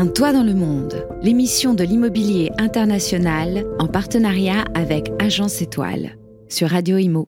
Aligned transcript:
Un 0.00 0.06
toit 0.06 0.32
dans 0.32 0.44
le 0.44 0.54
monde, 0.54 1.04
l'émission 1.24 1.74
de 1.74 1.82
l'immobilier 1.82 2.52
international 2.56 3.64
en 3.80 3.88
partenariat 3.88 4.64
avec 4.72 5.10
Agence 5.18 5.60
Étoile 5.60 6.16
sur 6.48 6.70
Radio 6.70 6.98
Imo. 6.98 7.26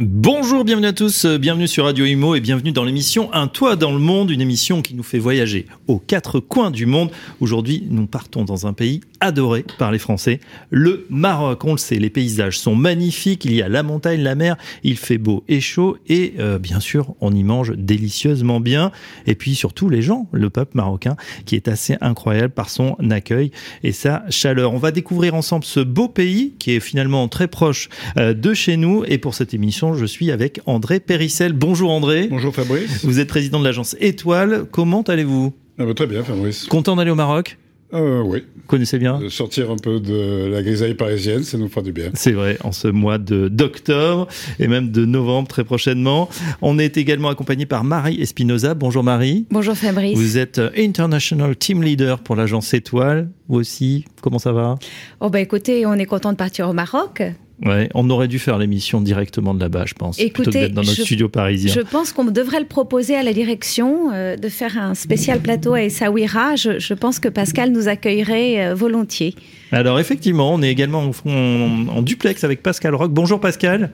Bonjour, 0.00 0.64
bienvenue 0.64 0.88
à 0.88 0.92
tous, 0.92 1.24
euh, 1.24 1.38
bienvenue 1.38 1.68
sur 1.68 1.84
Radio 1.84 2.04
Imo 2.04 2.34
et 2.34 2.40
bienvenue 2.40 2.72
dans 2.72 2.82
l'émission 2.82 3.32
Un 3.32 3.46
toit 3.46 3.76
dans 3.76 3.92
le 3.92 4.00
monde, 4.00 4.32
une 4.32 4.40
émission 4.40 4.82
qui 4.82 4.94
nous 4.94 5.04
fait 5.04 5.20
voyager 5.20 5.66
aux 5.86 6.00
quatre 6.00 6.40
coins 6.40 6.72
du 6.72 6.84
monde. 6.84 7.10
Aujourd'hui, 7.40 7.86
nous 7.88 8.08
partons 8.08 8.44
dans 8.44 8.66
un 8.66 8.72
pays 8.72 9.02
adoré 9.20 9.64
par 9.78 9.92
les 9.92 9.98
Français, 9.98 10.40
le 10.70 11.06
Maroc. 11.10 11.64
On 11.64 11.72
le 11.72 11.78
sait, 11.78 11.96
les 11.96 12.10
paysages 12.10 12.58
sont 12.58 12.74
magnifiques, 12.74 13.44
il 13.44 13.54
y 13.54 13.62
a 13.62 13.68
la 13.68 13.82
montagne, 13.82 14.20
la 14.22 14.34
mer, 14.34 14.56
il 14.82 14.96
fait 14.96 15.18
beau 15.18 15.44
et 15.48 15.60
chaud 15.60 15.96
et 16.08 16.34
euh, 16.38 16.58
bien 16.58 16.80
sûr, 16.80 17.14
on 17.20 17.32
y 17.32 17.42
mange 17.42 17.72
délicieusement 17.76 18.60
bien. 18.60 18.92
Et 19.26 19.34
puis 19.34 19.54
surtout 19.54 19.88
les 19.88 20.02
gens, 20.02 20.28
le 20.32 20.50
peuple 20.50 20.76
marocain 20.76 21.16
qui 21.44 21.54
est 21.54 21.68
assez 21.68 21.96
incroyable 22.00 22.52
par 22.52 22.70
son 22.70 22.96
accueil 23.10 23.50
et 23.82 23.92
sa 23.92 24.24
chaleur. 24.30 24.72
On 24.72 24.78
va 24.78 24.90
découvrir 24.90 25.34
ensemble 25.34 25.64
ce 25.64 25.80
beau 25.80 26.08
pays 26.08 26.54
qui 26.58 26.72
est 26.72 26.80
finalement 26.80 27.28
très 27.28 27.48
proche 27.48 27.88
euh, 28.18 28.34
de 28.34 28.54
chez 28.54 28.76
nous 28.76 29.04
et 29.06 29.18
pour 29.18 29.34
cette 29.34 29.54
émission, 29.54 29.94
je 29.94 30.04
suis 30.04 30.30
avec 30.30 30.60
André 30.66 31.00
Périssel. 31.00 31.52
Bonjour 31.52 31.90
André. 31.90 32.28
Bonjour 32.28 32.54
Fabrice. 32.54 33.04
Vous 33.04 33.20
êtes 33.20 33.28
président 33.28 33.58
de 33.58 33.64
l'agence 33.64 33.96
Étoile. 34.00 34.66
Comment 34.70 35.02
allez-vous? 35.02 35.54
Ah 35.78 35.84
bah, 35.84 35.94
Très 35.94 36.06
bien 36.06 36.22
Fabrice. 36.22 36.64
Content 36.66 36.96
d'aller 36.96 37.10
au 37.10 37.16
Maroc? 37.16 37.58
Euh, 37.92 38.22
oui. 38.22 38.44
Connaissez 38.66 38.98
bien 38.98 39.20
de 39.20 39.28
Sortir 39.28 39.70
un 39.70 39.76
peu 39.76 40.00
de 40.00 40.48
la 40.50 40.62
grisaille 40.62 40.94
parisienne, 40.94 41.44
ça 41.44 41.56
nous 41.56 41.68
fera 41.68 41.82
du 41.82 41.92
bien. 41.92 42.10
C'est 42.14 42.32
vrai, 42.32 42.58
en 42.64 42.72
ce 42.72 42.88
mois 42.88 43.18
de 43.18 43.48
d'octobre 43.48 44.26
et 44.58 44.66
même 44.66 44.90
de 44.90 45.04
novembre 45.04 45.48
très 45.48 45.64
prochainement. 45.64 46.28
On 46.62 46.78
est 46.78 46.96
également 46.96 47.28
accompagné 47.28 47.64
par 47.66 47.84
Marie 47.84 48.20
Espinoza. 48.20 48.74
Bonjour 48.74 49.04
Marie. 49.04 49.46
Bonjour 49.50 49.76
Fabrice. 49.76 50.18
Vous 50.18 50.36
êtes 50.38 50.60
International 50.76 51.56
Team 51.56 51.82
Leader 51.82 52.18
pour 52.18 52.34
l'agence 52.34 52.74
Étoile. 52.74 53.30
Vous 53.48 53.60
aussi, 53.60 54.04
comment 54.20 54.40
ça 54.40 54.52
va? 54.52 54.74
Oh 55.20 55.30
bah 55.30 55.40
écoutez, 55.40 55.86
on 55.86 55.94
est 55.94 56.06
content 56.06 56.32
de 56.32 56.36
partir 56.36 56.68
au 56.68 56.72
Maroc. 56.72 57.22
Ouais, 57.64 57.88
on 57.94 58.10
aurait 58.10 58.28
dû 58.28 58.38
faire 58.38 58.58
l'émission 58.58 59.00
directement 59.00 59.54
de 59.54 59.60
là-bas, 59.60 59.84
je 59.86 59.94
pense, 59.94 60.18
Écoutez, 60.18 60.32
plutôt 60.32 60.50
que 60.50 60.58
d'être 60.58 60.74
dans 60.74 60.82
notre 60.82 61.00
studio 61.00 61.28
parisien. 61.30 61.72
Je 61.72 61.80
pense 61.80 62.12
qu'on 62.12 62.24
devrait 62.24 62.60
le 62.60 62.66
proposer 62.66 63.16
à 63.16 63.22
la 63.22 63.32
direction 63.32 64.12
euh, 64.12 64.36
de 64.36 64.48
faire 64.50 64.76
un 64.76 64.94
spécial 64.94 65.40
plateau 65.40 65.72
à 65.72 65.82
Essaouira. 65.82 66.56
Je, 66.56 66.78
je 66.78 66.92
pense 66.92 67.18
que 67.18 67.28
Pascal 67.28 67.72
nous 67.72 67.88
accueillerait 67.88 68.66
euh, 68.66 68.74
volontiers. 68.74 69.34
Alors 69.72 69.98
effectivement, 69.98 70.52
on 70.52 70.60
est 70.60 70.70
également 70.70 71.10
en, 71.24 71.88
en, 71.88 72.02
duplex 72.02 72.44
avec 72.44 72.62
Pascal 72.62 72.94
Rock. 72.94 73.12
Bonjour 73.12 73.40
Pascal. 73.40 73.90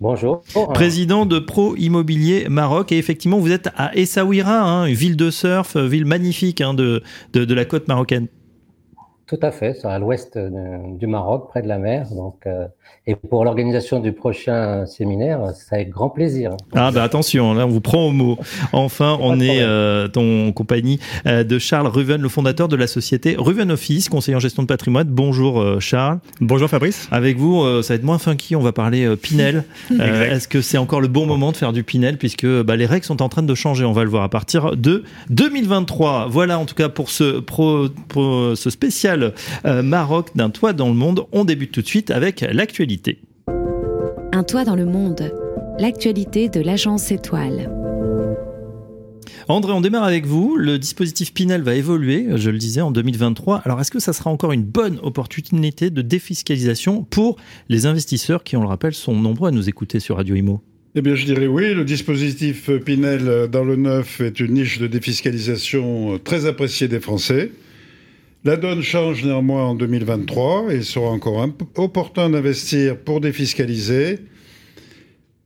Bonjour. 0.00 0.42
Président 0.74 1.24
de 1.24 1.38
Pro 1.38 1.76
Immobilier 1.76 2.48
Maroc. 2.50 2.92
Et 2.92 2.98
effectivement, 2.98 3.38
vous 3.38 3.50
êtes 3.52 3.70
à 3.76 3.96
Essaouira, 3.96 4.60
hein, 4.60 4.84
une 4.84 4.94
ville 4.94 5.16
de 5.16 5.30
surf, 5.30 5.78
ville 5.78 6.04
magnifique 6.04 6.60
hein, 6.60 6.74
de, 6.74 7.02
de, 7.32 7.46
de 7.46 7.54
la 7.54 7.64
côte 7.64 7.88
marocaine. 7.88 8.26
Tout 9.26 9.38
à 9.40 9.50
fait, 9.52 9.74
c'est 9.80 9.86
à 9.86 9.98
l'ouest 9.98 10.38
du 10.38 11.06
Maroc, 11.06 11.48
près 11.48 11.62
de 11.62 11.68
la 11.68 11.78
mer. 11.78 12.08
Donc, 12.14 12.40
euh, 12.46 12.66
et 13.06 13.14
pour 13.14 13.44
l'organisation 13.44 14.00
du 14.00 14.12
prochain 14.12 14.84
séminaire, 14.86 15.40
c'est 15.54 15.74
avec 15.74 15.90
grand 15.90 16.10
plaisir. 16.10 16.56
Ah 16.74 16.90
bah 16.90 17.02
attention, 17.02 17.54
là 17.54 17.66
on 17.66 17.70
vous 17.70 17.80
prend 17.80 18.06
au 18.06 18.10
mot. 18.10 18.38
Enfin, 18.72 19.18
on 19.20 19.40
est 19.40 19.62
euh, 19.62 20.08
en 20.16 20.52
compagnie 20.52 21.00
euh, 21.26 21.44
de 21.44 21.58
Charles 21.58 21.86
Ruven, 21.86 22.20
le 22.20 22.28
fondateur 22.28 22.68
de 22.68 22.76
la 22.76 22.86
société 22.86 23.36
Ruven 23.38 23.70
Office, 23.70 24.08
conseiller 24.08 24.36
en 24.36 24.40
gestion 24.40 24.62
de 24.62 24.68
patrimoine. 24.68 25.06
Bonjour 25.08 25.60
euh, 25.60 25.80
Charles. 25.80 26.18
Bonjour 26.40 26.68
Fabrice. 26.68 27.08
Avec 27.10 27.36
vous, 27.38 27.62
euh, 27.62 27.82
ça 27.82 27.94
va 27.94 27.96
être 27.96 28.04
moins 28.04 28.18
funky, 28.18 28.56
on 28.56 28.60
va 28.60 28.72
parler 28.72 29.04
euh, 29.04 29.16
Pinel. 29.16 29.64
Est-ce 29.90 30.48
que 30.48 30.60
c'est 30.60 30.78
encore 30.78 31.00
le 31.00 31.08
bon 31.08 31.26
moment 31.26 31.52
de 31.52 31.56
faire 31.56 31.72
du 31.72 31.82
Pinel 31.82 32.18
puisque 32.18 32.46
bah, 32.46 32.76
les 32.76 32.86
règles 32.86 33.04
sont 33.04 33.22
en 33.22 33.28
train 33.28 33.42
de 33.42 33.54
changer, 33.54 33.84
on 33.84 33.92
va 33.92 34.04
le 34.04 34.10
voir 34.10 34.22
à 34.22 34.30
partir 34.30 34.76
de 34.76 35.04
2023. 35.30 36.28
Voilà 36.30 36.58
en 36.58 36.64
tout 36.64 36.74
cas 36.74 36.88
pour 36.88 37.10
ce, 37.10 37.40
pro, 37.40 37.88
pour 38.08 38.56
ce 38.56 38.70
spécial 38.70 39.13
Maroc 39.64 40.30
d'un 40.34 40.50
toit 40.50 40.72
dans 40.72 40.88
le 40.88 40.94
monde. 40.94 41.26
On 41.32 41.44
débute 41.44 41.72
tout 41.72 41.82
de 41.82 41.86
suite 41.86 42.10
avec 42.10 42.40
l'actualité. 42.40 43.18
Un 44.32 44.42
toit 44.42 44.64
dans 44.64 44.76
le 44.76 44.84
monde, 44.84 45.32
l'actualité 45.78 46.48
de 46.48 46.60
l'agence 46.60 47.12
Étoile. 47.12 47.70
André, 49.48 49.72
on 49.72 49.80
démarre 49.82 50.04
avec 50.04 50.26
vous. 50.26 50.56
Le 50.56 50.78
dispositif 50.78 51.34
Pinel 51.34 51.62
va 51.62 51.74
évoluer, 51.74 52.26
je 52.36 52.48
le 52.48 52.56
disais, 52.56 52.80
en 52.80 52.90
2023. 52.90 53.58
Alors, 53.64 53.80
est-ce 53.80 53.90
que 53.90 54.00
ça 54.00 54.14
sera 54.14 54.30
encore 54.30 54.52
une 54.52 54.62
bonne 54.62 54.98
opportunité 55.02 55.90
de 55.90 56.00
défiscalisation 56.00 57.04
pour 57.04 57.36
les 57.68 57.84
investisseurs 57.84 58.42
qui, 58.42 58.56
on 58.56 58.62
le 58.62 58.68
rappelle, 58.68 58.94
sont 58.94 59.14
nombreux 59.14 59.48
à 59.48 59.52
nous 59.52 59.68
écouter 59.68 60.00
sur 60.00 60.16
Radio 60.16 60.34
Imo? 60.34 60.62
Eh 60.94 61.02
bien, 61.02 61.14
je 61.14 61.26
dirais 61.26 61.46
oui. 61.46 61.74
Le 61.74 61.84
dispositif 61.84 62.70
Pinel 62.84 63.48
dans 63.50 63.64
le 63.64 63.76
neuf 63.76 64.20
est 64.20 64.40
une 64.40 64.54
niche 64.54 64.78
de 64.78 64.86
défiscalisation 64.86 66.18
très 66.24 66.46
appréciée 66.46 66.88
des 66.88 67.00
Français. 67.00 67.50
La 68.46 68.58
donne 68.58 68.82
change 68.82 69.24
néanmoins 69.24 69.64
en 69.64 69.74
2023 69.74 70.66
et 70.70 70.76
il 70.76 70.84
sera 70.84 71.08
encore 71.08 71.48
opportun 71.76 72.28
d'investir 72.28 72.98
pour 72.98 73.22
défiscaliser. 73.22 74.18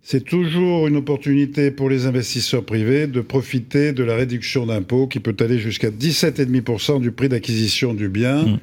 C'est 0.02 0.24
toujours 0.24 0.88
une 0.88 0.96
opportunité 0.96 1.70
pour 1.70 1.88
les 1.88 2.06
investisseurs 2.06 2.64
privés 2.64 3.06
de 3.06 3.20
profiter 3.20 3.92
de 3.92 4.02
la 4.02 4.16
réduction 4.16 4.66
d'impôt 4.66 5.06
qui 5.06 5.20
peut 5.20 5.36
aller 5.38 5.60
jusqu'à 5.60 5.90
17,5% 5.90 7.00
du 7.00 7.12
prix 7.12 7.28
d'acquisition 7.28 7.94
du 7.94 8.08
bien, 8.08 8.42
mmh. 8.42 8.58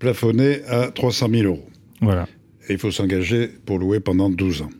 plafonné 0.00 0.62
à 0.66 0.88
300 0.88 1.28
000 1.30 1.42
euros. 1.44 1.68
Voilà. 2.00 2.26
Et 2.68 2.72
il 2.72 2.78
faut 2.80 2.90
s'engager 2.90 3.48
pour 3.66 3.78
louer 3.78 4.00
pendant 4.00 4.30
12 4.30 4.62
ans. 4.62 4.70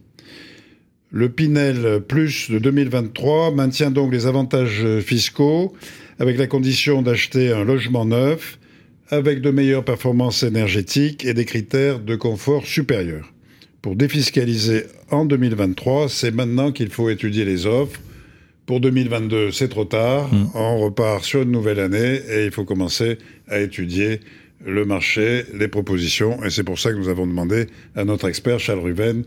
Le 1.12 1.28
Pinel 1.28 2.00
Plus 2.00 2.50
de 2.50 2.58
2023 2.58 3.54
maintient 3.54 3.92
donc 3.92 4.12
les 4.12 4.26
avantages 4.26 4.84
fiscaux 4.98 5.74
avec 6.18 6.38
la 6.38 6.48
condition 6.48 7.02
d'acheter 7.02 7.52
un 7.52 7.62
logement 7.62 8.04
neuf 8.04 8.58
avec 9.10 9.40
de 9.40 9.50
meilleures 9.50 9.84
performances 9.84 10.42
énergétiques 10.42 11.24
et 11.24 11.34
des 11.34 11.44
critères 11.44 12.00
de 12.00 12.16
confort 12.16 12.66
supérieurs. 12.66 13.32
Pour 13.82 13.96
défiscaliser 13.96 14.84
en 15.10 15.26
2023, 15.26 16.08
c'est 16.08 16.30
maintenant 16.30 16.72
qu'il 16.72 16.88
faut 16.88 17.10
étudier 17.10 17.44
les 17.44 17.66
offres. 17.66 18.00
Pour 18.64 18.80
2022, 18.80 19.52
c'est 19.52 19.68
trop 19.68 19.84
tard. 19.84 20.32
Mmh. 20.32 20.46
On 20.54 20.78
repart 20.78 21.22
sur 21.22 21.42
une 21.42 21.50
nouvelle 21.50 21.80
année 21.80 22.20
et 22.30 22.46
il 22.46 22.50
faut 22.50 22.64
commencer 22.64 23.18
à 23.46 23.60
étudier 23.60 24.20
le 24.64 24.86
marché, 24.86 25.44
les 25.52 25.68
propositions. 25.68 26.42
Et 26.44 26.50
c'est 26.50 26.64
pour 26.64 26.78
ça 26.78 26.92
que 26.92 26.96
nous 26.96 27.08
avons 27.08 27.26
demandé 27.26 27.66
à 27.94 28.04
notre 28.04 28.28
expert, 28.28 28.58
Charles 28.58 28.80
Ruven, 28.80 29.24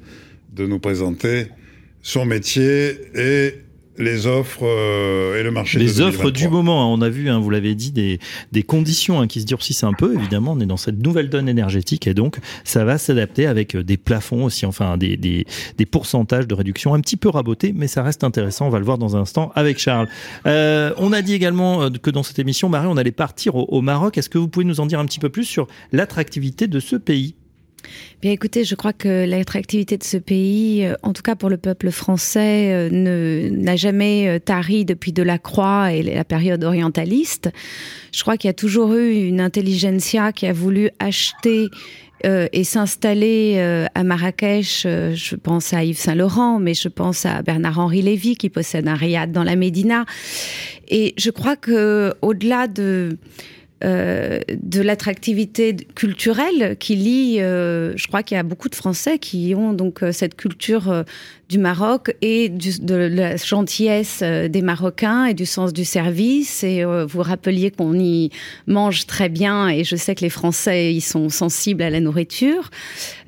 de 0.53 0.65
nous 0.65 0.79
présenter 0.79 1.47
son 2.01 2.25
métier 2.25 2.95
et 3.13 3.53
les 3.97 4.27
offres 4.27 4.63
euh, 4.63 5.39
et 5.39 5.43
le 5.43 5.51
marché. 5.51 5.79
Les 5.79 6.01
offres 6.01 6.31
du 6.31 6.47
moment, 6.47 6.83
hein, 6.83 6.97
on 6.97 7.01
a 7.01 7.09
vu, 7.09 7.29
hein, 7.29 7.39
vous 7.39 7.49
l'avez 7.49 7.75
dit, 7.75 7.91
des, 7.91 8.19
des 8.51 8.63
conditions 8.63 9.19
hein, 9.19 9.27
qui 9.27 9.41
se 9.41 9.45
durcissent 9.45 9.83
un 9.83 9.93
peu. 9.93 10.13
Évidemment, 10.15 10.53
on 10.53 10.59
est 10.59 10.65
dans 10.65 10.77
cette 10.77 11.01
nouvelle 11.03 11.29
donne 11.29 11.49
énergétique 11.49 12.07
et 12.07 12.13
donc 12.13 12.37
ça 12.63 12.85
va 12.85 12.97
s'adapter 12.97 13.47
avec 13.47 13.75
euh, 13.75 13.83
des 13.83 13.97
plafonds 13.97 14.45
aussi, 14.45 14.65
enfin 14.65 14.97
des, 14.97 15.17
des, 15.17 15.45
des, 15.77 15.85
pourcentages 15.85 16.47
de 16.47 16.53
réduction 16.53 16.93
un 16.93 16.99
petit 16.99 17.17
peu 17.17 17.29
rabotés, 17.29 17.73
mais 17.75 17.87
ça 17.87 18.03
reste 18.03 18.23
intéressant. 18.23 18.67
On 18.67 18.69
va 18.69 18.79
le 18.79 18.85
voir 18.85 18.97
dans 18.97 19.15
un 19.15 19.21
instant 19.21 19.51
avec 19.55 19.79
Charles. 19.79 20.07
Euh, 20.45 20.93
on 20.97 21.13
a 21.13 21.21
dit 21.21 21.33
également 21.33 21.83
euh, 21.83 21.89
que 21.89 22.09
dans 22.09 22.23
cette 22.23 22.39
émission, 22.39 22.69
Marie, 22.69 22.87
on 22.87 22.97
allait 22.97 23.11
partir 23.11 23.55
au, 23.55 23.65
au 23.69 23.81
Maroc. 23.81 24.17
Est-ce 24.17 24.29
que 24.29 24.37
vous 24.37 24.47
pouvez 24.47 24.65
nous 24.65 24.79
en 24.79 24.85
dire 24.85 24.99
un 24.99 25.05
petit 25.05 25.19
peu 25.19 25.29
plus 25.29 25.45
sur 25.45 25.67
l'attractivité 25.91 26.67
de 26.67 26.79
ce 26.79 26.95
pays? 26.95 27.35
Bien 28.21 28.31
écoutez, 28.31 28.63
je 28.63 28.73
crois 28.73 28.93
que 28.93 29.25
l'attractivité 29.25 29.95
de 29.97 30.03
ce 30.03 30.17
pays, 30.17 30.85
euh, 30.85 30.95
en 31.03 31.13
tout 31.13 31.21
cas 31.21 31.35
pour 31.35 31.49
le 31.49 31.57
peuple 31.57 31.91
français, 31.91 32.71
euh, 32.73 33.49
n'a 33.51 33.75
jamais 33.75 34.27
euh, 34.27 34.39
tari 34.39 34.85
depuis 34.85 35.13
de 35.13 35.21
la 35.21 35.37
Croix 35.37 35.93
et 35.93 36.01
la 36.01 36.23
période 36.23 36.63
orientaliste. 36.63 37.51
Je 38.11 38.21
crois 38.23 38.35
qu'il 38.37 38.47
y 38.47 38.49
a 38.49 38.55
toujours 38.55 38.93
eu 38.95 39.27
une 39.27 39.39
intelligentsia 39.39 40.31
qui 40.31 40.47
a 40.47 40.53
voulu 40.53 40.89
acheter 40.99 41.67
et 42.23 42.63
s'installer 42.63 43.59
à 43.93 44.03
Marrakech, 44.03 44.87
je 44.87 45.35
pense 45.35 45.71
à 45.71 45.83
Yves 45.83 45.99
Saint-Laurent, 45.99 46.57
mais 46.57 46.73
je 46.73 46.87
pense 46.87 47.27
à 47.27 47.43
Bernard-Henri 47.43 48.01
Lévy 48.01 48.35
qui 48.35 48.49
possède 48.49 48.87
un 48.87 48.95
riad 48.95 49.31
dans 49.31 49.43
la 49.43 49.55
Médina. 49.55 50.05
Et 50.87 51.13
je 51.17 51.29
crois 51.29 51.55
que 51.55 52.15
au-delà 52.23 52.67
de 52.67 53.19
euh, 53.83 54.39
de 54.49 54.81
l'attractivité 54.81 55.75
culturelle 55.93 56.77
qui 56.79 56.95
lie, 56.95 57.39
euh, 57.41 57.95
je 57.95 58.07
crois 58.07 58.23
qu'il 58.23 58.35
y 58.35 58.39
a 58.39 58.43
beaucoup 58.43 58.69
de 58.69 58.75
Français 58.75 59.19
qui 59.19 59.53
ont 59.55 59.71
donc 59.73 60.01
euh, 60.01 60.11
cette 60.11 60.35
culture 60.35 61.05
du 61.47 61.59
Maroc 61.59 62.15
et 62.23 62.49
de 62.49 62.95
la 62.95 63.37
gentillesse 63.37 64.21
des 64.21 64.61
Marocains 64.63 65.25
et 65.27 65.33
du 65.35 65.45
sens 65.45 65.73
du 65.73 65.85
service. 65.85 66.63
Et 66.63 66.83
vous 66.83 67.21
rappeliez 67.21 67.71
qu'on 67.71 67.93
y 67.93 68.31
mange 68.65 69.05
très 69.05 69.29
bien 69.29 69.69
et 69.69 69.85
je 69.85 69.95
sais 69.95 70.13
que 70.13 70.21
les 70.21 70.29
Français 70.29 70.93
ils 70.93 71.01
sont 71.01 71.29
sensibles 71.29 71.83
à 71.83 71.89
la 71.89 72.01
nourriture. 72.01 72.69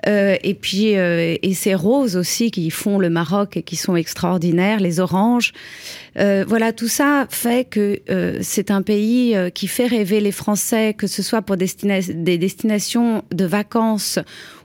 et 0.05 0.57
puis 0.59 0.87
et 0.87 1.53
ces 1.53 1.75
roses 1.75 2.17
aussi 2.17 2.51
qui 2.51 2.69
font 2.71 2.99
le 2.99 3.09
Maroc 3.09 3.55
et 3.55 3.63
qui 3.63 3.77
sont 3.77 3.95
extraordinaires, 3.95 4.81
les 4.81 4.99
oranges. 4.99 5.53
Voilà, 6.15 6.73
tout 6.73 6.89
ça 6.89 7.25
fait 7.29 7.69
que 7.69 8.01
c'est 8.41 8.69
un 8.69 8.81
pays 8.81 9.33
qui 9.53 9.67
fait 9.67 9.87
rêver 9.87 10.19
les 10.19 10.33
Français, 10.39 10.93
que 10.93 11.05
ce 11.05 11.21
soit 11.21 11.41
pour 11.41 11.57
des 11.57 12.37
destinations 12.37 13.23
de 13.31 13.45
vacances 13.45 14.19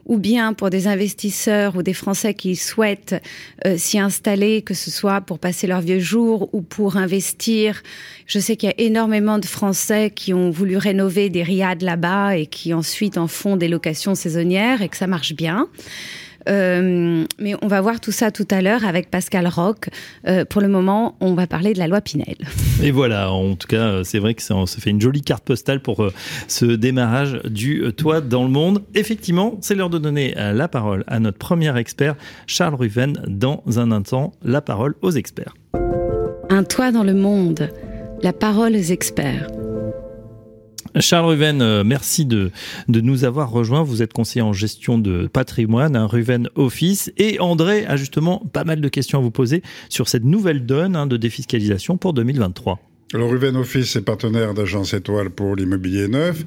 ou 0.05 0.17
bien 0.17 0.53
pour 0.53 0.69
des 0.69 0.87
investisseurs 0.87 1.75
ou 1.75 1.83
des 1.83 1.93
Français 1.93 2.33
qui 2.33 2.55
souhaitent 2.55 3.15
s'y 3.75 3.99
installer, 3.99 4.61
que 4.61 4.73
ce 4.73 4.89
soit 4.89 5.19
pour 5.21 5.37
passer 5.37 5.67
leurs 5.67 5.81
vieux 5.81 5.99
jours 5.99 6.49
ou 6.53 6.61
pour 6.61 6.95
investir. 6.95 7.83
Je 8.25 8.39
sais 8.39 8.55
qu'il 8.55 8.69
y 8.69 8.71
a 8.71 8.79
énormément 8.79 9.37
de 9.39 9.45
Français 9.45 10.11
qui 10.15 10.33
ont 10.33 10.49
voulu 10.49 10.77
rénover 10.77 11.29
des 11.29 11.43
riades 11.43 11.81
là-bas 11.81 12.37
et 12.37 12.45
qui 12.45 12.73
ensuite 12.73 13.17
en 13.17 13.27
font 13.27 13.57
des 13.57 13.67
locations 13.67 14.15
saisonnières 14.15 14.81
et 14.81 14.89
que 14.89 14.97
ça 14.97 15.07
marche 15.07 15.33
bien. 15.33 15.67
Euh, 16.47 17.25
mais 17.39 17.55
on 17.61 17.67
va 17.67 17.81
voir 17.81 17.99
tout 17.99 18.11
ça 18.11 18.31
tout 18.31 18.47
à 18.51 18.61
l'heure 18.61 18.85
avec 18.85 19.09
Pascal 19.09 19.47
Roch. 19.47 19.89
Euh, 20.27 20.45
pour 20.45 20.61
le 20.61 20.67
moment, 20.67 21.15
on 21.19 21.33
va 21.33 21.47
parler 21.47 21.73
de 21.73 21.79
la 21.79 21.87
loi 21.87 22.01
Pinel. 22.01 22.37
Et 22.83 22.91
voilà, 22.91 23.31
en 23.31 23.55
tout 23.55 23.67
cas, 23.67 24.03
c'est 24.03 24.19
vrai 24.19 24.33
que 24.33 24.41
ça, 24.41 24.55
se 24.65 24.79
fait 24.79 24.89
une 24.89 25.01
jolie 25.01 25.21
carte 25.21 25.43
postale 25.43 25.81
pour 25.81 26.03
euh, 26.03 26.13
ce 26.47 26.65
démarrage 26.65 27.39
du 27.45 27.83
toit 27.93 28.21
dans 28.21 28.43
le 28.43 28.49
monde. 28.49 28.83
Effectivement, 28.93 29.57
c'est 29.61 29.75
l'heure 29.75 29.89
de 29.89 29.99
donner 29.99 30.33
la 30.35 30.67
parole 30.67 31.03
à 31.07 31.19
notre 31.19 31.37
premier 31.37 31.75
expert, 31.77 32.15
Charles 32.47 32.75
Ruven. 32.75 33.21
Dans 33.27 33.63
un 33.77 33.91
instant, 33.91 34.33
la 34.43 34.61
parole 34.61 34.95
aux 35.01 35.11
experts. 35.11 35.53
Un 36.49 36.63
toit 36.63 36.91
dans 36.91 37.03
le 37.03 37.13
monde, 37.13 37.69
la 38.21 38.33
parole 38.33 38.75
aux 38.75 38.91
experts. 38.91 39.47
Charles 40.99 41.25
Ruven, 41.25 41.61
euh, 41.61 41.83
merci 41.83 42.25
de, 42.25 42.51
nous 42.87 43.25
avoir 43.25 43.51
rejoints. 43.51 43.83
Vous 43.83 44.01
êtes 44.01 44.13
conseiller 44.13 44.41
en 44.41 44.53
gestion 44.53 44.97
de 44.97 45.27
patrimoine, 45.27 45.95
un 45.95 46.07
Ruven 46.07 46.49
Office. 46.55 47.11
Et 47.17 47.39
André 47.39 47.85
a 47.85 47.97
justement 47.97 48.41
pas 48.53 48.63
mal 48.63 48.79
de 48.79 48.87
questions 48.87 49.19
à 49.19 49.21
vous 49.21 49.31
poser 49.31 49.61
sur 49.89 50.07
cette 50.07 50.23
nouvelle 50.23 50.65
donne 50.65 50.95
hein, 50.95 51.05
de 51.05 51.17
défiscalisation 51.17 51.97
pour 51.97 52.13
2023. 52.13 52.79
Alors 53.13 53.29
Ruven 53.29 53.57
Office 53.57 53.95
est 53.97 54.01
partenaire 54.01 54.53
d'Agence 54.53 54.93
Étoile 54.93 55.29
pour 55.29 55.55
l'immobilier 55.55 56.07
neuf. 56.07 56.43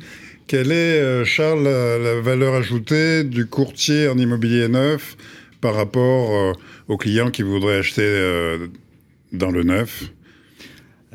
Quelle 0.47 0.73
est, 0.73 1.01
euh, 1.01 1.25
Charles, 1.27 1.65
la, 1.65 2.21
valeur 2.21 2.55
ajoutée 2.55 3.25
du 3.25 3.47
courtier 3.47 4.09
en 4.09 4.17
immobilier 4.17 4.69
neuf 4.69 5.17
par 5.61 5.75
rapport 5.75 6.35
euh, 6.35 6.53
aux 6.89 6.97
clients 6.97 7.31
qui 7.31 7.43
voudraient 7.43 7.79
acheter 7.79 8.59
dans 9.33 9.51
le 9.51 9.63
neuf? 9.63 10.11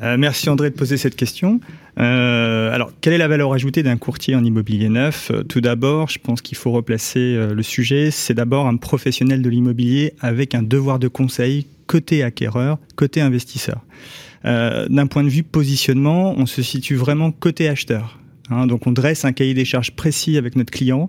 Merci 0.00 0.50
André 0.50 0.70
de 0.70 0.74
poser 0.74 0.96
cette 0.96 1.16
question. 1.16 1.60
Euh, 1.98 2.72
alors, 2.72 2.92
quelle 3.00 3.12
est 3.12 3.18
la 3.18 3.28
valeur 3.28 3.52
ajoutée 3.52 3.82
d'un 3.82 3.96
courtier 3.96 4.34
en 4.34 4.44
immobilier 4.44 4.88
neuf? 4.88 5.30
Euh, 5.30 5.42
Tout 5.42 5.60
d'abord, 5.60 6.08
je 6.08 6.18
pense 6.18 6.42
qu'il 6.42 6.58
faut 6.58 6.72
replacer 6.72 7.20
euh, 7.20 7.54
le 7.54 7.62
sujet. 7.62 8.10
C'est 8.10 8.34
d'abord 8.34 8.66
un 8.66 8.76
professionnel 8.76 9.42
de 9.42 9.48
l'immobilier 9.48 10.14
avec 10.20 10.54
un 10.54 10.62
devoir 10.62 10.98
de 10.98 11.08
conseil 11.08 11.66
côté 11.86 12.22
acquéreur, 12.22 12.78
côté 12.96 13.20
investisseur. 13.20 13.80
D'un 14.44 15.06
point 15.06 15.22
de 15.22 15.30
vue 15.30 15.42
positionnement, 15.42 16.34
on 16.36 16.44
se 16.44 16.60
situe 16.60 16.96
vraiment 16.96 17.32
côté 17.32 17.66
acheteur. 17.66 18.18
Hein, 18.50 18.66
donc 18.66 18.86
on 18.86 18.92
dresse 18.92 19.24
un 19.24 19.32
cahier 19.32 19.54
des 19.54 19.64
charges 19.64 19.92
précis 19.92 20.36
avec 20.36 20.56
notre 20.56 20.70
client 20.70 21.08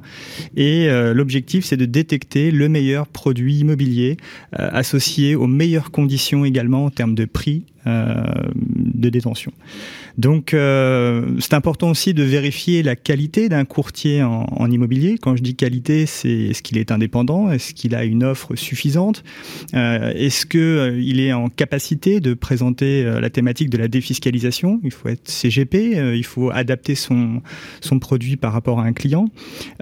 et 0.55 0.87
l'objectif 1.13 1.65
c'est 1.65 1.77
de 1.77 1.85
détecter 1.85 2.49
le 2.49 2.69
meilleur 2.69 3.07
produit 3.07 3.57
immobilier 3.57 4.17
associé 4.53 5.35
aux 5.35 5.47
meilleures 5.47 5.91
conditions 5.91 6.45
également 6.45 6.85
en 6.85 6.89
termes 6.89 7.15
de 7.15 7.25
prix 7.25 7.65
de 7.85 9.09
détention. 9.09 9.51
Donc 10.17 10.53
euh, 10.53 11.35
c'est 11.39 11.53
important 11.53 11.89
aussi 11.89 12.13
de 12.13 12.23
vérifier 12.23 12.83
la 12.83 12.95
qualité 12.95 13.49
d'un 13.49 13.65
courtier 13.65 14.23
en, 14.23 14.45
en, 14.49 14.71
immobilier. 14.71 15.17
Quand 15.21 15.35
je 15.35 15.43
dis 15.43 15.55
qualité, 15.55 16.05
c'est 16.05 16.29
est-ce 16.29 16.61
qu'il 16.61 16.77
est 16.77 16.91
indépendant, 16.91 17.51
est-ce 17.51 17.73
qu'il 17.73 17.95
a 17.95 18.05
une 18.05 18.23
offre 18.23 18.55
suffisante, 18.55 19.23
euh, 19.73 20.13
est-ce 20.15 20.45
que 20.45 20.57
euh, 20.57 21.01
il 21.01 21.19
est 21.19 21.33
en 21.33 21.49
capacité 21.49 22.19
de 22.21 22.33
présenter 22.33 23.03
euh, 23.03 23.19
la 23.19 23.29
thématique 23.29 23.69
de 23.69 23.77
la 23.77 23.87
défiscalisation? 23.87 24.79
Il 24.83 24.91
faut 24.91 25.09
être 25.09 25.29
CGP, 25.29 25.97
euh, 25.97 26.15
il 26.15 26.25
faut 26.25 26.49
adapter 26.49 26.95
son 26.95 27.41
son 27.81 27.99
produit 27.99 28.37
par 28.37 28.53
rapport 28.53 28.79
à 28.79 28.83
un 28.83 28.93
client 28.93 29.25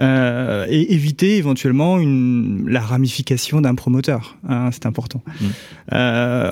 et 0.00 0.94
éviter 0.94 1.36
éventuellement 1.36 1.98
une, 1.98 2.64
la 2.68 2.80
ramification 2.80 3.60
d'un 3.60 3.74
promoteur. 3.74 4.36
Hein, 4.48 4.70
c'est 4.72 4.86
important. 4.86 5.22
Mmh. 5.40 5.94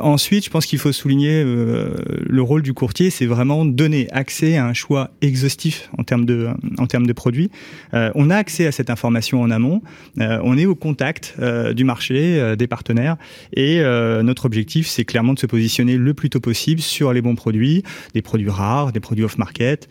ensuite, 0.02 0.44
je 0.44 0.50
pense 0.50 0.67
qu'il 0.67 0.78
faut 0.78 0.93
souligner 0.93 1.43
le 1.44 2.43
rôle 2.43 2.62
du 2.62 2.75
courtier, 2.75 3.11
c'est 3.11 3.26
vraiment 3.26 3.64
donner 3.73 4.09
accès 4.11 4.57
à 4.57 4.67
un 4.67 4.73
choix 4.73 5.11
exhaustif 5.21 5.91
en 5.99 6.05
termes 6.05 6.25
de, 6.25 6.49
en 6.79 6.87
termes 6.87 7.07
de 7.07 7.13
produits. 7.13 7.51
Euh, 7.95 8.11
on 8.15 8.31
a 8.31 8.37
accès 8.37 8.67
à 8.67 8.73
cette 8.73 8.91
information 8.91 9.41
en 9.43 9.51
amont. 9.51 9.83
Euh, 10.21 10.39
on 10.43 10.57
est 10.57 10.67
au 10.67 10.75
contact 10.75 11.35
euh, 11.41 11.73
du 11.73 11.85
marché, 11.85 12.57
des 12.57 12.67
partenaires. 12.67 13.17
Et 13.55 13.83
notre 14.23 14.47
objectif, 14.47 14.87
c'est 14.87 15.05
clairement 15.05 15.35
de 15.35 15.39
se 15.39 15.47
positionner 15.47 15.97
le 15.97 16.15
plus 16.15 16.31
tôt 16.31 16.41
possible 16.41 16.81
sur 16.81 17.13
les 17.13 17.21
bons 17.21 17.35
produits, 17.35 17.83
des 18.15 18.23
produits 18.23 18.49
rares, 18.49 18.93
des 18.93 19.01
produits 19.01 19.25
off-market, 19.25 19.89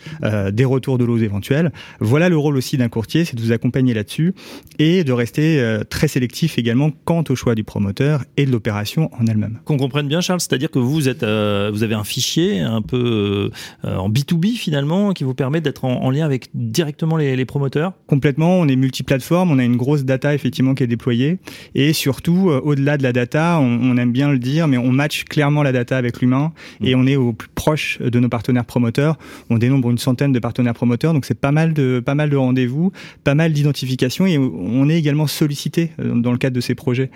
des 0.52 0.66
retours 0.66 0.98
de 0.98 1.06
lots 1.06 1.18
éventuels. 1.18 1.72
Voilà 2.00 2.30
le 2.30 2.38
rôle 2.38 2.58
aussi 2.58 2.78
d'un 2.78 2.90
courtier, 2.90 3.26
c'est 3.26 3.36
de 3.36 3.42
vous 3.42 3.52
accompagner 3.52 3.94
là-dessus 3.94 4.34
et 4.80 5.04
de 5.04 5.12
rester 5.12 5.80
très 5.90 6.08
sélectif 6.08 6.58
également 6.58 6.92
quant 7.06 7.24
au 7.30 7.36
choix 7.36 7.56
du 7.56 7.64
promoteur 7.64 8.24
et 8.38 8.46
de 8.46 8.52
l'opération 8.52 9.10
en 9.20 9.26
elle-même. 9.28 9.60
Qu'on 9.66 9.78
comprenne 9.78 10.08
bien, 10.08 10.22
Charles, 10.22 10.42
c'est-à-dire 10.42 10.72
que 10.72 10.80
vous 10.80 11.10
êtes, 11.10 11.24
vous 11.24 11.84
avez 11.84 11.96
un 11.96 12.04
fichier 12.04 12.60
un 12.60 12.82
peu 12.82 13.52
en 13.84 14.10
B2B 14.10 14.56
finalement, 14.56 15.14
qui 15.14 15.24
vous 15.24 15.34
permet 15.34 15.62
d'être 15.62 15.86
en, 15.86 16.10
lien 16.12 16.26
avec 16.26 16.50
directement 16.54 17.18
les, 17.18 17.46
promoteurs 17.46 17.94
Complètement, 18.08 18.60
on 18.60 18.68
est 18.68 18.76
multiplateforme, 18.76 19.52
on 19.52 19.60
a 19.60 19.64
une 19.64 19.78
grosse 19.78 20.04
data 20.04 20.34
effectivement 20.34 20.76
qui 20.76 20.84
est 20.84 20.88
déployée, 20.88 21.40
et 21.76 21.94
surtout, 21.94 22.50
euh, 22.50 22.62
au-delà 22.64 22.98
de 22.98 23.04
la 23.04 23.14
data, 23.14 23.60
on, 23.60 23.98
aime 23.98 24.12
bien 24.12 24.32
le 24.32 24.40
dire, 24.40 24.68
mais 24.68 24.78
on 24.78 24.92
match 24.92 25.26
clairement 25.26 25.64
la 25.64 25.72
data 25.72 25.98
avec 25.98 26.22
l'humain, 26.22 26.54
mm. 26.80 26.86
et 26.86 26.96
on 26.96 27.06
est 27.06 27.16
au 27.16 27.34
plus 27.34 27.50
proche 27.50 28.00
de 28.02 28.20
nos 28.20 28.30
partenaires 28.30 28.66
promoteurs. 28.66 29.18
On 29.50 29.58
dénombre 29.58 29.90
une 29.90 29.98
centaine 29.98 30.32
de 30.32 30.40
partenaires 30.40 30.74
promoteurs, 30.74 31.14
donc 31.14 31.26
c'est 31.26 31.40
pas 31.40 31.52
mal 31.52 31.74
de 31.74 32.02
pas 32.04 32.16
mal 32.16 32.30
de 32.30 32.38
rendez-vous, 32.38 32.92
pas 33.24 33.36
mal 33.36 33.54
d'identification, 33.54 34.26
et 34.26 34.38
on 34.38 34.90
est 34.90 34.98
également 34.98 35.28
sollicité 35.28 35.92
euh, 36.00 36.16
dans 36.16 36.32
le 36.32 36.38
cadre 36.38 36.56
de 36.56 36.62
ces 36.62 36.76
projets 36.76 37.10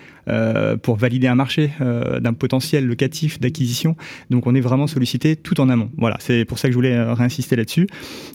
pour 0.82 0.96
valider 0.96 1.28
un 1.28 1.36
marché 1.36 1.72
d'un 1.80 2.34
potentiel 2.34 2.88
locatif 2.88 3.40
d'acquisition. 3.40 3.96
Donc 4.32 4.48
on 4.48 4.56
est 4.56 4.62
vraiment 4.62 4.88
sollicité 4.88 5.36
tout 5.36 5.62
en 5.62 5.70
amont. 5.70 5.92
Voilà, 5.98 6.18
c'est 6.20 6.45
c'est 6.46 6.50
pour 6.50 6.60
ça 6.60 6.68
que 6.68 6.74
je 6.74 6.78
voulais 6.78 6.94
euh, 6.94 7.16
réinsister 7.16 7.56
là-dessus. 7.56 7.88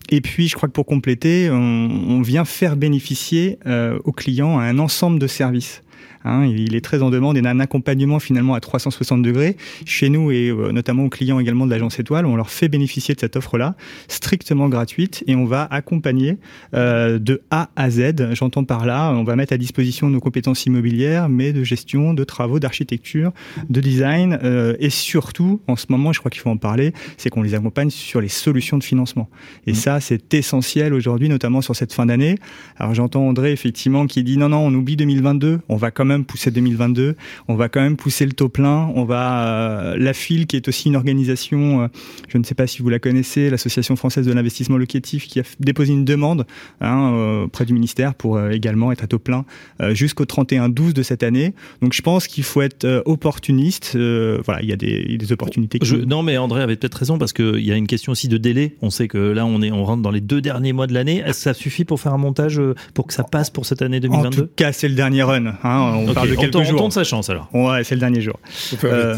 Et 0.08 0.20
puis, 0.20 0.48
je 0.48 0.56
crois 0.56 0.68
que 0.68 0.72
pour 0.72 0.84
compléter, 0.84 1.48
on, 1.48 2.20
vient 2.22 2.44
faire 2.44 2.76
bénéficier 2.76 3.58
euh, 3.66 3.98
aux 4.04 4.10
clients 4.10 4.58
un 4.58 4.80
ensemble 4.80 5.20
de 5.20 5.28
services. 5.28 5.82
Hein, 6.24 6.44
il 6.46 6.74
est 6.74 6.80
très 6.80 7.02
en 7.02 7.10
demande 7.10 7.36
et 7.36 7.40
a 7.46 7.50
un 7.50 7.60
accompagnement 7.60 8.18
finalement 8.18 8.54
à 8.54 8.60
360 8.60 9.22
degrés. 9.22 9.56
Chez 9.86 10.10
nous 10.10 10.30
et 10.30 10.48
euh, 10.48 10.72
notamment 10.72 11.04
aux 11.04 11.08
clients 11.08 11.40
également 11.40 11.66
de 11.66 11.70
l'agence 11.70 11.98
Étoile, 11.98 12.26
on 12.26 12.36
leur 12.36 12.50
fait 12.50 12.68
bénéficier 12.68 13.14
de 13.14 13.20
cette 13.20 13.36
offre-là, 13.36 13.74
strictement 14.08 14.68
gratuite, 14.68 15.24
et 15.26 15.34
on 15.34 15.44
va 15.44 15.64
accompagner 15.70 16.38
euh, 16.74 17.18
de 17.18 17.42
A 17.50 17.70
à 17.76 17.90
Z. 17.90 18.34
J'entends 18.34 18.64
par 18.64 18.84
là, 18.84 19.12
on 19.12 19.24
va 19.24 19.36
mettre 19.36 19.52
à 19.52 19.56
disposition 19.56 20.10
nos 20.10 20.20
compétences 20.20 20.66
immobilières, 20.66 21.28
mais 21.28 21.52
de 21.52 21.64
gestion, 21.64 22.12
de 22.12 22.24
travaux, 22.24 22.58
d'architecture, 22.58 23.32
de 23.68 23.80
design, 23.80 24.38
euh, 24.42 24.76
et 24.78 24.90
surtout, 24.90 25.60
en 25.68 25.76
ce 25.76 25.86
moment, 25.88 26.12
je 26.12 26.18
crois 26.18 26.30
qu'il 26.30 26.42
faut 26.42 26.50
en 26.50 26.56
parler, 26.58 26.92
c'est 27.16 27.30
qu'on 27.30 27.42
les 27.42 27.54
accompagne 27.54 27.90
sur 27.90 28.20
les 28.20 28.28
solutions 28.28 28.76
de 28.76 28.84
financement. 28.84 29.28
Et 29.66 29.72
mmh. 29.72 29.74
ça, 29.74 30.00
c'est 30.00 30.34
essentiel 30.34 30.92
aujourd'hui, 30.92 31.28
notamment 31.28 31.62
sur 31.62 31.74
cette 31.74 31.92
fin 31.92 32.06
d'année. 32.06 32.36
Alors 32.76 32.94
j'entends 32.94 33.26
André 33.26 33.52
effectivement 33.52 34.06
qui 34.06 34.22
dit 34.22 34.36
non, 34.36 34.48
non, 34.48 34.58
on 34.58 34.74
oublie 34.74 34.96
2022, 34.96 35.60
on 35.68 35.76
va 35.76 35.90
quand 35.90 36.04
même 36.04 36.09
même 36.10 36.24
pousser 36.24 36.50
2022. 36.50 37.16
On 37.48 37.54
va 37.54 37.68
quand 37.68 37.80
même 37.80 37.96
pousser 37.96 38.26
le 38.26 38.32
taux 38.32 38.48
plein. 38.48 38.90
On 38.94 39.04
va 39.04 39.46
euh, 39.46 39.96
la 39.98 40.12
FIL, 40.12 40.46
qui 40.46 40.56
est 40.56 40.68
aussi 40.68 40.88
une 40.88 40.96
organisation, 40.96 41.82
euh, 41.82 41.86
je 42.28 42.38
ne 42.38 42.44
sais 42.44 42.54
pas 42.54 42.66
si 42.66 42.82
vous 42.82 42.88
la 42.88 42.98
connaissez, 42.98 43.50
l'Association 43.50 43.96
française 43.96 44.26
de 44.26 44.32
l'investissement 44.32 44.76
locatif, 44.76 45.26
qui 45.26 45.40
a 45.40 45.42
déposé 45.58 45.92
une 45.92 46.04
demande 46.04 46.46
hein, 46.80 47.12
euh, 47.14 47.44
auprès 47.44 47.64
du 47.64 47.72
ministère 47.72 48.14
pour 48.14 48.40
également 48.50 48.92
être 48.92 49.04
à 49.04 49.06
taux 49.06 49.18
plein 49.18 49.44
jusqu'au 49.90 50.24
31-12 50.24 50.92
de 50.92 51.02
cette 51.02 51.22
année. 51.22 51.54
Donc 51.82 51.92
je 51.92 52.02
pense 52.02 52.26
qu'il 52.26 52.44
faut 52.44 52.62
être 52.62 53.02
opportuniste. 53.06 53.96
voilà, 53.96 54.62
il 54.62 54.68
y 54.68 54.72
a 54.72 54.76
des, 54.76 55.16
des 55.16 55.32
opportunités. 55.32 55.78
Je, 55.82 55.96
non, 55.96 56.22
mais 56.22 56.36
André 56.38 56.62
avait 56.62 56.76
peut-être 56.76 56.94
raison 56.94 57.18
parce 57.18 57.32
qu'il 57.32 57.60
y 57.60 57.72
a 57.72 57.76
une 57.76 57.86
question 57.86 58.12
aussi 58.12 58.28
de 58.28 58.36
délai. 58.36 58.76
On 58.82 58.90
sait 58.90 59.08
que 59.08 59.18
là, 59.18 59.46
on 59.46 59.62
est, 59.62 59.70
on 59.70 59.84
rentre 59.84 60.02
dans 60.02 60.10
les 60.10 60.20
deux 60.20 60.40
derniers 60.40 60.72
mois 60.72 60.86
de 60.86 60.94
l'année. 60.94 61.18
Est-ce 61.18 61.38
que 61.38 61.42
ça 61.44 61.54
suffit 61.54 61.84
pour 61.84 62.00
faire 62.00 62.14
un 62.14 62.18
montage 62.18 62.60
pour 62.94 63.06
que 63.06 63.14
ça 63.14 63.24
passe 63.24 63.50
pour 63.50 63.66
cette 63.66 63.82
année 63.82 64.00
2022 64.00 64.26
En 64.26 64.30
tout 64.30 64.50
cas, 64.56 64.72
c'est 64.72 64.88
le 64.88 64.94
dernier 64.94 65.22
run. 65.22 65.54
Hein 65.62 65.99
on 66.08 66.14
parle 66.14 66.30
de 66.30 66.34
quelques 66.34 66.62
jours. 66.62 66.80
On 66.80 66.84
tente 66.84 66.92
sa 66.92 67.04
chance 67.04 67.30
alors. 67.30 67.48
Ouais, 67.52 67.84
c'est 67.84 67.94
le 67.94 68.00
dernier 68.00 68.20
jour. 68.20 68.38
Euh, 68.84 69.16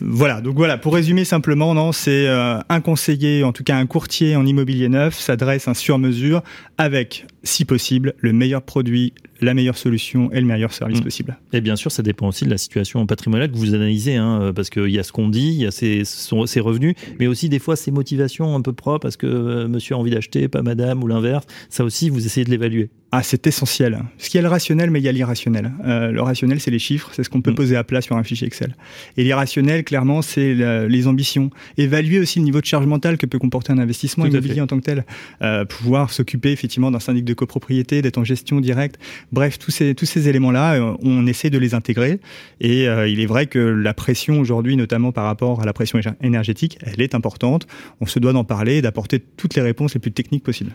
voilà, 0.00 0.40
donc 0.40 0.56
voilà, 0.56 0.78
pour 0.78 0.94
résumer 0.94 1.24
simplement, 1.24 1.74
non, 1.74 1.92
c'est 1.92 2.26
euh, 2.26 2.58
un 2.68 2.80
conseiller, 2.80 3.44
en 3.44 3.52
tout 3.52 3.64
cas 3.64 3.76
un 3.76 3.86
courtier 3.86 4.36
en 4.36 4.46
immobilier 4.46 4.88
neuf, 4.88 5.18
s'adresse 5.18 5.68
un 5.68 5.74
sur 5.74 5.98
mesure 5.98 6.42
avec 6.78 7.26
si 7.44 7.64
possible, 7.64 8.14
le 8.18 8.32
meilleur 8.32 8.62
produit, 8.62 9.12
la 9.40 9.54
meilleure 9.54 9.76
solution 9.76 10.30
et 10.32 10.40
le 10.40 10.46
meilleur 10.46 10.72
service 10.72 11.00
Mm. 11.00 11.04
possible. 11.04 11.38
Et 11.52 11.60
bien 11.60 11.74
sûr, 11.74 11.90
ça 11.90 12.02
dépend 12.02 12.28
aussi 12.28 12.44
de 12.44 12.50
la 12.50 12.58
situation 12.58 13.04
patrimoniale 13.06 13.50
que 13.50 13.56
vous 13.56 13.74
analysez, 13.74 14.14
hein, 14.16 14.52
parce 14.54 14.70
qu'il 14.70 14.88
y 14.90 14.98
a 14.98 15.02
ce 15.02 15.10
qu'on 15.10 15.28
dit, 15.28 15.48
il 15.48 15.62
y 15.62 15.66
a 15.66 15.72
ses, 15.72 16.04
son- 16.04 16.46
ses 16.46 16.60
revenus, 16.60 16.94
mais 17.18 17.26
aussi 17.26 17.48
des 17.48 17.58
fois 17.58 17.74
ses 17.74 17.90
motivations 17.90 18.54
un 18.54 18.60
peu 18.62 18.72
propres, 18.72 19.00
parce 19.00 19.16
que 19.16 19.26
euh, 19.26 19.66
monsieur 19.68 19.96
a 19.96 19.98
envie 19.98 20.12
d'acheter, 20.12 20.46
pas 20.48 20.62
madame, 20.62 21.02
ou 21.02 21.08
l'inverse. 21.08 21.44
Ça 21.70 21.82
aussi, 21.84 22.08
vous 22.10 22.24
essayez 22.24 22.44
de 22.44 22.50
l'évaluer. 22.50 22.90
Ah, 23.14 23.22
c'est 23.22 23.46
essentiel. 23.46 23.98
Qu'il 24.16 24.36
y 24.36 24.38
a 24.38 24.42
le 24.42 24.48
rationnel, 24.48 24.90
mais 24.90 24.98
il 24.98 25.02
y 25.04 25.08
a 25.08 25.12
l'irrationnel. 25.12 25.70
Euh, 25.84 26.10
le 26.12 26.22
rationnel, 26.22 26.60
c'est 26.60 26.70
les 26.70 26.78
chiffres, 26.78 27.10
c'est 27.12 27.22
ce 27.24 27.28
qu'on 27.28 27.42
peut 27.42 27.50
Mm. 27.50 27.54
poser 27.56 27.76
à 27.76 27.84
plat 27.84 28.00
sur 28.00 28.16
un 28.16 28.22
fichier 28.22 28.46
Excel. 28.46 28.74
Et 29.18 29.24
l'irrationnel, 29.24 29.84
clairement, 29.84 30.22
c'est 30.22 30.54
les 30.88 31.06
ambitions. 31.08 31.50
Évaluer 31.76 32.20
aussi 32.20 32.38
le 32.38 32.44
niveau 32.46 32.60
de 32.60 32.64
charge 32.66 32.86
mentale 32.86 33.18
que 33.18 33.26
peut 33.26 33.38
comporter 33.38 33.72
un 33.72 33.78
investissement 33.78 34.24
Tout 34.24 34.30
immobilier 34.30 34.60
en 34.62 34.66
tant 34.66 34.78
que 34.78 34.84
tel. 34.84 35.04
Euh, 35.42 35.64
pouvoir 35.66 36.10
s'occuper 36.12 36.52
effectivement 36.52 36.90
d'un 36.90 37.00
syndic 37.00 37.24
de 37.26 37.31
copropriété, 37.34 38.02
d'être 38.02 38.18
en 38.18 38.24
gestion 38.24 38.60
directe. 38.60 38.98
Bref, 39.32 39.58
tous 39.58 39.70
ces, 39.70 39.94
tous 39.94 40.06
ces 40.06 40.28
éléments-là, 40.28 40.74
euh, 40.74 40.94
on 41.02 41.26
essaie 41.26 41.50
de 41.50 41.58
les 41.58 41.74
intégrer. 41.74 42.20
Et 42.60 42.88
euh, 42.88 43.08
il 43.08 43.20
est 43.20 43.26
vrai 43.26 43.46
que 43.46 43.58
la 43.58 43.94
pression 43.94 44.40
aujourd'hui, 44.40 44.76
notamment 44.76 45.12
par 45.12 45.24
rapport 45.24 45.60
à 45.60 45.64
la 45.64 45.72
pression 45.72 46.00
énergétique, 46.20 46.78
elle 46.82 47.00
est 47.00 47.14
importante. 47.14 47.66
On 48.00 48.06
se 48.06 48.18
doit 48.18 48.32
d'en 48.32 48.44
parler 48.44 48.76
et 48.76 48.82
d'apporter 48.82 49.20
toutes 49.20 49.54
les 49.54 49.62
réponses 49.62 49.94
les 49.94 50.00
plus 50.00 50.12
techniques 50.12 50.44
possibles. 50.44 50.72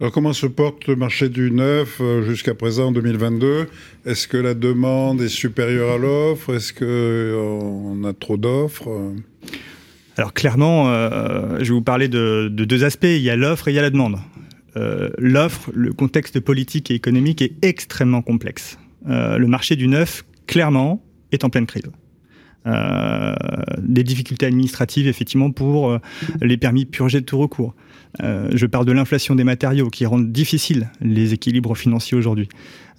Alors 0.00 0.12
comment 0.12 0.32
se 0.32 0.46
porte 0.46 0.86
le 0.86 0.94
marché 0.94 1.28
du 1.28 1.50
neuf 1.50 2.00
euh, 2.00 2.22
jusqu'à 2.22 2.54
présent 2.54 2.88
en 2.88 2.92
2022 2.92 3.66
Est-ce 4.06 4.28
que 4.28 4.36
la 4.36 4.54
demande 4.54 5.20
est 5.20 5.28
supérieure 5.28 5.94
à 5.94 5.98
l'offre? 5.98 6.54
Est-ce 6.54 6.72
qu'on 6.72 8.04
a 8.04 8.12
trop 8.12 8.36
d'offres? 8.36 8.88
Alors 10.16 10.34
clairement, 10.34 10.90
euh, 10.90 11.58
je 11.60 11.64
vais 11.64 11.70
vous 11.70 11.82
parler 11.82 12.08
de, 12.08 12.48
de 12.50 12.64
deux 12.64 12.82
aspects. 12.82 13.04
Il 13.04 13.22
y 13.22 13.30
a 13.30 13.36
l'offre 13.36 13.68
et 13.68 13.72
il 13.72 13.74
y 13.74 13.78
a 13.78 13.82
la 13.82 13.90
demande. 13.90 14.18
Euh, 14.78 15.10
l'offre, 15.18 15.70
le 15.74 15.92
contexte 15.92 16.40
politique 16.40 16.90
et 16.90 16.94
économique 16.94 17.42
est 17.42 17.52
extrêmement 17.62 18.22
complexe. 18.22 18.78
Euh, 19.08 19.38
le 19.38 19.46
marché 19.46 19.76
du 19.76 19.88
neuf, 19.88 20.24
clairement, 20.46 21.02
est 21.32 21.44
en 21.44 21.50
pleine 21.50 21.66
crise. 21.66 21.82
Euh, 22.66 23.34
des 23.78 24.04
difficultés 24.04 24.46
administratives, 24.46 25.08
effectivement, 25.08 25.50
pour 25.50 25.98
les 26.42 26.56
permis 26.56 26.84
purgés 26.84 27.20
de 27.20 27.24
tout 27.24 27.38
recours. 27.38 27.74
Je 28.20 28.66
parle 28.66 28.84
de 28.84 28.92
l'inflation 28.92 29.34
des 29.34 29.44
matériaux 29.44 29.90
qui 29.90 30.04
rendent 30.06 30.32
difficiles 30.32 30.90
les 31.00 31.34
équilibres 31.34 31.76
financiers 31.76 32.16
aujourd'hui. 32.16 32.48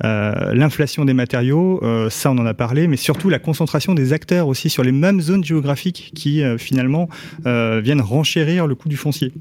L'inflation 0.02 1.04
des 1.04 1.14
matériaux, 1.14 1.82
ça 2.10 2.32
on 2.32 2.38
en 2.38 2.46
a 2.46 2.54
parlé, 2.54 2.88
mais 2.88 2.96
surtout 2.96 3.30
la 3.30 3.40
concentration 3.40 3.94
des 3.94 4.14
acteurs 4.14 4.48
aussi 4.48 4.70
sur 4.70 4.84
les 4.84 4.92
mêmes 4.92 5.20
zones 5.20 5.44
géographiques 5.44 6.12
qui 6.16 6.42
finalement 6.58 7.10
viennent 7.44 8.02
renchérir 8.02 8.66
le 8.66 8.76
coût 8.76 8.88
du 8.88 8.98
foncier. 8.98 9.34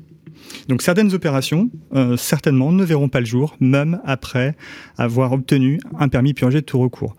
Donc 0.68 0.83
certaines 0.83 1.14
opérations, 1.14 1.71
euh, 1.95 2.16
certainement, 2.16 2.73
ne 2.73 2.85
verront 2.85 3.09
pas 3.09 3.21
le 3.21 3.26
jour, 3.26 3.57
même 3.61 4.00
après 4.04 4.54
avoir 4.97 5.33
obtenu 5.33 5.78
un 5.99 6.09
permis 6.09 6.35
purgé 6.35 6.61
de 6.61 6.66
tout 6.66 6.78
recours. 6.78 7.16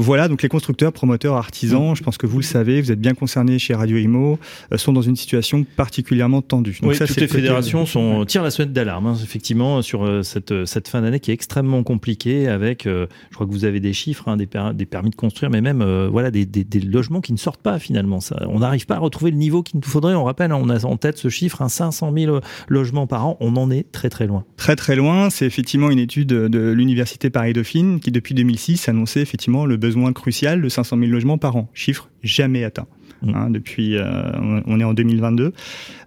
Voilà, 0.00 0.28
donc 0.28 0.42
les 0.42 0.48
constructeurs, 0.48 0.92
promoteurs, 0.92 1.34
artisans, 1.34 1.94
je 1.96 2.04
pense 2.04 2.16
que 2.18 2.26
vous 2.26 2.38
le 2.38 2.44
savez, 2.44 2.80
vous 2.80 2.92
êtes 2.92 3.00
bien 3.00 3.14
concernés 3.14 3.58
chez 3.58 3.74
Radio 3.74 3.96
Imo, 3.96 4.38
euh, 4.72 4.78
sont 4.78 4.92
dans 4.92 5.02
une 5.02 5.16
situation 5.16 5.64
particulièrement 5.76 6.40
tendue. 6.40 6.78
Donc 6.80 6.90
oui, 6.92 6.96
ça, 6.96 7.06
toutes 7.06 7.16
les 7.16 7.26
fédérations 7.26 7.84
sont, 7.84 8.24
tirent 8.24 8.44
la 8.44 8.52
sonnette 8.52 8.72
d'alarme, 8.72 9.06
hein, 9.08 9.16
effectivement, 9.20 9.82
sur 9.82 10.04
euh, 10.04 10.22
cette, 10.22 10.52
euh, 10.52 10.66
cette 10.66 10.86
fin 10.86 11.02
d'année 11.02 11.18
qui 11.18 11.32
est 11.32 11.34
extrêmement 11.34 11.82
compliquée 11.82 12.46
avec, 12.46 12.86
euh, 12.86 13.06
je 13.30 13.34
crois 13.34 13.46
que 13.46 13.50
vous 13.50 13.64
avez 13.64 13.80
des 13.80 13.92
chiffres, 13.92 14.28
hein, 14.28 14.36
des, 14.36 14.46
per- 14.46 14.70
des 14.72 14.86
permis 14.86 15.10
de 15.10 15.16
construire, 15.16 15.50
mais 15.50 15.60
même 15.60 15.82
euh, 15.82 16.08
voilà, 16.08 16.30
des, 16.30 16.46
des- 16.46 16.62
des 16.62 16.80
logements 16.80 17.20
qui 17.20 17.32
ne 17.32 17.38
sortent 17.38 17.60
pas 17.62 17.80
finalement. 17.80 18.20
Ça, 18.20 18.36
on 18.48 18.60
n'arrive 18.60 18.86
pas 18.86 18.94
à 18.94 19.00
retrouver 19.00 19.32
le 19.32 19.36
niveau 19.36 19.64
qu'il 19.64 19.80
nous 19.80 19.88
faudrait. 19.88 20.14
On 20.14 20.22
rappelle, 20.22 20.52
hein, 20.52 20.60
on 20.62 20.68
a 20.70 20.84
en 20.84 20.96
tête 20.96 21.18
ce 21.18 21.28
chiffre, 21.28 21.60
hein, 21.60 21.68
500 21.68 22.12
000 22.16 22.38
logements 22.68 23.08
par 23.08 23.26
an. 23.26 23.36
On 23.40 23.56
en 23.56 23.68
est 23.68 23.90
très 23.90 24.10
très 24.10 24.28
loin. 24.28 24.44
Très 24.56 24.76
très 24.76 24.94
loin, 24.94 25.28
c'est 25.28 25.44
effectivement 25.46 25.90
une 25.90 25.98
étude 25.98 26.28
de 26.28 26.70
l'Université 26.70 27.30
Paris-Dauphine 27.30 27.98
qui 27.98 28.12
depuis 28.12 28.34
2006 28.36 28.88
annonçait 28.88 29.22
effectivement 29.22 29.66
le 29.66 29.76
besoin 29.76 29.87
crucial 30.12 30.62
de 30.62 30.68
500 30.68 30.98
000 30.98 31.10
logements 31.10 31.38
par 31.38 31.56
an. 31.56 31.68
Chiffre 31.74 32.08
jamais 32.22 32.64
atteint. 32.64 32.86
Mm. 33.22 33.34
Hein, 33.34 33.50
depuis, 33.50 33.96
euh, 33.96 34.60
on- 34.66 34.80
est 34.80 34.84
en 34.84 34.94
2022. 34.94 35.52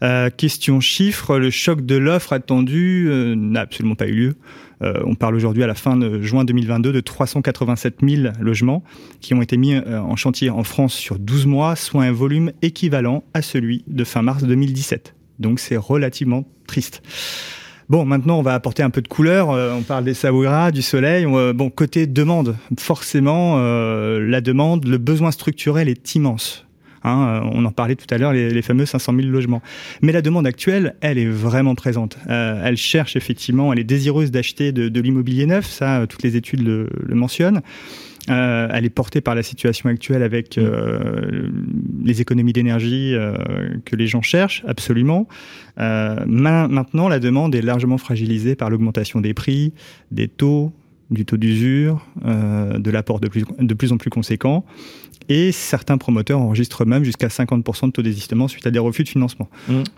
Euh, 0.04 0.30
question 0.30 0.80
chiffre, 0.80 1.38
le 1.38 1.50
choc 1.50 1.86
de 1.86 1.96
l'offre 1.96 2.34
attendu 2.34 3.08
euh, 3.10 3.36
n'a 3.36 3.62
absolument 3.62 3.96
pas 3.96 4.08
eu 4.08 4.14
lieu. 4.16 4.36
On 4.84 5.14
parle 5.14 5.36
aujourd'hui 5.36 5.62
à 5.62 5.68
la 5.68 5.76
fin 5.76 5.96
de 5.96 6.24
juin 6.24 6.44
2022 6.44 6.92
de 6.92 7.00
387 7.02 7.98
000 8.02 8.34
logements 8.40 8.84
qui 9.20 9.36
ont 9.36 9.42
été 9.44 9.56
mis 9.56 9.78
en 9.78 10.16
chantier 10.16 10.50
en 10.50 10.64
France 10.64 10.96
sur 10.96 11.20
12 11.20 11.46
mois, 11.46 11.76
soit 11.76 12.02
un 12.02 12.12
volume 12.12 12.52
équivalent 12.64 13.24
à 13.36 13.44
celui 13.44 13.84
de 13.86 14.04
fin 14.04 14.24
mars 14.24 14.44
2017. 14.44 15.14
Donc 15.38 15.60
c'est 15.60 15.78
relativement 15.78 16.48
triste. 16.66 17.04
Bon, 17.92 18.06
maintenant, 18.06 18.40
on 18.40 18.42
va 18.42 18.54
apporter 18.54 18.84
un 18.84 18.90
peu 18.90 19.02
de 19.02 19.10
couleur. 19.10 19.50
Euh, 19.50 19.76
on 19.78 19.82
parle 19.82 20.06
des 20.06 20.14
Savoura, 20.14 20.72
du 20.72 20.82
soleil. 20.82 21.26
Euh, 21.26 21.52
bon, 21.52 21.70
côté 21.70 22.08
demande, 22.08 22.56
forcément, 22.80 23.56
euh, 23.58 24.26
la 24.26 24.40
demande, 24.40 24.88
le 24.88 24.98
besoin 24.98 25.32
structurel 25.32 25.90
est 25.90 26.16
immense. 26.16 26.66
Hein, 27.04 27.42
on 27.52 27.66
en 27.66 27.72
parlait 27.72 27.98
tout 27.98 28.06
à 28.10 28.18
l'heure, 28.18 28.32
les, 28.32 28.62
fameux 28.62 28.86
500 28.86 29.14
000 29.14 29.28
logements. 29.28 29.62
Mais 30.02 30.14
la 30.14 30.22
demande 30.22 30.48
actuelle, 30.48 30.96
elle 31.02 31.18
est 31.18 31.28
vraiment 31.28 31.76
présente. 31.76 32.18
Elle 32.30 32.78
cherche 32.78 33.18
effectivement, 33.18 33.74
elle 33.74 33.80
est 33.80 33.84
désireuse 33.84 34.32
d'acheter 34.32 34.72
de, 34.72 35.02
l'immobilier 35.02 35.46
neuf. 35.46 35.66
Ça, 35.66 36.06
toutes 36.08 36.24
les 36.24 36.38
études 36.38 36.64
le 36.64 37.16
mentionnent. 37.16 37.62
Euh, 38.30 38.68
elle 38.72 38.86
est 38.86 38.92
portée 38.92 39.20
par 39.20 39.34
la 39.34 39.42
situation 39.42 39.90
actuelle 39.90 40.22
avec 40.22 40.58
euh, 40.60 41.50
les 42.04 42.22
économies 42.22 42.54
d'énergie 42.54 43.16
euh, 43.16 43.34
que 43.84 43.96
les 43.96 44.06
gens 44.06 44.22
cherchent, 44.22 44.64
absolument. 44.68 45.28
Ma- 45.78 46.68
maintenant, 46.68 47.08
la 47.08 47.20
demande 47.20 47.56
est 47.56 47.62
largement 47.64 47.98
fragilisée 47.98 48.56
par 48.56 48.70
l'augmentation 48.70 49.22
des 49.22 49.34
prix, 49.34 49.74
des 50.12 50.28
taux, 50.28 50.72
du 51.10 51.26
taux 51.26 51.38
d'usure, 51.38 52.06
de 52.24 52.92
l'apport 52.92 53.20
de 53.20 53.28
plus, 53.28 53.44
de 53.60 53.74
plus 53.74 53.92
en 53.92 53.98
plus 53.98 54.10
conséquent. 54.12 54.64
Et 55.30 55.52
certains 55.52 55.98
promoteurs 55.98 56.40
enregistrent 56.40 56.86
même 56.86 57.04
jusqu'à 57.04 57.28
50% 57.28 57.88
de 57.88 57.92
taux 57.92 58.02
d'existement 58.02 58.48
suite 58.48 58.66
à 58.68 58.72
des 58.72 58.80
refus 58.80 59.04
de 59.04 59.10
financement. 59.10 59.50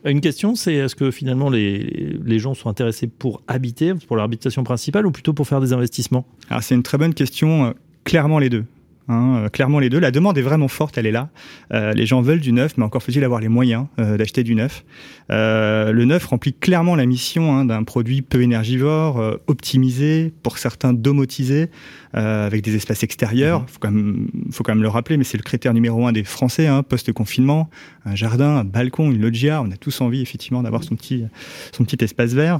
Une 0.05 0.21
question, 0.21 0.53
c'est 0.55 0.75
est-ce 0.75 0.95
que 0.95 1.11
finalement 1.11 1.49
les, 1.49 2.17
les 2.23 2.39
gens 2.39 2.53
sont 2.53 2.69
intéressés 2.69 3.07
pour 3.07 3.41
habiter, 3.47 3.93
pour 4.07 4.15
leur 4.15 4.25
habitation 4.25 4.63
principale, 4.63 5.05
ou 5.07 5.11
plutôt 5.11 5.33
pour 5.33 5.47
faire 5.47 5.59
des 5.61 5.73
investissements? 5.73 6.25
Alors 6.49 6.61
c'est 6.61 6.75
une 6.75 6.83
très 6.83 6.97
bonne 6.97 7.13
question, 7.13 7.73
clairement 8.03 8.39
les 8.39 8.49
deux. 8.49 8.65
Hein, 9.09 9.35
euh, 9.35 9.49
clairement 9.49 9.79
les 9.79 9.89
deux. 9.89 9.99
La 9.99 10.11
demande 10.11 10.37
est 10.37 10.41
vraiment 10.41 10.69
forte, 10.69 10.97
elle 10.97 11.05
est 11.05 11.11
là. 11.11 11.29
Euh, 11.73 11.91
les 11.93 12.05
gens 12.05 12.21
veulent 12.21 12.39
du 12.39 12.53
neuf, 12.53 12.77
mais 12.77 12.85
encore 12.85 13.03
faut-il 13.03 13.23
avoir 13.23 13.41
les 13.41 13.49
moyens 13.49 13.87
euh, 13.99 14.17
d'acheter 14.17 14.43
du 14.43 14.55
neuf. 14.55 14.85
Le 15.29 16.03
neuf 16.03 16.25
remplit 16.25 16.53
clairement 16.53 16.95
la 16.95 17.05
mission 17.05 17.53
hein, 17.53 17.65
d'un 17.65 17.83
produit 17.83 18.21
peu 18.21 18.41
énergivore, 18.41 19.39
optimisé, 19.47 20.31
pour 20.43 20.57
certains 20.57 20.93
domotisé, 20.93 21.69
euh, 22.15 22.45
avec 22.47 22.61
des 22.63 22.75
espaces 22.75 23.03
extérieurs. 23.03 23.65
Faut 23.69 23.79
quand 23.79 23.91
même, 23.91 24.27
faut 24.51 24.63
quand 24.63 24.73
même 24.73 24.83
le 24.83 24.89
rappeler, 24.89 25.17
mais 25.17 25.23
c'est 25.23 25.37
le 25.37 25.43
critère 25.43 25.73
numéro 25.73 26.05
un 26.07 26.11
des 26.11 26.23
Français 26.23 26.67
hein, 26.67 26.83
post-confinement. 26.83 27.69
Un 28.05 28.15
jardin, 28.15 28.57
un 28.57 28.63
balcon, 28.63 29.11
une 29.11 29.21
loggia. 29.21 29.61
On 29.61 29.71
a 29.71 29.77
tous 29.77 30.01
envie 30.01 30.21
effectivement 30.21 30.61
d'avoir 30.63 30.83
son 30.83 30.95
petit, 30.95 31.23
son 31.71 31.83
petit 31.85 32.03
espace 32.03 32.33
vert. 32.33 32.59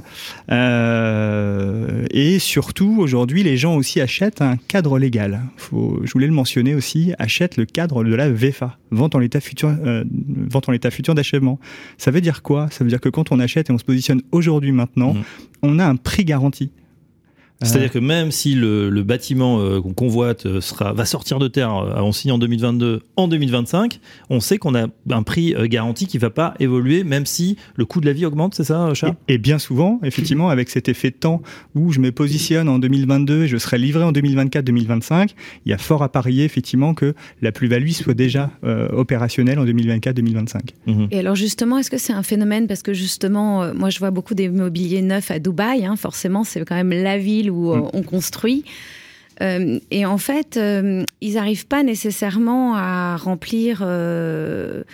Euh, 0.78 2.04
et 2.10 2.38
surtout, 2.38 2.96
aujourd'hui, 2.98 3.42
les 3.42 3.56
gens 3.56 3.76
aussi 3.76 4.00
achètent 4.00 4.40
un 4.42 4.56
cadre 4.56 4.98
légal. 4.98 5.40
Faut, 5.56 6.00
je 6.04 6.12
voulais 6.12 6.26
le 6.26 6.32
mentionner 6.32 6.74
aussi, 6.74 7.12
achètent 7.18 7.56
le 7.56 7.66
cadre 7.66 8.04
de 8.04 8.14
la 8.14 8.30
VFA, 8.30 8.78
vente 8.90 9.14
en 9.14 9.18
l'état 9.18 9.40
futur, 9.40 9.68
euh, 9.84 10.04
vente 10.48 10.68
en 10.68 10.72
l'état 10.72 10.90
futur 10.90 11.14
d'achèvement. 11.14 11.58
Ça 11.98 12.10
veut 12.10 12.20
dire 12.20 12.42
quoi? 12.42 12.68
Ça 12.70 12.84
veut 12.84 12.90
dire 12.90 13.00
que 13.00 13.08
quand 13.08 13.32
on 13.32 13.40
achète 13.40 13.70
et 13.70 13.72
on 13.72 13.78
se 13.78 13.84
positionne 13.84 14.22
aujourd'hui 14.32 14.72
maintenant, 14.72 15.14
Mhm. 15.14 15.22
on 15.62 15.78
a 15.78 15.86
un 15.86 15.96
prix 15.96 16.24
garanti. 16.24 16.70
C'est-à-dire 17.64 17.90
que 17.90 17.98
même 17.98 18.30
si 18.30 18.54
le, 18.54 18.90
le 18.90 19.02
bâtiment 19.02 19.58
euh, 19.60 19.80
qu'on 19.80 19.94
convoite 19.94 20.46
euh, 20.46 20.60
sera, 20.60 20.92
va 20.92 21.04
sortir 21.04 21.38
de 21.38 21.48
terre, 21.48 21.74
euh, 21.76 22.00
on 22.00 22.12
signe 22.12 22.32
en 22.32 22.38
2022, 22.38 23.02
en 23.16 23.28
2025, 23.28 24.00
on 24.30 24.40
sait 24.40 24.58
qu'on 24.58 24.74
a 24.74 24.86
un 25.10 25.22
prix 25.22 25.54
euh, 25.54 25.66
garanti 25.66 26.06
qui 26.06 26.18
va 26.18 26.30
pas 26.30 26.54
évoluer, 26.60 27.04
même 27.04 27.26
si 27.26 27.56
le 27.76 27.84
coût 27.84 28.00
de 28.00 28.06
la 28.06 28.12
vie 28.12 28.26
augmente, 28.26 28.54
c'est 28.54 28.64
ça, 28.64 28.92
Charles? 28.94 29.14
Et, 29.28 29.34
et 29.34 29.38
bien 29.38 29.58
souvent, 29.58 30.00
effectivement, 30.02 30.48
avec 30.48 30.70
cet 30.70 30.88
effet 30.88 31.10
de 31.10 31.16
temps 31.16 31.42
où 31.74 31.92
je 31.92 32.00
me 32.00 32.12
positionne 32.12 32.68
en 32.68 32.78
2022 32.78 33.44
et 33.44 33.48
je 33.48 33.56
serai 33.56 33.78
livré 33.78 34.04
en 34.04 34.12
2024-2025, 34.12 35.30
il 35.66 35.70
y 35.70 35.72
a 35.72 35.78
fort 35.78 36.02
à 36.02 36.10
parier, 36.10 36.44
effectivement, 36.44 36.94
que 36.94 37.14
la 37.42 37.52
plus-value 37.52 37.90
soit 37.90 38.14
déjà 38.14 38.50
euh, 38.64 38.88
opérationnelle 38.92 39.58
en 39.58 39.64
2024-2025. 39.64 40.60
Mhm. 40.86 41.08
Et 41.10 41.18
alors 41.18 41.34
justement, 41.34 41.78
est-ce 41.78 41.90
que 41.90 41.98
c'est 41.98 42.12
un 42.12 42.22
phénomène? 42.22 42.66
Parce 42.66 42.82
que 42.82 42.92
justement, 42.92 43.62
euh, 43.62 43.72
moi 43.74 43.90
je 43.90 43.98
vois 43.98 44.10
beaucoup 44.10 44.34
d'immobilier 44.34 45.02
neuf 45.02 45.30
à 45.30 45.38
Dubaï, 45.38 45.84
hein, 45.84 45.96
forcément 45.96 46.44
c'est 46.44 46.64
quand 46.64 46.74
même 46.74 46.90
la 46.90 47.18
ville 47.18 47.50
où 47.50 47.53
euh, 47.72 47.76
Mm. 47.78 47.90
on 47.94 48.02
construit. 48.02 48.64
Euh, 49.42 49.80
et 49.90 50.06
en 50.06 50.18
fait, 50.18 50.56
euh, 50.56 51.04
ils 51.20 51.34
n'arrivent 51.34 51.66
pas 51.66 51.82
nécessairement 51.82 52.76
à 52.76 53.16
remplir, 53.16 53.82
euh, 53.82 54.84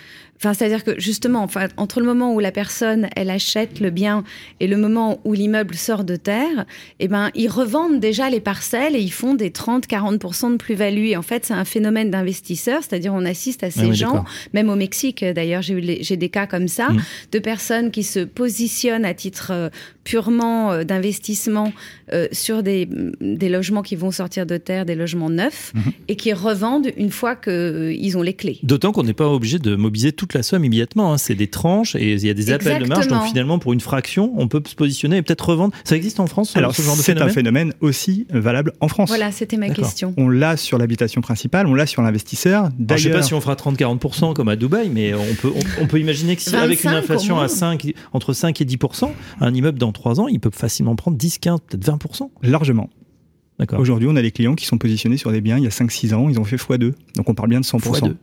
Enfin, 0.43 0.55
c'est-à-dire 0.55 0.83
que 0.83 0.99
justement, 0.99 1.43
enfin, 1.43 1.67
entre 1.77 1.99
le 1.99 2.05
moment 2.07 2.33
où 2.33 2.39
la 2.39 2.51
personne 2.51 3.07
elle 3.15 3.29
achète 3.29 3.79
le 3.79 3.91
bien 3.91 4.23
et 4.59 4.65
le 4.65 4.75
moment 4.75 5.19
où 5.23 5.33
l'immeuble 5.33 5.75
sort 5.75 6.03
de 6.03 6.15
terre, 6.15 6.65
eh 6.99 7.07
ben 7.07 7.29
ils 7.35 7.47
revendent 7.47 7.99
déjà 7.99 8.27
les 8.27 8.39
parcelles 8.39 8.95
et 8.95 8.99
ils 8.99 9.11
font 9.11 9.35
des 9.35 9.51
30-40% 9.51 10.53
de 10.53 10.57
plus-value. 10.57 11.05
Et 11.09 11.15
en 11.17 11.21
fait, 11.21 11.45
c'est 11.45 11.53
un 11.53 11.63
phénomène 11.65 12.09
d'investisseurs, 12.09 12.81
c'est-à-dire 12.81 13.13
on 13.13 13.23
assiste 13.23 13.63
à 13.63 13.69
ces 13.69 13.89
oui, 13.89 13.95
gens, 13.95 14.25
même 14.53 14.69
au 14.69 14.75
Mexique 14.75 15.23
d'ailleurs, 15.23 15.61
j'ai 15.61 16.17
des 16.17 16.29
cas 16.29 16.47
comme 16.47 16.67
ça 16.67 16.89
Mm. 16.91 17.01
de 17.33 17.39
personnes 17.39 17.91
qui 17.91 18.01
se 18.03 18.19
positionnent 18.19 19.05
à 19.05 19.13
titre 19.13 19.51
euh, 19.51 19.69
purement 20.03 20.71
euh, 20.71 20.83
d'investissement 20.83 21.71
euh, 22.13 22.27
sur 22.31 22.63
des, 22.63 22.87
des 23.21 23.49
logements 23.49 23.83
qui 23.83 23.95
vont 23.95 24.09
sortir 24.11 24.45
de 24.47 24.57
terre, 24.57 24.85
des 24.85 24.95
logements 24.95 25.29
neufs, 25.29 25.71
Mhm. 25.75 25.91
et 26.07 26.15
qui 26.15 26.33
revendent 26.33 26.87
une 26.97 27.11
fois 27.11 27.35
qu'ils 27.35 28.17
ont 28.17 28.21
les 28.23 28.33
clés. 28.33 28.57
D'autant 28.63 28.91
qu'on 28.91 29.03
n'est 29.03 29.13
pas 29.13 29.27
obligé 29.29 29.59
de 29.59 29.75
mobiliser 29.75 30.11
toute 30.11 30.30
la 30.33 30.43
somme 30.43 30.63
immédiatement. 30.65 31.13
hein. 31.13 31.17
C'est 31.17 31.35
des 31.35 31.47
tranches 31.47 31.95
et 31.95 32.13
il 32.13 32.25
y 32.25 32.29
a 32.29 32.33
des 32.33 32.51
appels 32.51 32.81
de 32.83 32.87
marge. 32.87 33.07
Donc 33.07 33.23
finalement, 33.27 33.59
pour 33.59 33.73
une 33.73 33.79
fraction, 33.79 34.33
on 34.37 34.47
peut 34.47 34.61
se 34.65 34.75
positionner 34.75 35.17
et 35.17 35.21
peut-être 35.21 35.49
revendre. 35.49 35.73
Ça 35.83 35.95
existe 35.95 36.19
en 36.19 36.27
France, 36.27 36.51
ce- 36.51 36.57
Alors, 36.57 36.75
ce 36.75 36.81
genre 36.81 36.95
de 36.95 37.01
c'est 37.01 37.11
un 37.13 37.27
phénomène 37.29 37.71
phénomène 37.71 37.73
aussi 37.81 38.27
valable 38.29 38.73
en 38.81 38.87
France. 38.87 39.09
Voilà, 39.09 39.31
c'était 39.31 39.57
ma 39.57 39.69
question. 39.69 40.13
On 40.17 40.29
l'a 40.29 40.57
sur 40.57 40.77
l'habitation 40.77 41.21
principale, 41.21 41.67
on 41.67 41.73
l'a 41.73 41.85
sur 41.85 42.01
l'investisseur. 42.01 42.69
Je 42.89 42.97
sais 42.97 43.09
pas 43.09 43.21
si 43.23 43.33
on 43.33 43.41
fera 43.41 43.55
30-40% 43.55 44.33
comme 44.33 44.47
à 44.49 44.55
Dubaï, 44.55 44.89
mais 44.89 45.13
on 45.13 45.33
peut, 45.41 45.51
on, 45.55 45.83
on 45.83 45.87
peut 45.87 45.99
imaginer 45.99 46.35
que 46.35 46.41
si, 46.41 46.55
avec 46.55 46.83
une 46.83 46.91
25 46.91 46.97
inflation 47.03 47.39
à 47.39 47.47
5, 47.47 47.93
entre 48.13 48.33
5 48.33 48.59
et 48.61 48.65
10%, 48.65 49.09
un 49.39 49.53
immeuble 49.53 49.79
dans 49.79 49.91
3 49.91 50.19
ans, 50.19 50.27
il 50.27 50.39
peut 50.39 50.51
facilement 50.53 50.95
prendre 50.95 51.17
10, 51.17 51.39
15, 51.39 51.59
peut-être 51.67 51.85
20%. 51.85 52.29
largement. 52.43 52.89
D'accord. 53.59 53.79
Aujourd'hui, 53.79 54.07
on 54.09 54.15
a 54.15 54.21
des 54.21 54.31
clients 54.31 54.55
qui 54.55 54.65
sont 54.65 54.77
positionnés 54.77 55.17
sur 55.17 55.31
des 55.31 55.39
biens 55.41 55.57
il 55.57 55.63
y 55.63 55.67
a 55.67 55.71
5-6 55.71 56.13
ans, 56.15 56.29
ils 56.29 56.39
ont 56.39 56.43
fait 56.43 56.55
x2. 56.55 56.93
Donc 57.15 57.29
on 57.29 57.33
parle 57.35 57.49
bien 57.49 57.59
de 57.59 57.65
100%. 57.65 57.79
Fois 57.79 57.99
deux. 58.01 58.17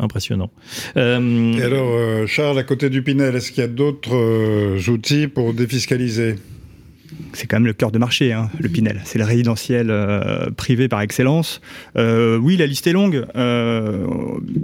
Impressionnant. 0.00 0.50
Euh, 0.96 1.52
Et 1.52 1.62
alors, 1.62 1.90
euh, 1.92 2.26
Charles, 2.26 2.58
à 2.58 2.62
côté 2.62 2.88
du 2.88 3.02
Pinel, 3.02 3.36
est-ce 3.36 3.52
qu'il 3.52 3.60
y 3.60 3.64
a 3.64 3.68
d'autres 3.68 4.16
euh, 4.16 4.80
outils 4.88 5.28
pour 5.28 5.52
défiscaliser? 5.52 6.36
C'est 7.32 7.46
quand 7.46 7.56
même 7.56 7.66
le 7.66 7.72
cœur 7.72 7.90
de 7.90 7.98
marché, 7.98 8.32
hein, 8.32 8.48
le 8.58 8.68
Pinel. 8.68 9.00
C'est 9.04 9.18
le 9.18 9.24
résidentiel 9.24 9.88
euh, 9.90 10.50
privé 10.50 10.88
par 10.88 11.00
excellence. 11.00 11.60
Euh, 11.96 12.36
oui, 12.38 12.56
la 12.56 12.66
liste 12.66 12.86
est 12.86 12.92
longue. 12.92 13.24
Euh, 13.36 14.06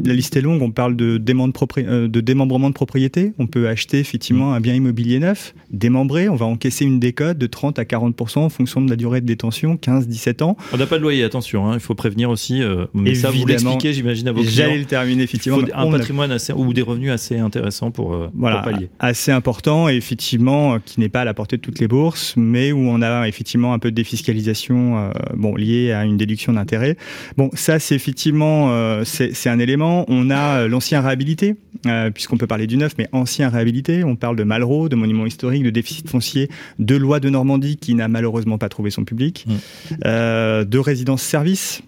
la 0.05 0.15
liste 0.15 0.37
est 0.37 0.41
longue. 0.41 0.63
On 0.63 0.71
parle 0.71 0.97
de, 0.97 1.17
démembre- 1.19 1.53
propri- 1.55 1.85
de 1.85 2.21
démembrement 2.21 2.69
de 2.69 2.75
propriété. 2.75 3.33
On 3.39 3.47
peut 3.47 3.69
acheter 3.69 3.99
effectivement 3.99 4.55
un 4.55 4.61
bien 4.61 4.75
immobilier 4.75 5.19
neuf, 5.19 5.55
démembré. 5.71 6.29
On 6.29 6.37
va 6.37 6.47
encaisser 6.47 6.85
une 6.85 7.01
décote 7.01 7.39
de 7.39 7.47
30 7.47 7.79
à 7.79 7.85
40% 7.85 8.39
en 8.39 8.49
fonction 8.49 8.81
de 8.81 8.91
la 8.91 8.97
durée 8.97 9.21
de 9.21 9.27
détention, 9.27 9.77
15-17 9.77 10.43
ans. 10.43 10.57
on 10.73 10.77
n'a 10.77 10.87
pas 10.87 10.97
de 10.99 11.03
loyer, 11.03 11.25
attention, 11.25 11.69
hein, 11.71 11.75
il 11.75 11.81
faut 11.81 11.95
prévenir 11.95 12.31
aussi. 12.31 12.63
euh, 12.63 12.87
mais 12.95 13.15
ça, 13.15 13.31
vous 13.31 13.37
Évidemment. 13.37 13.71
l'expliquez, 13.71 13.93
j'imagine, 13.93 14.29
à 14.29 14.33
vos 14.33 14.43
J'allais 14.43 14.79
le 14.79 14.85
terminer 14.85 15.21
Il 15.23 15.25
effectivement. 15.25 15.59
faut 15.59 15.67
mais 15.67 15.73
un 15.73 15.89
a- 15.89 15.91
patrimoine 15.99 16.31
assez, 16.33 16.53
ou 16.53 16.73
des 16.73 16.83
revenus 16.83 17.11
assez 17.11 17.39
intéressants 17.39 17.91
pour, 17.91 18.15
euh, 18.15 18.31
voilà, 18.35 18.59
pour 18.63 18.73
pallier. 18.73 18.89
assez 18.99 19.33
important, 19.33 19.89
et 19.89 19.97
effectivement, 19.97 20.79
qui 20.85 21.01
n'est 21.01 21.09
pas 21.09 21.23
à 21.23 21.25
la 21.25 21.35
portée 21.35 21.57
de 21.57 21.63
toutes 21.63 21.79
les 21.81 21.89
bourses, 21.89 22.35
mais 22.47 22.73
où 22.73 22.79
on 22.79 23.03
a 23.03 23.29
effectivement 23.29 23.73
un 23.73 23.79
peu 23.79 23.91
de 23.91 23.97
défiscalisation 23.97 24.99
euh, 24.99 25.11
bon, 25.35 25.55
liée 25.55 25.93
à 25.93 26.05
une 26.05 26.17
déduction 26.17 26.53
d'intérêt. 26.53 26.97
Bon, 27.37 27.51
ça, 27.55 27.79
c'est 27.79 27.95
effectivement 27.95 28.71
euh, 28.71 29.05
c'est 29.05 29.49
un 29.49 29.59
élément. 29.59 30.05
On 30.09 30.31
a 30.31 30.61
euh, 30.61 30.69
l'ancien 30.69 31.01
réhabilité, 31.01 31.57
puisqu'on 32.15 32.37
peut 32.37 32.47
parler 32.47 32.67
du 32.67 32.77
neuf, 32.77 32.95
mais 32.99 33.09
ancien 33.13 33.49
réhabilité. 33.49 34.05
On 34.05 34.17
parle 34.17 34.37
de 34.37 34.45
Malraux, 34.45 34.89
de 34.89 34.97
monuments 34.97 35.27
historiques, 35.27 35.63
de 35.63 35.71
déficit 35.71 36.09
foncier, 36.09 36.49
de 36.79 36.97
loi 36.97 37.21
de 37.21 37.29
Normandie 37.29 37.77
qui 37.77 37.95
n'a 37.95 38.09
malheureusement 38.09 38.59
pas 38.59 38.69
trouvé 38.69 38.91
son 38.91 39.05
public, 39.05 39.47
Mm. 39.47 40.65
de 40.65 40.79
résidence-service. 40.79 41.83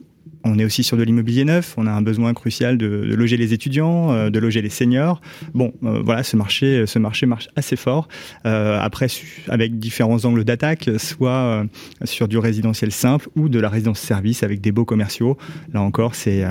On 0.45 0.59
est 0.59 0.65
aussi 0.65 0.83
sur 0.83 0.97
de 0.97 1.03
l'immobilier 1.03 1.45
neuf. 1.45 1.75
On 1.77 1.87
a 1.87 1.91
un 1.91 2.03
besoin 2.03 2.35
crucial 2.35 2.79
de, 2.79 2.87
de 2.87 3.15
loger 3.15 3.37
les 3.37 3.53
étudiants, 3.53 4.13
euh, 4.13 4.31
de 4.31 4.39
loger 4.39 4.63
les 4.63 4.71
seniors. 4.71 5.21
Bon, 5.55 5.73
euh, 5.85 6.01
voilà, 6.05 6.23
ce 6.23 6.37
marché, 6.37 6.85
ce 6.87 6.99
marché 6.99 7.27
marche 7.27 7.49
assez 7.57 7.77
fort. 7.77 8.09
Euh, 8.47 8.79
après, 8.81 9.09
avec 9.49 9.79
différents 9.79 10.25
angles 10.25 10.45
d'attaque, 10.45 10.91
soit 10.99 11.65
sur 12.05 12.29
du 12.29 12.39
résidentiel 12.39 12.93
simple 12.93 13.29
ou 13.37 13.49
de 13.49 13.59
la 13.59 13.69
résidence 13.69 13.99
service 13.99 14.43
avec 14.43 14.61
des 14.61 14.73
beaux 14.73 14.85
commerciaux. 14.85 15.37
Là 15.73 15.83
encore, 15.83 16.15
c'est, 16.15 16.45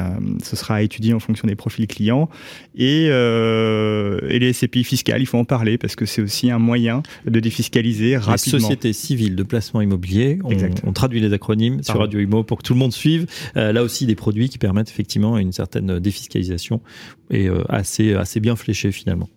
ce 0.44 0.56
sera 0.56 0.75
à 0.75 0.82
étudier 0.82 1.13
en 1.13 1.20
fonction 1.20 1.48
des 1.48 1.56
profils 1.56 1.88
clients. 1.88 2.29
Et, 2.75 3.06
et 3.06 4.39
les 4.39 4.53
SCPI 4.53 4.84
fiscales, 4.84 5.22
il 5.22 5.25
faut 5.25 5.38
en 5.38 5.46
parler 5.46 5.77
parce 5.77 5.96
que 5.96 6.06
c'est 6.06 6.22
aussi 6.22 6.51
un 6.51 6.60
moyen 6.60 7.03
de 7.25 7.39
défiscaliser 7.39 8.17
rapidement. 8.17 8.60
sociétés 8.60 8.94
civiles 8.94 9.36
de 9.36 9.44
placement 9.44 9.82
immobilier, 9.82 10.39
on, 10.44 10.51
on 10.84 10.94
traduit 10.94 11.20
les 11.20 11.34
acronymes 11.34 11.84
sur. 11.84 11.98
Radio 11.98 12.20
Imo 12.20 12.44
pour 12.44 12.60
que 12.60 12.63
tout 12.63 12.74
le 12.74 12.79
monde 12.79 12.94
suive. 12.94 13.25
Là 13.78 13.84
aussi, 13.84 14.06
des 14.06 14.16
produits 14.16 14.50
qui 14.50 14.58
permettent 14.58 14.90
effectivement 14.90 15.38
une 15.38 15.52
certaine 15.52 16.00
défiscalisation 16.00 16.82
et 17.30 17.48
euh, 17.48 17.64
assez, 17.70 18.14
assez 18.14 18.40
bien 18.40 18.56
fléchée 18.56 18.92
finalement. 18.92 19.30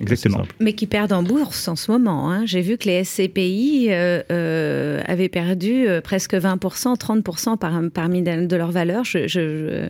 Exactement. 0.00 0.42
Mais 0.58 0.72
qui 0.72 0.86
perdent 0.86 1.12
en 1.12 1.22
bourse 1.22 1.68
en 1.68 1.76
ce 1.76 1.90
moment. 1.92 2.30
hein. 2.32 2.46
J'ai 2.46 2.62
vu 2.62 2.78
que 2.78 2.88
les 2.88 3.04
SCPI 3.04 3.88
euh, 3.90 4.22
euh, 4.32 5.02
avaient 5.06 5.28
perdu 5.28 5.84
presque 6.02 6.32
20%, 6.34 6.96
30% 6.98 7.58
par, 7.58 7.78
parmi 7.92 8.22
de, 8.22 8.46
de 8.46 8.56
leur 8.56 8.70
valeur, 8.70 9.04
je, 9.04 9.26
je- 9.28 9.28
je- 9.28 9.88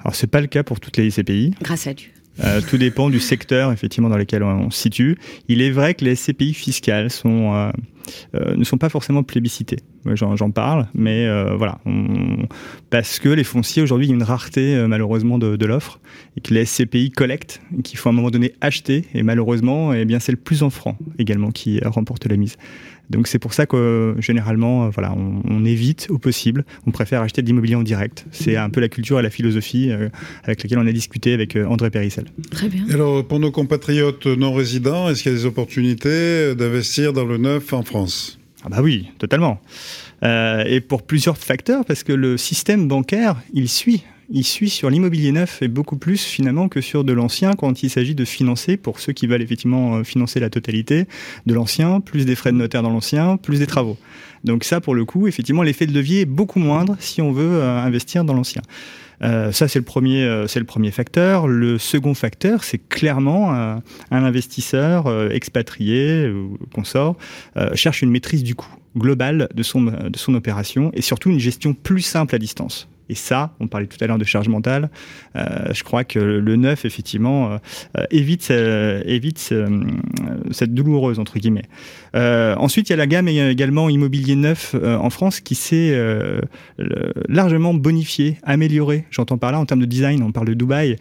Alors, 0.00 0.14
c'est 0.14 0.28
pas 0.28 0.40
le 0.40 0.46
cas 0.46 0.62
pour 0.62 0.78
toutes 0.78 0.96
les 0.96 1.10
SCPI. 1.10 1.54
grâce 1.60 1.88
à 1.88 1.94
Dieu. 1.94 2.08
Euh, 2.44 2.60
tout 2.60 2.76
dépend 2.76 3.08
du 3.10 3.20
secteur 3.20 3.72
effectivement 3.72 4.08
dans 4.08 4.18
lequel 4.18 4.42
on, 4.42 4.70
se 4.70 4.82
situe. 4.82 5.18
Il 5.48 5.62
est 5.62 5.70
vrai 5.70 5.94
que 5.94 6.04
les 6.04 6.14
SCPI 6.14 6.54
fiscales 6.54 7.10
sont, 7.10 7.54
euh, 7.54 7.70
euh, 8.34 8.56
ne 8.56 8.64
sont 8.64 8.78
pas 8.78 8.88
forcément 8.88 9.22
plébiscitées. 9.22 9.78
J'en 10.14 10.52
parle, 10.52 10.86
mais 10.94 11.26
euh, 11.26 11.56
voilà, 11.56 11.80
parce 12.90 13.18
que 13.18 13.28
les 13.28 13.42
fonciers 13.42 13.82
aujourd'hui, 13.82 14.06
il 14.06 14.10
y 14.10 14.12
a 14.12 14.14
une 14.14 14.22
rareté 14.22 14.76
euh, 14.76 14.86
malheureusement 14.86 15.36
de, 15.36 15.56
de 15.56 15.66
l'offre 15.66 15.98
et 16.36 16.40
que 16.40 16.54
les 16.54 16.64
SCPI 16.64 17.10
collectent, 17.10 17.60
qu'il 17.82 17.98
faut 17.98 18.08
à 18.08 18.12
un 18.12 18.14
moment 18.14 18.30
donné 18.30 18.52
acheter 18.60 19.06
et 19.14 19.24
malheureusement, 19.24 19.92
eh 19.92 20.04
bien 20.04 20.20
c'est 20.20 20.30
le 20.30 20.38
plus 20.38 20.62
en 20.62 20.70
franc 20.70 20.96
également 21.18 21.50
qui 21.50 21.80
remporte 21.84 22.26
la 22.26 22.36
mise. 22.36 22.56
Donc 23.10 23.28
c'est 23.28 23.38
pour 23.38 23.54
ça 23.54 23.66
que 23.66 24.14
généralement, 24.18 24.86
euh, 24.86 24.88
voilà, 24.90 25.12
on, 25.12 25.42
on 25.48 25.64
évite 25.64 26.08
au 26.10 26.18
possible. 26.18 26.64
On 26.86 26.90
préfère 26.90 27.22
acheter 27.22 27.42
de 27.42 27.46
l'immobilier 27.46 27.76
en 27.76 27.82
direct. 27.82 28.26
C'est 28.30 28.56
un 28.56 28.70
peu 28.70 28.80
la 28.80 28.88
culture 28.88 29.18
et 29.18 29.22
la 29.22 29.30
philosophie 29.30 29.90
euh, 29.90 30.08
avec 30.44 30.62
laquelle 30.62 30.78
on 30.78 30.86
a 30.86 30.92
discuté 30.92 31.32
avec 31.32 31.56
euh, 31.56 31.66
André 31.66 31.90
Périssel. 31.90 32.26
Très 32.50 32.68
bien. 32.68 32.84
Et 32.88 32.94
Alors, 32.94 33.26
pour 33.26 33.38
nos 33.38 33.50
compatriotes 33.50 34.26
non 34.26 34.52
résidents, 34.52 35.08
est-ce 35.08 35.22
qu'il 35.22 35.32
y 35.32 35.34
a 35.34 35.38
des 35.38 35.46
opportunités 35.46 36.54
d'investir 36.54 37.12
dans 37.12 37.24
le 37.24 37.36
neuf 37.36 37.72
en 37.72 37.82
France? 37.82 38.38
Ah 38.64 38.68
bah 38.68 38.78
oui, 38.82 39.10
totalement. 39.18 39.60
Euh, 40.22 40.64
et 40.66 40.80
pour 40.80 41.02
plusieurs 41.02 41.38
facteurs, 41.38 41.84
parce 41.84 42.02
que 42.02 42.12
le 42.12 42.36
système 42.36 42.88
bancaire, 42.88 43.36
il 43.52 43.68
suit. 43.68 44.02
Il 44.28 44.44
suit 44.44 44.70
sur 44.70 44.90
l'immobilier 44.90 45.30
neuf 45.30 45.62
et 45.62 45.68
beaucoup 45.68 45.96
plus 45.96 46.24
finalement 46.24 46.68
que 46.68 46.80
sur 46.80 47.04
de 47.04 47.12
l'ancien 47.12 47.52
quand 47.52 47.84
il 47.84 47.90
s'agit 47.90 48.16
de 48.16 48.24
financer, 48.24 48.76
pour 48.76 48.98
ceux 48.98 49.12
qui 49.12 49.28
veulent 49.28 49.42
effectivement 49.42 49.96
euh, 49.96 50.04
financer 50.04 50.40
la 50.40 50.50
totalité, 50.50 51.06
de 51.46 51.54
l'ancien, 51.54 52.00
plus 52.00 52.26
des 52.26 52.34
frais 52.34 52.50
de 52.50 52.56
notaire 52.56 52.82
dans 52.82 52.90
l'ancien, 52.90 53.36
plus 53.36 53.60
des 53.60 53.68
travaux. 53.68 53.96
Donc 54.42 54.64
ça, 54.64 54.80
pour 54.80 54.94
le 54.94 55.04
coup, 55.04 55.28
effectivement, 55.28 55.62
l'effet 55.62 55.86
de 55.86 55.92
levier 55.92 56.22
est 56.22 56.26
beaucoup 56.26 56.58
moindre 56.58 56.96
si 56.98 57.22
on 57.22 57.30
veut 57.30 57.60
euh, 57.60 57.78
investir 57.78 58.24
dans 58.24 58.34
l'ancien. 58.34 58.62
Euh, 59.22 59.52
ça, 59.52 59.68
c'est 59.68 59.78
le 59.78 59.84
premier, 59.84 60.24
le 60.24 60.64
premier 60.64 60.90
facteur. 60.90 61.46
Le 61.46 61.78
second 61.78 62.14
facteur, 62.14 62.64
c'est 62.64 62.78
clairement 62.78 63.54
euh, 63.54 63.76
un 64.10 64.24
investisseur 64.24 65.32
expatrié 65.32 66.28
ou 66.28 66.58
consort 66.74 67.16
cherche 67.74 68.02
une 68.02 68.10
maîtrise 68.10 68.42
du 68.42 68.54
coût 68.54 68.74
global 68.96 69.48
de 69.54 69.62
son, 69.62 69.82
de 69.82 70.16
son 70.16 70.34
opération 70.34 70.90
et 70.94 71.02
surtout 71.02 71.30
une 71.30 71.40
gestion 71.40 71.74
plus 71.74 72.02
simple 72.02 72.34
à 72.34 72.38
distance. 72.38 72.88
Et 73.08 73.14
ça, 73.14 73.54
on 73.60 73.68
parlait 73.68 73.86
tout 73.86 74.02
à 74.02 74.06
l'heure 74.06 74.18
de 74.18 74.24
charge 74.24 74.48
mentale, 74.48 74.90
euh, 75.36 75.72
je 75.72 75.82
crois 75.84 76.04
que 76.04 76.18
le 76.18 76.56
neuf, 76.56 76.84
effectivement, 76.84 77.52
euh, 77.52 77.58
euh, 77.96 78.04
évite, 78.10 79.54
cette 80.50 80.74
douloureuse, 80.74 81.18
entre 81.18 81.38
guillemets. 81.38 81.66
Ensuite, 82.14 82.88
il 82.88 82.92
y 82.92 82.94
a 82.94 82.96
la 82.96 83.06
gamme 83.06 83.28
également 83.28 83.88
immobilier 83.88 84.36
neuf 84.36 84.74
en 84.74 85.10
France 85.10 85.40
qui 85.40 85.54
s'est 85.54 85.96
largement 87.28 87.74
bonifiée, 87.74 88.38
améliorée. 88.42 89.04
J'entends 89.10 89.38
par 89.38 89.52
là 89.52 89.60
en 89.60 89.66
termes 89.66 89.80
de 89.80 89.86
design, 89.86 90.22
on 90.22 90.32
parle 90.32 90.48
de 90.48 90.54
Dubaï, 90.54 90.96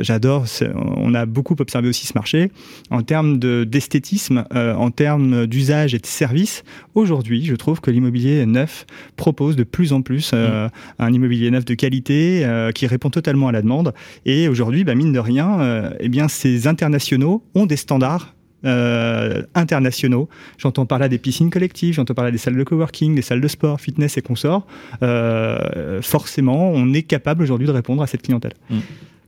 j'adore, 0.00 0.46
on 0.74 1.14
a 1.14 1.26
beaucoup 1.26 1.56
observé 1.58 1.88
aussi 1.88 2.06
ce 2.06 2.12
marché. 2.14 2.50
En 2.90 3.02
termes 3.02 3.38
de- 3.38 3.64
d'esthétisme, 3.64 4.44
en 4.54 4.90
termes 4.90 5.46
d'usage 5.46 5.94
et 5.94 5.98
de 5.98 6.06
service, 6.06 6.64
aujourd'hui, 6.96 7.44
je 7.44 7.54
trouve 7.54 7.80
que 7.80 7.90
l'immobilier 7.90 8.44
neuf 8.46 8.86
propose 9.14 9.54
de 9.54 9.62
plus 9.62 9.92
en 9.92 10.02
plus 10.02 10.32
euh, 10.34 10.68
un 10.98 11.12
immobilier 11.12 11.50
neuf 11.52 11.64
de 11.64 11.74
qualité 11.74 12.44
euh, 12.44 12.72
qui 12.72 12.86
répond 12.88 13.10
totalement 13.10 13.46
à 13.46 13.52
la 13.52 13.62
demande. 13.62 13.94
Et 14.24 14.48
aujourd'hui, 14.48 14.82
bah, 14.82 14.96
mine 14.96 15.12
de 15.12 15.18
rien, 15.20 15.60
euh, 15.60 15.90
eh 16.00 16.08
bien, 16.08 16.26
ces 16.26 16.66
internationaux 16.66 17.44
ont 17.54 17.66
des 17.66 17.76
standards 17.76 18.34
euh, 18.64 19.42
internationaux. 19.54 20.28
J'entends 20.58 20.86
par 20.86 20.98
là 20.98 21.08
des 21.08 21.18
piscines 21.18 21.50
collectives, 21.50 21.94
j'entends 21.94 22.14
par 22.14 22.24
là 22.24 22.30
des 22.30 22.38
salles 22.38 22.56
de 22.56 22.64
coworking, 22.64 23.14
des 23.14 23.22
salles 23.22 23.40
de 23.40 23.48
sport, 23.48 23.80
fitness 23.80 24.16
et 24.16 24.22
consorts. 24.22 24.66
Euh, 25.02 26.00
forcément, 26.02 26.72
on 26.72 26.92
est 26.92 27.02
capable 27.02 27.42
aujourd'hui 27.42 27.66
de 27.66 27.72
répondre 27.72 28.02
à 28.02 28.06
cette 28.06 28.22
clientèle. 28.22 28.54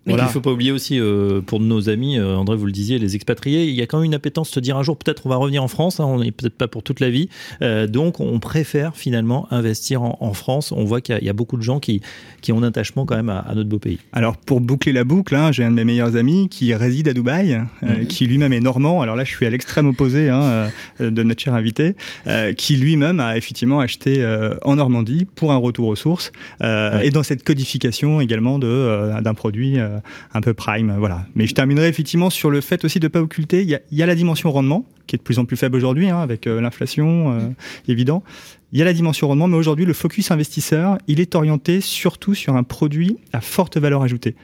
Mais 0.08 0.22
il 0.22 0.24
ne 0.24 0.28
faut 0.28 0.40
pas 0.40 0.50
oublier 0.50 0.72
aussi, 0.72 0.98
euh, 0.98 1.40
pour 1.40 1.60
nos 1.60 1.88
amis, 1.88 2.18
euh, 2.18 2.36
André, 2.36 2.56
vous 2.56 2.66
le 2.66 2.72
disiez, 2.72 2.98
les 2.98 3.14
expatriés, 3.14 3.66
il 3.66 3.74
y 3.74 3.82
a 3.82 3.86
quand 3.86 3.98
même 3.98 4.06
une 4.06 4.14
appétence 4.14 4.48
de 4.48 4.54
se 4.54 4.60
dire 4.60 4.76
un 4.76 4.82
jour, 4.82 4.96
peut-être 4.96 5.26
on 5.26 5.28
va 5.28 5.36
revenir 5.36 5.62
en 5.62 5.68
France, 5.68 6.00
hein, 6.00 6.04
on 6.06 6.20
n'est 6.20 6.32
peut-être 6.32 6.54
pas 6.54 6.68
pour 6.68 6.82
toute 6.82 7.00
la 7.00 7.10
vie. 7.10 7.28
Euh, 7.62 7.86
donc, 7.86 8.20
on 8.20 8.40
préfère 8.40 8.96
finalement 8.96 9.46
investir 9.50 10.02
en, 10.02 10.32
France. 10.32 10.72
On 10.72 10.84
voit 10.84 11.00
qu'il 11.00 11.18
y, 11.22 11.28
a 11.28 11.32
beaucoup 11.32 11.56
de 11.56 11.62
gens 11.62 11.80
qui, 11.80 12.00
qui 12.42 12.52
ont 12.52 12.58
un 12.58 12.62
attachement 12.62 13.06
quand 13.06 13.16
même 13.16 13.28
à, 13.28 13.52
notre 13.54 13.68
beau 13.68 13.78
pays. 13.78 13.98
Alors, 14.12 14.36
pour 14.36 14.60
boucler 14.60 14.92
la 14.92 15.04
boucle, 15.04 15.34
hein, 15.34 15.52
j'ai 15.52 15.64
un 15.64 15.70
de 15.70 15.76
mes 15.76 15.84
meilleurs 15.84 16.16
amis 16.16 16.48
qui 16.48 16.72
réside 16.74 17.08
à 17.08 17.12
Dubaï, 17.12 17.60
mhm. 17.82 18.06
qui 18.06 18.26
lui-même 18.26 18.52
est 18.52 18.60
normand. 18.60 19.02
Alors 19.02 19.16
là, 19.16 19.24
je 19.24 19.30
suis 19.30 19.46
à 19.46 19.50
l'extrême 19.50 19.88
opposé 19.88 20.28
hein, 20.28 20.70
de 21.00 21.22
notre 21.22 21.42
cher 21.42 21.54
invité, 21.54 21.94
qui 22.56 22.76
lui-même 22.76 23.20
a 23.20 23.36
effectivement 23.36 23.80
acheté 23.80 24.24
en 24.62 24.76
Normandie 24.76 25.26
pour 25.34 25.52
un 25.52 25.56
retour 25.56 25.88
aux 25.88 25.96
sources 25.96 26.30
et 26.62 27.10
dans 27.10 27.22
cette 27.22 27.42
codification 27.42 28.20
également 28.20 28.58
d'un 28.58 29.34
produit 29.34 29.78
un 30.34 30.40
peu 30.40 30.54
prime, 30.54 30.94
voilà. 30.98 31.26
Mais 31.34 31.46
je 31.46 31.54
terminerai 31.54 31.88
effectivement 31.88 32.30
sur 32.30 32.50
le 32.50 32.60
fait 32.60 32.84
aussi 32.84 33.00
de 33.00 33.06
ne 33.06 33.08
pas 33.08 33.20
occulter, 33.20 33.62
il 33.62 33.68
y, 33.90 34.02
a, 34.02 34.06
la 34.06 34.14
dimension 34.14 34.50
rendement, 34.50 34.84
qui 35.06 35.16
est 35.16 35.18
de 35.18 35.22
plus 35.22 35.38
en 35.38 35.44
plus 35.44 35.56
faible 35.56 35.76
aujourd'hui, 35.76 36.08
hein, 36.08 36.20
avec 36.20 36.46
euh, 36.46 36.60
l'inflation, 36.60 37.32
euh, 37.32 37.40
évident. 37.88 38.22
Il 38.72 38.78
y 38.78 38.82
a 38.82 38.84
la 38.84 38.92
dimension 38.92 39.28
rendement, 39.28 39.48
mais 39.48 39.56
aujourd'hui, 39.56 39.84
le 39.84 39.94
focus 39.94 40.30
investisseur, 40.30 40.98
il 41.06 41.20
est 41.20 41.34
orienté 41.34 41.80
surtout 41.80 42.34
sur 42.34 42.54
un 42.56 42.62
produit 42.62 43.16
à 43.32 43.40
forte 43.40 43.78
valeur 43.78 44.02
ajoutée. 44.02 44.34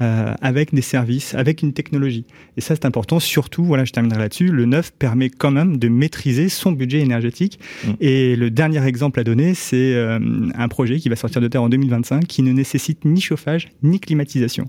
Euh, 0.00 0.34
avec 0.42 0.74
des 0.74 0.82
services, 0.82 1.36
avec 1.36 1.62
une 1.62 1.72
technologie. 1.72 2.24
Et 2.56 2.60
ça, 2.60 2.74
c'est 2.74 2.84
important. 2.84 3.20
Surtout, 3.20 3.62
voilà, 3.64 3.84
je 3.84 3.92
terminerai 3.92 4.18
là-dessus. 4.18 4.48
Le 4.48 4.64
neuf 4.64 4.90
permet 4.90 5.30
quand 5.30 5.52
même 5.52 5.76
de 5.76 5.86
maîtriser 5.86 6.48
son 6.48 6.72
budget 6.72 6.98
énergétique. 6.98 7.60
Mmh. 7.84 7.90
Et 8.00 8.34
le 8.34 8.50
dernier 8.50 8.84
exemple 8.84 9.20
à 9.20 9.24
donner, 9.24 9.54
c'est 9.54 9.94
euh, 9.94 10.18
un 10.52 10.66
projet 10.66 10.98
qui 10.98 11.08
va 11.08 11.14
sortir 11.14 11.40
de 11.40 11.46
terre 11.46 11.62
en 11.62 11.68
2025, 11.68 12.26
qui 12.26 12.42
ne 12.42 12.50
nécessite 12.50 13.04
ni 13.04 13.20
chauffage 13.20 13.68
ni 13.84 14.00
climatisation, 14.00 14.68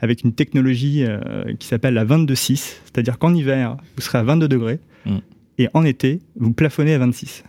avec 0.00 0.24
une 0.24 0.32
technologie 0.32 1.04
euh, 1.04 1.44
qui 1.56 1.68
s'appelle 1.68 1.94
la 1.94 2.04
22.6, 2.04 2.80
c'est-à-dire 2.84 3.20
qu'en 3.20 3.32
hiver, 3.32 3.76
vous 3.94 4.02
serez 4.02 4.18
à 4.18 4.24
22 4.24 4.48
degrés, 4.48 4.80
mmh. 5.06 5.16
et 5.58 5.68
en 5.72 5.84
été, 5.84 6.18
vous 6.34 6.52
plafonnez 6.52 6.94
à 6.94 6.98
26. 6.98 7.44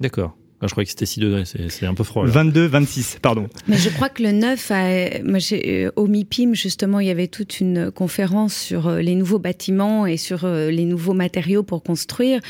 D'accord. 0.00 0.36
Je 0.62 0.66
croyais 0.68 0.86
que 0.86 0.90
c'était 0.90 1.06
6 1.06 1.20
degrés, 1.20 1.44
c'est 1.44 1.86
un 1.86 1.94
peu 1.94 2.02
froid. 2.02 2.26
22, 2.26 2.66
26, 2.66 3.18
pardon. 3.22 3.48
Mais 3.68 3.76
je 3.76 3.90
crois 3.90 4.08
que 4.08 4.24
le 4.24 4.32
9, 4.32 4.70
a, 4.72 5.22
moi, 5.22 5.38
euh, 5.52 5.90
au 5.94 6.06
MIPIM, 6.08 6.54
justement, 6.54 6.98
il 6.98 7.06
y 7.06 7.10
avait 7.10 7.28
toute 7.28 7.60
une 7.60 7.92
conférence 7.92 8.54
sur 8.54 8.88
euh, 8.88 9.00
les 9.00 9.14
nouveaux 9.14 9.38
bâtiments 9.38 10.04
et 10.04 10.16
sur 10.16 10.44
euh, 10.44 10.70
les 10.70 10.84
nouveaux 10.84 11.14
matériaux 11.14 11.62
pour 11.62 11.84
construire. 11.84 12.40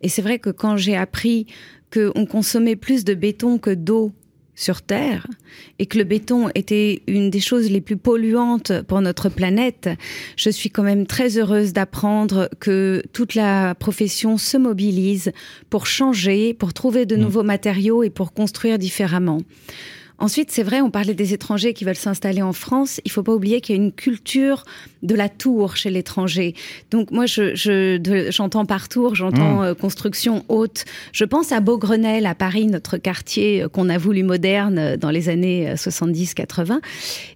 Et 0.00 0.08
c'est 0.08 0.22
vrai 0.22 0.38
que 0.38 0.50
quand 0.50 0.76
j'ai 0.76 0.96
appris 0.96 1.46
qu'on 1.92 2.26
consommait 2.26 2.76
plus 2.76 3.04
de 3.04 3.14
béton 3.14 3.58
que 3.58 3.70
d'eau 3.70 4.12
sur 4.56 4.82
Terre 4.82 5.26
et 5.78 5.86
que 5.86 5.98
le 5.98 6.04
béton 6.04 6.48
était 6.54 7.02
une 7.06 7.30
des 7.30 7.40
choses 7.40 7.70
les 7.70 7.82
plus 7.82 7.98
polluantes 7.98 8.72
pour 8.88 9.00
notre 9.02 9.28
planète, 9.28 9.90
je 10.36 10.50
suis 10.50 10.70
quand 10.70 10.82
même 10.82 11.06
très 11.06 11.38
heureuse 11.38 11.72
d'apprendre 11.72 12.48
que 12.58 13.02
toute 13.12 13.34
la 13.34 13.74
profession 13.74 14.38
se 14.38 14.56
mobilise 14.56 15.30
pour 15.70 15.86
changer, 15.86 16.54
pour 16.54 16.72
trouver 16.72 17.06
de 17.06 17.16
mmh. 17.16 17.20
nouveaux 17.20 17.42
matériaux 17.42 18.02
et 18.02 18.10
pour 18.10 18.32
construire 18.32 18.78
différemment. 18.78 19.42
Ensuite, 20.18 20.50
c'est 20.50 20.62
vrai, 20.62 20.80
on 20.80 20.90
parlait 20.90 21.12
des 21.12 21.34
étrangers 21.34 21.74
qui 21.74 21.84
veulent 21.84 21.94
s'installer 21.94 22.40
en 22.40 22.54
France. 22.54 23.02
Il 23.04 23.10
faut 23.10 23.22
pas 23.22 23.34
oublier 23.34 23.60
qu'il 23.60 23.76
y 23.76 23.78
a 23.78 23.82
une 23.82 23.92
culture 23.92 24.64
de 25.06 25.14
la 25.14 25.28
tour 25.28 25.76
chez 25.76 25.90
l'étranger. 25.90 26.54
Donc 26.90 27.10
moi, 27.10 27.26
je, 27.26 27.54
j'entends 28.30 28.66
par 28.66 28.88
tour, 28.88 29.14
j'entends 29.14 29.60
mmh. 29.60 29.64
euh, 29.64 29.74
construction 29.74 30.44
haute. 30.48 30.84
Je 31.12 31.24
pense 31.24 31.52
à 31.52 31.60
Beaugrenelle, 31.60 32.26
à 32.26 32.34
Paris, 32.34 32.66
notre 32.66 32.96
quartier 32.96 33.62
euh, 33.62 33.68
qu'on 33.68 33.88
a 33.88 33.98
voulu 33.98 34.22
moderne 34.22 34.78
euh, 34.78 34.96
dans 34.96 35.10
les 35.10 35.28
années 35.28 35.72
70-80, 35.74 36.80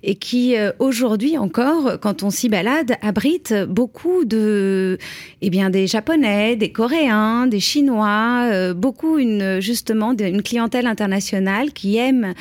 et 0.02 0.16
qui 0.16 0.54
aujourd'hui 0.78 1.38
encore, 1.38 2.00
quand 2.00 2.22
on 2.22 2.30
s'y 2.30 2.48
balade, 2.48 2.96
abrite 3.02 3.54
beaucoup 3.68 4.24
de, 4.24 4.98
eh 5.40 5.50
bien, 5.50 5.70
des 5.70 5.86
Japonais, 5.86 6.56
des 6.56 6.72
Coréens, 6.72 7.46
des 7.46 7.60
Chinois, 7.60 8.74
beaucoup 8.74 9.18
une 9.18 9.60
justement 9.60 10.14
une 10.18 10.42
clientèle 10.42 10.86
internationale 10.86 11.72
qui 11.72 11.96
aime 11.96 12.34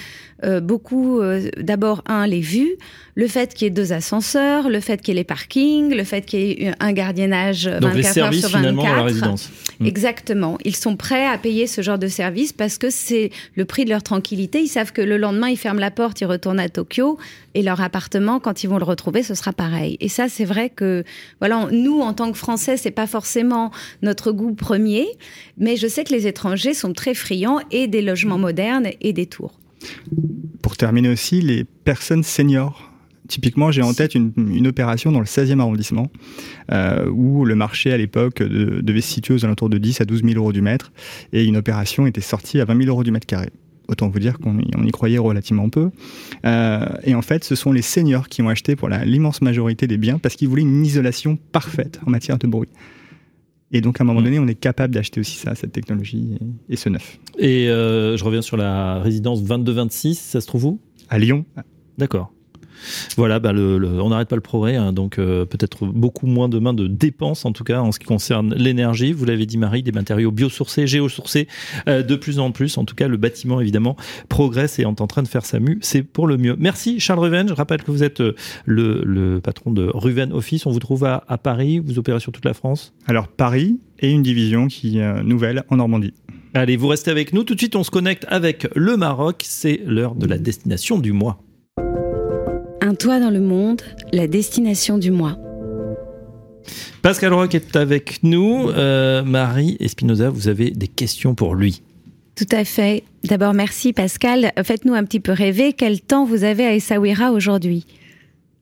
euh, 0.44 0.62
beaucoup, 0.62 1.20
euh, 1.20 1.50
d'abord, 1.58 2.04
un, 2.06 2.26
les 2.26 2.40
vues, 2.40 2.78
le 3.16 3.28
fait 3.28 3.54
qu'il 3.54 3.66
y 3.66 3.68
ait 3.68 3.72
deux 3.72 3.92
ascenseurs, 3.92 4.70
le 4.70 4.80
fait 4.80 5.02
qu'il 5.02 5.14
y 5.14 5.18
ait 5.18 5.22
les 5.22 5.26
parkings, 5.26 5.94
le 5.94 6.04
fait 6.04 6.22
qu'il 6.22 6.40
y 6.40 6.52
ait 6.64 6.74
un 6.80 6.94
gardiennage 6.94 7.68
24 7.68 8.18
heures 8.20 8.34
sur 8.34 8.50
24. 8.50 8.96
la 8.96 9.04
résidence. 9.04 9.50
Mm. 9.80 9.86
Exactement. 9.86 10.58
Ils 10.64 10.76
sont 10.76 10.96
prêts 10.96 11.26
à 11.26 11.38
payer 11.38 11.68
ce 11.68 11.82
genre 11.82 12.00
de 12.00 12.08
service 12.08 12.54
parce 12.54 12.78
que 12.78 12.90
c'est 12.90 13.32
le 13.56 13.66
prix 13.66 13.84
de 13.84 13.90
leur 13.90 14.04
tranquillité. 14.04 14.62
Ils 14.62 14.68
savent 14.68 14.94
que 14.94 15.02
le 15.02 15.18
lendemain, 15.18 15.50
ils 15.50 15.58
ferment 15.58 15.80
la 15.80 15.92
porte, 15.92 16.22
ils 16.22 16.26
retournent 16.26 16.60
à 16.60 16.70
Tokyo 16.70 17.18
et 17.56 17.62
leur 17.62 17.82
appartement, 17.82 18.40
quand 18.40 18.64
ils 18.64 18.68
vont 18.68 18.78
le 18.78 18.86
retrouver, 18.86 19.24
ce 19.24 19.36
sera 19.36 19.52
pareil. 19.52 19.98
Et 20.00 20.08
ça, 20.08 20.30
c'est 20.30 20.46
vrai 20.46 20.70
que, 20.70 21.04
voilà, 21.40 21.68
nous, 21.72 22.00
en 22.00 22.14
tant 22.14 22.32
que 22.32 22.38
Français, 22.38 22.78
c'est 22.78 22.92
pas 22.92 23.08
forcément 23.08 23.72
notre 24.02 24.32
goût 24.32 24.54
premier, 24.54 25.08
mais 25.58 25.76
je 25.76 25.88
sais 25.88 26.04
que 26.04 26.14
les 26.14 26.28
étrangers 26.28 26.74
sont 26.74 26.94
très 26.94 27.14
friands 27.14 27.60
et 27.72 27.88
des 27.88 28.02
logements 28.02 28.38
modernes 28.38 28.90
et 29.02 29.14
des 29.14 29.26
tours. 29.26 29.60
Pour 30.62 30.78
terminer 30.78 31.10
aussi, 31.10 31.42
les 31.42 31.64
personnes 31.64 32.24
seniors. 32.24 32.92
Typiquement, 33.28 33.72
j'ai 33.72 33.84
en 33.84 33.94
tête 33.94 34.16
une, 34.16 34.66
opération 34.68 35.12
dans 35.12 35.20
le 35.20 35.26
16e 35.26 35.60
arrondissement, 35.60 36.12
euh, 36.72 37.08
où 37.10 37.46
le 37.46 37.54
marché 37.54 37.94
à 37.94 37.98
l'époque 37.98 38.42
devait 38.42 39.02
se 39.02 39.14
situer 39.14 39.36
aux 39.36 39.46
alentours 39.46 39.70
de 39.70 39.78
10 39.78 40.02
à 40.02 40.06
12 40.06 40.24
000 40.24 40.36
euros 40.36 40.52
du 40.52 40.62
mètre, 40.62 40.92
et 41.32 41.46
une 41.46 41.58
opération 41.58 42.08
était 42.08 42.22
sortie 42.22 42.60
à 42.60 42.66
20 42.66 42.78
000 42.78 42.90
euros 42.90 43.04
du 43.04 43.12
mètre 43.12 43.28
carré. 43.28 43.50
Autant 43.88 44.08
vous 44.08 44.20
dire 44.20 44.38
qu'on 44.38 44.60
y, 44.60 44.92
croyait 44.92 45.18
relativement 45.18 45.70
peu. 45.70 45.90
Euh, 46.46 46.86
et 47.04 47.16
en 47.16 47.24
fait, 47.24 47.44
ce 47.44 47.56
sont 47.56 47.72
les 47.72 47.82
seniors 47.82 48.30
qui 48.30 48.44
ont 48.44 48.50
acheté 48.50 48.76
pour 48.76 48.88
l'immense 48.88 49.42
majorité 49.42 49.88
des 49.88 49.98
biens 49.98 50.20
parce 50.20 50.36
qu'ils 50.36 50.48
voulaient 50.48 50.62
une 50.62 50.86
isolation 50.86 51.40
parfaite 51.52 52.00
en 52.06 52.12
matière 52.12 52.38
de 52.38 52.46
bruit. 52.46 52.70
Et 53.72 53.82
donc, 53.82 54.00
à 54.00 54.04
un 54.04 54.08
moment 54.08 54.22
mm. 54.22 54.24
donné, 54.24 54.40
on 54.40 54.48
est 54.48 54.56
capable 54.56 54.94
d'acheter 54.94 55.20
aussi 55.20 55.38
ça, 55.38 55.56
cette 55.56 55.72
technologie 55.72 56.38
et, 56.70 56.76
ce 56.76 56.90
neuf. 56.90 57.20
Et 57.38 57.70
euh, 57.70 58.18
je 58.18 58.24
reviens 58.24 58.42
sur 58.42 58.58
la 58.58 59.00
résidence 59.00 59.44
2226, 59.44 60.16
ça 60.20 60.42
se 60.42 60.48
trouve 60.48 60.66
où? 60.66 60.80
À 61.10 61.20
Lyon. 61.20 61.46
D'accord. 61.98 62.32
Voilà, 63.18 63.40
bah 63.40 63.52
le, 63.52 63.78
on 64.02 64.10
n'arrête 64.10 64.28
pas 64.28 64.36
le 64.36 64.42
progrès, 64.42 64.76
hein, 64.76 64.94
donc 64.94 65.20
euh, 65.20 65.46
peut-être 65.46 65.86
beaucoup 65.86 66.28
moins 66.28 66.50
demain 66.50 66.74
de 66.74 66.88
dépenses, 66.88 67.46
en 67.46 67.52
tout 67.52 67.64
cas 67.64 67.82
en 67.82 67.92
ce 67.92 68.00
qui 68.00 68.06
concerne 68.06 68.54
l'énergie. 68.56 69.14
Vous 69.14 69.26
l'avez 69.26 69.46
dit, 69.46 69.58
Marie, 69.58 69.84
des 69.84 69.92
matériaux 69.92 70.32
biosourcés, 70.32 70.88
géosourcés, 70.88 71.48
euh, 71.88 72.04
de 72.04 72.16
plus 72.16 72.40
en 72.40 72.52
plus. 72.52 72.78
En 72.78 72.86
tout 72.86 72.96
cas, 72.96 73.08
le 73.08 73.18
bâtiment, 73.18 73.62
évidemment, 73.62 73.96
progresse 74.28 74.80
et 74.80 74.84
est 74.84 74.86
en 74.86 75.08
train 75.08 75.24
de 75.24 75.28
faire 75.28 75.46
sa 75.46 75.60
mue. 75.60 75.80
C'est 75.82 76.04
pour 76.04 76.28
le 76.28 76.38
mieux. 76.38 76.56
Merci, 76.60 77.00
Charles 77.00 77.20
Ruven. 77.20 77.48
Je 77.48 77.54
rappelle 77.54 77.84
que 77.84 77.92
vous 77.92 78.04
êtes 78.04 78.22
euh, 78.22 78.36
le, 78.66 79.40
patron 79.40 79.72
de 79.72 79.90
Ruven 79.94 80.34
Office. 80.34 80.66
On 80.66 80.72
vous 80.72 80.80
trouve 80.80 81.06
à, 81.06 81.22
Paris. 81.42 81.80
Vous 81.80 82.00
opérez 82.00 82.20
sur 82.20 82.32
toute 82.32 82.46
la 82.46 82.54
France 82.54 82.94
Alors, 83.08 83.28
Paris 83.28 83.80
et 84.00 84.12
une 84.12 84.24
division 84.24 84.68
qui 84.68 85.00
nouvelle 85.24 85.64
en 85.70 85.78
Normandie. 85.78 86.14
Allez, 86.54 86.78
vous 86.78 86.88
restez 86.88 87.12
avec 87.12 87.34
nous. 87.34 87.44
Tout 87.44 87.54
de 87.54 87.60
suite, 87.60 87.76
on 87.76 87.84
se 87.84 87.92
connecte 87.92 88.26
avec 88.28 88.68
le 88.76 88.98
Maroc. 88.98 89.44
C'est 89.46 89.82
l'heure 89.86 90.16
de 90.16 90.26
la 90.26 90.38
destination 90.38 90.98
du 90.98 91.12
mois. 91.12 91.42
Un 92.90 92.96
toit 92.96 93.20
dans 93.20 93.30
le 93.30 93.40
monde, 93.40 93.84
la 94.12 94.26
destination 94.26 94.98
du 94.98 95.12
mois. 95.12 95.38
Pascal 97.04 97.36
Roch 97.36 97.54
est 97.54 97.76
avec 97.76 98.24
nous. 98.24 98.68
Euh, 98.70 99.22
Marie 99.22 99.78
Espinoza, 99.80 100.32
vous 100.32 100.48
avez 100.48 100.72
des 100.72 100.88
questions 100.88 101.36
pour 101.36 101.54
lui. 101.54 101.84
Tout 102.36 102.48
à 102.52 102.66
fait. 102.66 103.04
D'abord, 103.24 103.54
merci 103.54 103.94
Pascal. 103.94 104.54
Faites-nous 104.64 104.96
un 104.96 105.04
petit 105.04 105.20
peu 105.20 105.34
rêver. 105.34 105.74
Quel 105.74 106.02
temps 106.02 106.26
vous 106.26 106.44
avez 106.44 106.66
à 106.66 106.74
Essaouira 106.74 107.32
aujourd'hui? 107.32 107.86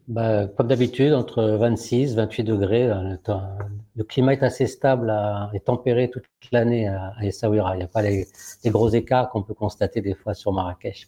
Bah, 0.09 0.47
Comme 0.57 0.67
d'habitude, 0.67 1.13
entre 1.13 1.41
26 1.41 2.15
28 2.15 2.43
degrés. 2.43 2.91
Le, 3.95 4.03
climat 4.03 4.33
est 4.33 4.43
assez 4.43 4.67
stable 4.67 5.09
et 5.53 5.61
tempéré 5.61 6.09
toute 6.09 6.25
l'année 6.51 6.89
à, 6.89 7.13
Essaouira. 7.21 7.75
Il 7.75 7.77
n'y 7.77 7.83
a 7.85 7.87
pas 7.87 8.01
les, 8.01 8.27
gros 8.65 8.89
écarts 8.89 9.29
qu'on 9.29 9.43
peut 9.43 9.53
constater 9.53 10.01
des 10.01 10.15
fois 10.15 10.33
sur 10.33 10.51
Marrakech. 10.51 11.07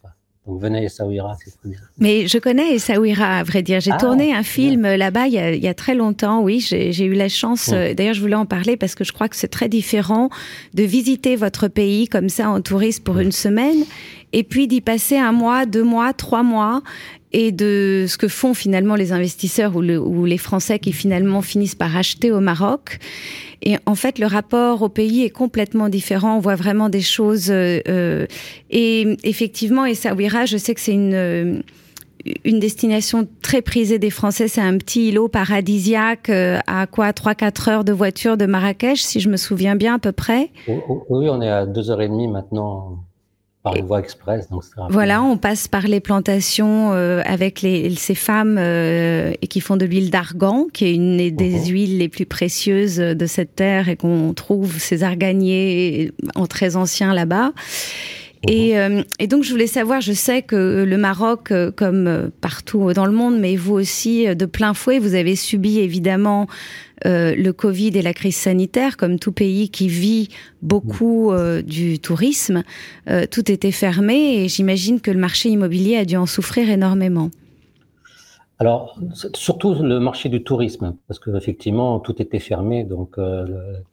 Donc 0.49 0.59
venez 0.59 0.79
à 0.79 0.83
Essaouira, 0.83 1.37
c'est 1.43 1.51
très 1.51 1.69
bien. 1.69 1.79
Mais 1.99 2.27
je 2.27 2.39
connais 2.39 2.73
Essaouira, 2.73 3.37
à 3.37 3.43
vrai 3.43 3.61
dire. 3.61 3.79
J'ai 3.81 3.91
ah, 3.91 3.97
tourné 3.97 4.33
un 4.33 4.41
film 4.41 4.81
là-bas 4.81 5.27
il, 5.27 5.33
il, 5.33 5.63
y 5.63 5.67
a 5.67 5.75
très 5.75 5.93
longtemps, 5.93 6.41
oui. 6.41 6.59
J'ai 6.59 7.05
eu 7.05 7.13
la 7.13 7.29
chance, 7.29 7.69
euh, 7.71 7.93
d'ailleurs 7.93 8.15
je 8.15 8.21
voulais 8.21 8.35
en 8.35 8.47
parler 8.47 8.75
parce 8.75 8.95
que 8.95 9.03
je 9.03 9.11
crois 9.11 9.29
que 9.29 9.35
c'est 9.35 9.47
très 9.47 9.69
différent 9.69 10.29
de 10.73 10.81
visiter 10.81 11.35
votre 11.35 11.67
pays 11.67 12.07
comme 12.07 12.29
ça 12.29 12.49
en 12.49 12.61
touriste 12.61 13.03
pour 13.03 13.19
une 13.19 13.31
semaine 13.31 13.85
et 14.33 14.43
puis 14.43 14.67
d'y 14.67 14.81
passer 14.81 15.17
un 15.17 15.31
mois, 15.31 15.65
deux 15.65 15.83
mois, 15.83 16.13
trois 16.13 16.43
mois 16.43 16.81
et 17.31 17.51
de 17.51 18.05
ce 18.07 18.17
que 18.17 18.27
font 18.27 18.53
finalement 18.53 18.95
les 18.95 19.11
investisseurs 19.11 19.75
ou, 19.75 19.81
le, 19.81 19.99
ou, 19.99 20.25
les 20.25 20.37
Français 20.37 20.79
qui 20.79 20.93
finalement 20.93 21.41
finissent 21.41 21.75
par 21.75 21.95
acheter 21.95 22.31
au 22.31 22.39
Maroc. 22.39 22.99
Et 23.61 23.75
en 23.85 23.95
fait, 23.95 24.19
le 24.19 24.25
rapport 24.25 24.81
au 24.81 24.89
pays 24.89 25.23
est 25.23 25.29
complètement 25.29 25.89
différent. 25.89 26.37
On 26.37 26.39
voit 26.39 26.55
vraiment 26.55 26.89
des 26.89 27.01
choses. 27.01 27.51
Euh, 27.51 27.81
euh 27.87 28.25
et 28.69 29.17
effectivement, 29.23 29.85
Essaouira, 29.85 30.45
je 30.45 30.57
sais 30.57 30.73
que 30.73 30.81
c'est 30.81 30.93
une 30.93 31.13
euh, 31.13 31.61
une 32.43 32.59
destination 32.59 33.27
très 33.41 33.61
prisée 33.61 33.99
des 33.99 34.09
Français. 34.09 34.47
C'est 34.47 34.61
un 34.61 34.77
petit 34.77 35.09
îlot 35.09 35.27
paradisiaque 35.27 36.29
euh, 36.29 36.59
à 36.67 36.87
quoi 36.87 37.11
3-4 37.11 37.69
heures 37.69 37.83
de 37.83 37.93
voiture 37.93 38.37
de 38.37 38.45
Marrakech, 38.45 39.01
si 39.01 39.19
je 39.19 39.29
me 39.29 39.37
souviens 39.37 39.75
bien 39.75 39.95
à 39.95 39.99
peu 39.99 40.11
près. 40.11 40.51
Oui, 40.67 41.29
on 41.29 41.41
est 41.41 41.49
à 41.49 41.65
2 41.65 41.91
heures 41.91 42.01
et 42.01 42.09
demie 42.09 42.27
maintenant 42.27 43.05
par 43.63 43.75
une 43.75 43.85
voie 43.85 43.99
express. 43.99 44.49
Donc 44.49 44.63
voilà, 44.89 45.21
on 45.21 45.37
passe 45.37 45.67
par 45.67 45.87
les 45.87 45.99
plantations 45.99 46.93
euh, 46.93 47.21
avec 47.25 47.61
les, 47.61 47.93
ces 47.95 48.15
femmes 48.15 48.57
euh, 48.57 49.33
qui 49.49 49.59
font 49.59 49.75
de 49.75 49.85
l'huile 49.85 50.11
d'argan, 50.11 50.67
qui 50.71 50.85
est 50.85 50.95
une 50.95 51.17
des 51.17 51.59
mhm. 51.59 51.65
huiles 51.65 51.97
les 51.97 52.09
plus 52.09 52.25
précieuses 52.25 52.97
de 52.97 53.25
cette 53.25 53.55
terre 53.55 53.89
et 53.89 53.97
qu'on 53.97 54.33
trouve 54.33 54.79
ces 54.79 55.03
arganiers 55.03 56.11
en 56.35 56.47
très 56.47 56.75
ancien 56.75 57.13
là-bas. 57.13 57.51
Et, 58.47 58.73
mhm. 58.73 58.97
euh, 58.97 59.03
et, 59.19 59.27
donc 59.27 59.43
je 59.43 59.51
voulais 59.51 59.67
savoir, 59.67 60.01
je 60.01 60.13
sais 60.13 60.41
que 60.41 60.85
le 60.87 60.97
Maroc, 60.97 61.51
comme 61.75 62.31
partout 62.41 62.93
dans 62.93 63.05
le 63.05 63.11
monde, 63.11 63.39
mais 63.39 63.55
vous 63.55 63.73
aussi 63.73 64.33
de 64.33 64.45
plein 64.45 64.73
fouet, 64.73 64.99
vous 64.99 65.15
avez 65.15 65.35
subi 65.35 65.79
évidemment 65.79 66.47
euh, 67.05 67.33
le 67.35 67.53
Covid 67.53 67.91
et 67.95 68.01
la 68.01 68.13
crise 68.13 68.35
sanitaire, 68.35 68.97
comme 68.97 69.19
tout 69.19 69.31
pays 69.31 69.69
qui 69.69 69.87
vit 69.87 70.29
beaucoup 70.61 71.31
euh, 71.31 71.61
du 71.61 71.99
tourisme, 71.99 72.63
euh, 73.09 73.25
tout 73.25 73.49
était 73.49 73.71
fermé 73.71 74.43
et 74.43 74.49
j'imagine 74.49 74.99
que 74.99 75.11
le 75.11 75.19
marché 75.19 75.49
immobilier 75.49 75.95
a 75.95 76.05
dû 76.05 76.17
en 76.17 76.25
souffrir 76.25 76.69
énormément. 76.69 77.31
Alors, 78.59 78.99
surtout 79.33 79.73
le 79.73 79.99
marché 80.01 80.27
du 80.27 80.43
tourisme, 80.43 80.95
parce 81.07 81.17
qu'effectivement, 81.17 81.99
tout 81.99 82.21
était 82.21 82.39
fermé. 82.39 82.83
Donc, 82.83 83.17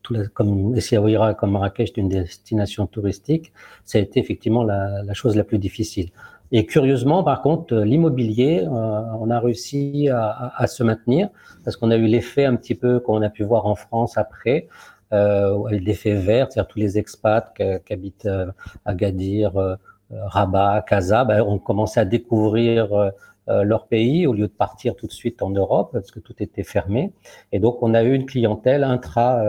tout 0.02 0.16
comme 0.34 0.74
Essaouira, 0.74 1.34
comme 1.34 1.52
Marrakech, 1.52 1.90
est 1.90 1.96
une 1.98 2.08
destination 2.08 2.88
touristique, 2.88 3.52
ça 3.84 3.98
a 3.98 4.00
été 4.00 4.18
effectivement 4.18 4.64
la, 4.64 5.04
la 5.04 5.14
chose 5.14 5.36
la 5.36 5.44
plus 5.44 5.58
difficile. 5.58 6.10
Et 6.52 6.64
curieusement, 6.66 7.24
par 7.24 7.42
contre, 7.42 7.74
l'immobilier, 7.74 8.62
euh, 8.64 8.68
on 8.68 9.30
a 9.30 9.40
réussi 9.40 10.08
à, 10.08 10.52
à, 10.56 10.66
se 10.66 10.82
maintenir 10.84 11.28
parce 11.64 11.76
qu'on 11.76 11.90
a 11.90 11.96
eu 11.96 12.06
l'effet 12.06 12.44
un 12.44 12.54
petit 12.54 12.76
peu 12.76 13.00
qu'on 13.00 13.20
a 13.22 13.30
pu 13.30 13.42
voir 13.42 13.66
en 13.66 13.74
France 13.74 14.16
après, 14.16 14.68
euh, 15.12 15.68
l'effet 15.70 16.14
vert, 16.14 16.46
c'est-à-dire 16.50 16.68
tous 16.68 16.78
les 16.78 16.98
expats 16.98 17.52
qui, 17.56 17.92
habitent 17.92 18.26
euh, 18.26 18.46
à 18.84 18.94
Gadir, 18.94 19.56
euh, 19.56 19.74
Rabat, 20.10 20.82
Casa, 20.82 21.24
ben, 21.24 21.42
ont 21.42 21.58
commencé 21.58 21.98
à 21.98 22.04
découvrir 22.04 22.92
euh, 22.92 23.10
leur 23.48 23.86
pays 23.86 24.26
au 24.26 24.32
lieu 24.32 24.48
de 24.48 24.52
partir 24.52 24.96
tout 24.96 25.06
de 25.06 25.12
suite 25.12 25.40
en 25.42 25.50
Europe 25.50 25.90
parce 25.92 26.10
que 26.10 26.20
tout 26.20 26.34
était 26.40 26.64
fermé. 26.64 27.12
Et 27.52 27.58
donc, 27.58 27.82
on 27.82 27.94
a 27.94 28.02
eu 28.02 28.12
une 28.12 28.26
clientèle 28.26 28.82
intra, 28.82 29.40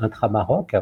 intra 0.00 0.28
Maroc. 0.28 0.74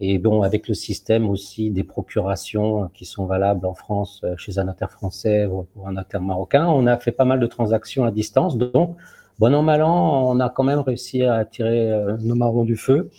Et 0.00 0.18
bon, 0.18 0.42
avec 0.42 0.68
le 0.68 0.74
système 0.74 1.30
aussi 1.30 1.70
des 1.70 1.84
procurations 1.84 2.88
qui 2.94 3.04
sont 3.04 3.26
valables 3.26 3.64
en 3.64 3.74
France 3.74 4.20
euh, 4.24 4.36
chez 4.36 4.58
un 4.58 4.64
notaire 4.64 4.90
français 4.90 5.46
ou 5.46 5.66
un 5.86 5.92
notaire 5.92 6.20
marocain, 6.20 6.66
on 6.66 6.86
a 6.86 6.98
fait 6.98 7.12
pas 7.12 7.24
mal 7.24 7.38
de 7.38 7.46
transactions 7.46 8.04
à 8.04 8.10
distance. 8.10 8.58
Donc, 8.58 8.96
bon 9.38 9.54
an, 9.54 9.62
mal 9.62 9.82
an, 9.82 10.30
on 10.30 10.40
a 10.40 10.48
quand 10.50 10.64
même 10.64 10.80
réussi 10.80 11.22
à 11.22 11.44
tirer 11.44 11.92
euh, 11.92 12.16
nos 12.18 12.34
marrons 12.34 12.64
du 12.64 12.76
feu 12.76 13.10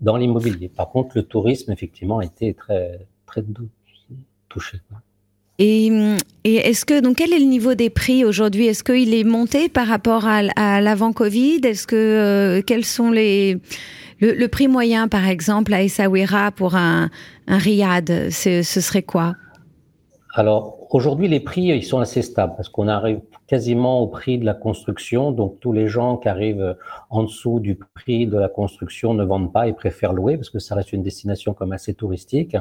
dans 0.00 0.16
l'immobilier. 0.16 0.68
Par 0.68 0.90
contre, 0.90 1.16
le 1.16 1.22
tourisme, 1.22 1.70
effectivement, 1.70 2.18
a 2.18 2.24
été 2.24 2.52
très, 2.52 3.06
très 3.26 3.44
touché. 4.48 4.78
Et, 5.58 5.86
et 6.44 6.54
est-ce 6.56 6.84
que 6.84 7.00
donc 7.00 7.16
quel 7.16 7.32
est 7.32 7.38
le 7.38 7.44
niveau 7.44 7.74
des 7.74 7.90
prix 7.90 8.24
aujourd'hui? 8.24 8.66
Est-ce 8.66 8.82
qu'il 8.82 9.14
est 9.14 9.24
monté 9.24 9.68
par 9.68 9.86
rapport 9.86 10.26
à, 10.26 10.80
l'avant 10.80 11.12
Covid 11.12 11.60
Est-ce 11.62 11.86
que 11.86 11.96
euh, 11.96 12.62
quels 12.62 12.84
sont 12.84 13.10
les 13.10 13.58
le, 14.20 14.46
prix 14.46 14.68
moyen, 14.68 15.06
par 15.06 15.28
exemple, 15.28 15.74
à 15.74 15.82
Essaouira 15.82 16.50
pour 16.50 16.76
un, 16.76 17.10
un 17.46 17.58
riad, 17.58 18.30
ce 18.30 18.62
serait 18.62 19.02
quoi? 19.02 19.34
Alors, 20.34 20.78
aujourd'hui, 20.90 21.28
les 21.28 21.40
prix, 21.40 21.64
ils 21.64 21.84
sont 21.84 21.98
assez 21.98 22.22
stables 22.22 22.54
parce 22.56 22.68
qu'on 22.68 22.88
arrive 22.88 23.20
quasiment 23.46 24.00
au 24.00 24.06
prix 24.06 24.38
de 24.38 24.44
la 24.44 24.54
construction. 24.54 25.32
Donc, 25.32 25.60
tous 25.60 25.72
les 25.72 25.86
gens 25.86 26.16
qui 26.16 26.28
arrivent 26.28 26.76
en 27.10 27.24
dessous 27.24 27.60
du 27.60 27.76
prix 27.76 28.26
de 28.26 28.38
la 28.38 28.48
construction 28.48 29.14
ne 29.14 29.24
vendent 29.24 29.52
pas 29.52 29.68
et 29.68 29.72
préfèrent 29.72 30.12
louer 30.12 30.36
parce 30.36 30.50
que 30.50 30.58
ça 30.58 30.74
reste 30.74 30.92
une 30.92 31.02
destination 31.02 31.54
comme 31.54 31.72
assez 31.72 31.94
touristique. 31.94 32.56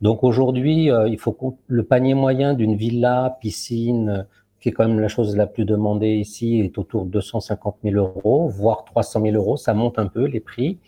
Donc, 0.00 0.24
aujourd'hui, 0.24 0.90
euh, 0.90 1.08
il 1.08 1.18
faut 1.18 1.58
le 1.66 1.82
panier 1.82 2.14
moyen 2.14 2.54
d'une 2.54 2.76
villa, 2.76 3.36
piscine, 3.40 4.26
qui 4.60 4.68
est 4.68 4.72
quand 4.72 4.86
même 4.86 5.00
la 5.00 5.08
chose 5.08 5.36
la 5.36 5.46
plus 5.46 5.64
demandée 5.64 6.14
ici, 6.14 6.60
est 6.60 6.78
autour 6.78 7.04
de 7.04 7.10
250 7.10 7.78
000 7.82 7.96
euros, 7.96 8.48
voire 8.48 8.84
300 8.84 9.22
000 9.22 9.34
euros. 9.34 9.56
Ça 9.56 9.74
monte 9.74 9.98
un 9.98 10.06
peu 10.06 10.24
les 10.24 10.40
prix. 10.40 10.78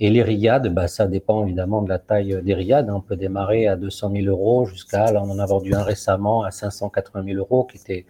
Et 0.00 0.10
les 0.10 0.22
riades, 0.22 0.72
bah, 0.72 0.86
ça 0.86 1.06
dépend 1.08 1.44
évidemment 1.44 1.82
de 1.82 1.88
la 1.88 1.98
taille 1.98 2.40
des 2.42 2.54
riades. 2.54 2.88
On 2.88 3.00
peut 3.00 3.16
démarrer 3.16 3.66
à 3.66 3.76
200 3.76 4.12
000 4.12 4.26
euros 4.26 4.64
jusqu'à, 4.64 5.10
là, 5.12 5.22
on 5.22 5.30
en 5.30 5.38
a 5.40 5.46
vendu 5.46 5.74
un 5.74 5.82
récemment 5.82 6.42
à 6.42 6.50
580 6.52 7.24
000 7.24 7.38
euros, 7.38 7.64
qui 7.64 7.76
était 7.76 8.06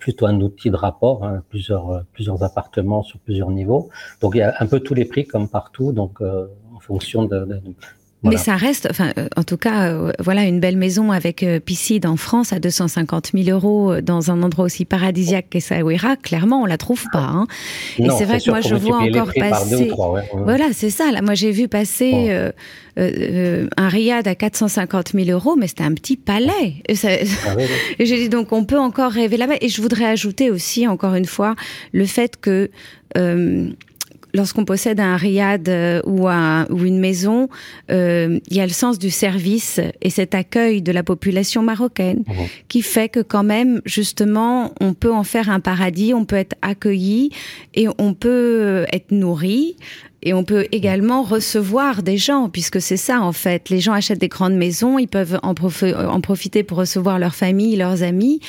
plutôt 0.00 0.26
un 0.26 0.40
outil 0.40 0.70
de 0.70 0.76
rapport, 0.76 1.24
hein, 1.24 1.42
plusieurs, 1.48 1.90
euh, 1.90 2.00
plusieurs 2.12 2.42
appartements 2.42 3.02
sur 3.02 3.18
plusieurs 3.18 3.50
niveaux. 3.50 3.90
Donc 4.20 4.34
il 4.34 4.38
y 4.38 4.42
a 4.42 4.54
un 4.58 4.66
peu 4.66 4.80
tous 4.80 4.94
les 4.94 5.04
prix 5.04 5.26
comme 5.26 5.48
partout, 5.48 5.92
donc 5.92 6.20
euh, 6.20 6.46
en 6.74 6.80
fonction 6.80 7.24
de, 7.24 7.44
de, 7.44 7.60
mais 8.24 8.36
ça 8.36 8.56
reste, 8.56 8.88
enfin, 8.90 9.12
euh, 9.18 9.28
en 9.36 9.44
tout 9.44 9.56
cas, 9.56 9.88
euh, 9.88 10.12
voilà, 10.18 10.44
une 10.44 10.60
belle 10.60 10.76
maison 10.76 11.12
avec 11.12 11.42
euh, 11.42 11.60
piscine 11.60 12.06
en 12.06 12.16
France 12.16 12.52
à 12.52 12.58
250 12.58 13.32
000 13.34 13.48
euros 13.50 14.00
dans 14.00 14.30
un 14.30 14.42
endroit 14.42 14.64
aussi 14.64 14.84
paradisiaque 14.84 15.46
qu'Essaouira, 15.50 16.16
clairement, 16.16 16.62
on 16.62 16.66
la 16.66 16.78
trouve 16.78 17.04
pas. 17.12 17.20
Hein. 17.20 17.46
Et 17.98 18.08
c'est 18.10 18.24
vrai 18.24 18.40
que 18.40 18.50
moi, 18.50 18.60
je 18.60 18.74
vois 18.74 18.98
encore 18.98 19.32
passer. 19.38 19.90
Voilà, 20.32 20.66
c'est 20.72 20.90
ça. 20.90 21.10
Là, 21.12 21.22
moi, 21.22 21.34
j'ai 21.34 21.50
vu 21.50 21.68
passer 21.68 22.32
un 22.96 23.88
riad 23.88 24.26
à 24.26 24.34
450 24.34 25.12
000 25.12 25.30
euros, 25.30 25.56
mais 25.56 25.68
c'était 25.68 25.84
un 25.84 25.94
petit 25.94 26.16
palais. 26.16 26.74
Et, 26.88 26.94
ah 27.04 27.56
j'ai 28.00 28.16
dit 28.16 28.28
donc, 28.28 28.52
on 28.52 28.64
peut 28.64 28.78
encore 28.78 29.12
rêver 29.12 29.36
là-bas. 29.36 29.56
Et 29.60 29.68
je 29.68 29.82
voudrais 29.82 30.06
ajouter 30.06 30.50
aussi, 30.50 30.86
encore 30.88 31.14
une 31.14 31.26
fois, 31.26 31.54
le 31.92 32.06
fait 32.06 32.40
que 32.40 32.70
lorsqu'on 34.34 34.64
possède 34.64 35.00
un 35.00 35.16
riad 35.16 35.68
euh, 35.68 36.02
ou, 36.04 36.28
un, 36.28 36.66
ou 36.68 36.84
une 36.84 36.98
maison, 36.98 37.48
euh, 37.90 38.38
il 38.48 38.56
y 38.56 38.60
a 38.60 38.66
le 38.66 38.72
sens 38.72 38.98
du 38.98 39.10
service 39.10 39.80
et 40.02 40.10
cet 40.10 40.34
accueil 40.34 40.82
de 40.82 40.92
la 40.92 41.02
population 41.02 41.62
marocaine 41.62 42.24
mhm. 42.26 42.46
qui 42.68 42.82
fait 42.82 43.08
que 43.08 43.20
quand 43.20 43.44
même, 43.44 43.80
justement, 43.86 44.72
on 44.80 44.92
peut 44.92 45.12
en 45.12 45.24
faire 45.24 45.48
un 45.48 45.60
paradis, 45.60 46.12
on 46.12 46.24
peut 46.24 46.36
être 46.36 46.56
accueilli 46.60 47.30
et 47.74 47.86
on 47.98 48.12
peut 48.12 48.84
être 48.92 49.12
nourri. 49.12 49.76
Et 50.26 50.32
on 50.32 50.42
peut 50.42 50.66
également 50.72 51.22
recevoir 51.22 52.02
des 52.02 52.16
gens, 52.16 52.48
puisque 52.48 52.80
c'est 52.80 52.96
ça 52.96 53.20
en 53.20 53.32
fait. 53.32 53.68
Les 53.68 53.80
gens 53.80 53.92
achètent 53.92 54.20
des 54.20 54.28
grandes 54.28 54.54
maisons, 54.54 54.98
ils 54.98 55.06
peuvent 55.06 55.38
en, 55.42 55.52
en 55.52 56.20
profiter 56.22 56.62
pour 56.62 56.78
recevoir 56.78 57.18
leur 57.18 57.34
famille, 57.34 57.76
leurs 57.76 58.02
amis, 58.02 58.40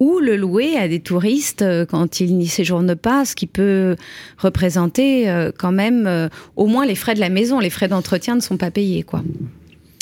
ou 0.00 0.18
le 0.18 0.36
louer 0.36 0.76
à 0.76 0.88
des 0.88 1.00
touristes 1.00 1.62
euh, 1.62 1.84
quand 1.84 2.20
ils 2.20 2.36
n'y 2.36 2.46
séjournent 2.46 2.94
pas, 2.94 3.24
ce 3.24 3.34
qui 3.34 3.46
peut 3.46 3.96
représenter 4.38 5.28
euh, 5.28 5.50
quand 5.56 5.72
même 5.72 6.06
euh, 6.06 6.28
au 6.56 6.66
moins 6.66 6.86
les 6.86 6.94
frais 6.94 7.14
de 7.14 7.20
la 7.20 7.28
maison. 7.28 7.58
Les 7.58 7.70
frais 7.70 7.88
d'entretien 7.88 8.34
ne 8.34 8.40
sont 8.40 8.56
pas 8.56 8.70
payés, 8.70 9.02
quoi. 9.02 9.22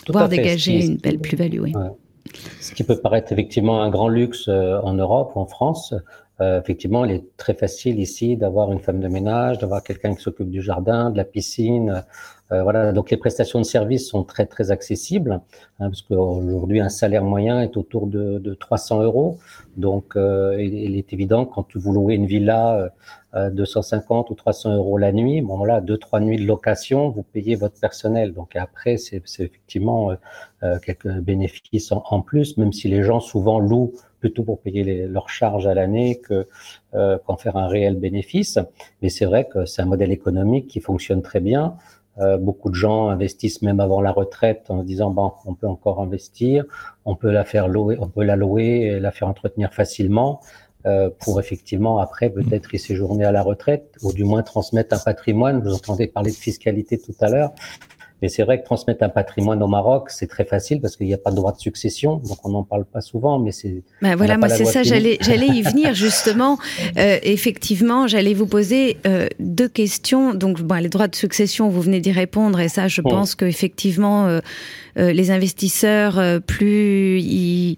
Voire 0.08 0.28
dégager 0.28 0.84
une 0.84 0.96
belle 0.96 1.18
plus-value, 1.18 1.60
oui. 1.60 1.72
Ce 2.60 2.72
qui 2.72 2.84
peut 2.84 2.96
paraître 2.96 3.32
effectivement 3.32 3.82
un 3.82 3.90
grand 3.90 4.08
luxe 4.08 4.48
en 4.48 4.92
Europe 4.92 5.32
ou 5.34 5.40
en 5.40 5.46
France, 5.46 5.94
effectivement, 6.40 7.04
il 7.04 7.12
est 7.12 7.36
très 7.36 7.54
facile 7.54 7.98
ici 7.98 8.36
d'avoir 8.36 8.70
une 8.70 8.80
femme 8.80 9.00
de 9.00 9.08
ménage, 9.08 9.58
d'avoir 9.58 9.82
quelqu'un 9.82 10.14
qui 10.14 10.22
s'occupe 10.22 10.50
du 10.50 10.60
jardin, 10.60 11.10
de 11.10 11.16
la 11.16 11.24
piscine, 11.24 12.04
euh, 12.52 12.62
voilà, 12.62 12.92
donc 12.92 13.10
les 13.10 13.16
prestations 13.16 13.58
de 13.58 13.64
services 13.64 14.08
sont 14.08 14.22
très 14.22 14.46
très 14.46 14.70
accessibles, 14.70 15.32
hein, 15.80 15.90
parce 15.90 16.02
qu'aujourd'hui 16.02 16.78
un 16.80 16.88
salaire 16.88 17.24
moyen 17.24 17.60
est 17.60 17.76
autour 17.76 18.06
de, 18.06 18.38
de 18.38 18.54
300 18.54 19.02
euros. 19.02 19.38
Donc 19.76 20.14
euh, 20.16 20.56
il, 20.62 20.96
est 20.96 21.12
évident 21.12 21.44
quand 21.44 21.76
vous 21.76 21.92
louez 21.92 22.14
une 22.14 22.26
villa 22.26 22.92
euh, 23.36 23.50
250 23.50 24.30
ou 24.30 24.34
300 24.34 24.74
euros 24.76 24.96
la 24.96 25.12
nuit, 25.12 25.42
bon 25.42 25.56
voilà, 25.56 25.80
deux 25.80 25.98
trois 25.98 26.20
nuits 26.20 26.38
de 26.38 26.46
location, 26.46 27.10
vous 27.10 27.22
payez 27.22 27.54
votre 27.54 27.78
personnel. 27.78 28.32
Donc 28.32 28.56
après 28.56 28.96
c'est 28.96 29.16
effectivement 29.16 30.10
euh, 30.10 30.14
euh, 30.62 30.78
quelques 30.78 31.12
bénéfices 31.20 31.92
en, 31.92 32.20
plus, 32.22 32.56
même 32.56 32.72
si 32.72 32.88
les 32.88 33.02
gens 33.02 33.20
souvent 33.20 33.58
louent 33.58 33.92
plutôt 34.26 34.42
pour 34.42 34.60
payer 34.60 34.82
les, 34.82 35.06
leurs 35.06 35.30
charges 35.30 35.68
à 35.68 35.74
l'année 35.74 36.16
que 36.16 36.48
euh, 36.94 37.16
qu'en 37.24 37.36
faire 37.36 37.56
un 37.56 37.68
réel 37.68 37.94
bénéfice. 37.96 38.58
Mais 39.00 39.08
c'est 39.08 39.24
vrai 39.24 39.46
que 39.46 39.66
c'est 39.66 39.82
un 39.82 39.86
modèle 39.86 40.10
économique 40.10 40.66
qui 40.66 40.80
fonctionne 40.80 41.22
très 41.22 41.38
bien. 41.38 41.76
Euh, 42.18 42.38
beaucoup 42.38 42.70
de 42.70 42.74
gens 42.74 43.08
investissent 43.08 43.62
même 43.62 43.78
avant 43.78 44.00
la 44.00 44.10
retraite 44.10 44.64
en 44.68 44.80
se 44.80 44.86
disant 44.86 45.10
bon, 45.10 45.32
on 45.44 45.54
peut 45.54 45.68
encore 45.68 46.00
investir, 46.00 46.64
on 47.04 47.14
peut 47.14 47.30
la 47.30 47.44
faire 47.44 47.68
louer, 47.68 47.96
on 48.00 48.08
peut 48.08 48.24
la 48.24 48.34
louer 48.34 48.68
et 48.86 49.00
la 49.00 49.12
faire 49.12 49.28
entretenir 49.28 49.72
facilement 49.72 50.40
euh, 50.86 51.10
pour 51.20 51.38
effectivement 51.38 51.98
après 51.98 52.30
peut-être 52.30 52.74
y 52.74 52.78
séjourner 52.78 53.24
à 53.24 53.32
la 53.32 53.42
retraite 53.42 53.94
ou 54.02 54.12
du 54.12 54.24
moins 54.24 54.42
transmettre 54.42 54.96
un 54.96 54.98
patrimoine. 54.98 55.60
Vous 55.62 55.74
entendez 55.74 56.08
parler 56.08 56.32
de 56.32 56.36
fiscalité 56.36 56.98
tout 56.98 57.14
à 57.20 57.28
l'heure. 57.28 57.52
Mais 58.22 58.28
c'est 58.28 58.42
vrai 58.42 58.60
que 58.60 58.64
transmettre 58.64 59.02
un 59.02 59.08
patrimoine 59.08 59.62
au 59.62 59.68
Maroc, 59.68 60.10
c'est 60.10 60.26
très 60.26 60.44
facile 60.44 60.80
parce 60.80 60.96
qu'il 60.96 61.06
n'y 61.06 61.14
a 61.14 61.18
pas 61.18 61.30
de 61.30 61.36
droit 61.36 61.52
de 61.52 61.58
succession, 61.58 62.16
donc 62.16 62.38
on 62.44 62.50
n'en 62.50 62.62
parle 62.62 62.84
pas 62.84 63.00
souvent. 63.00 63.38
Mais 63.38 63.52
c'est 63.52 63.82
ben 64.02 64.16
voilà, 64.16 64.38
moi 64.38 64.48
c'est 64.48 64.64
ça, 64.64 64.82
j'allais 64.82 65.18
j'allais 65.20 65.48
y 65.48 65.62
venir 65.70 65.94
justement. 65.94 66.58
Euh, 66.96 67.18
effectivement, 67.22 68.06
j'allais 68.06 68.34
vous 68.34 68.46
poser 68.46 68.96
euh, 69.06 69.28
deux 69.38 69.68
questions. 69.68 70.34
Donc, 70.34 70.60
bon, 70.62 70.76
les 70.76 70.88
droits 70.88 71.08
de 71.08 71.14
succession, 71.14 71.68
vous 71.68 71.82
venez 71.82 72.00
d'y 72.00 72.12
répondre, 72.12 72.60
et 72.60 72.68
ça, 72.68 72.88
je 72.88 73.00
pense 73.00 73.34
que 73.34 73.44
effectivement, 73.44 74.26
euh, 74.26 74.40
euh, 74.98 75.12
les 75.12 75.30
investisseurs, 75.30 76.18
euh, 76.18 76.40
plus 76.40 77.20
ils 77.20 77.76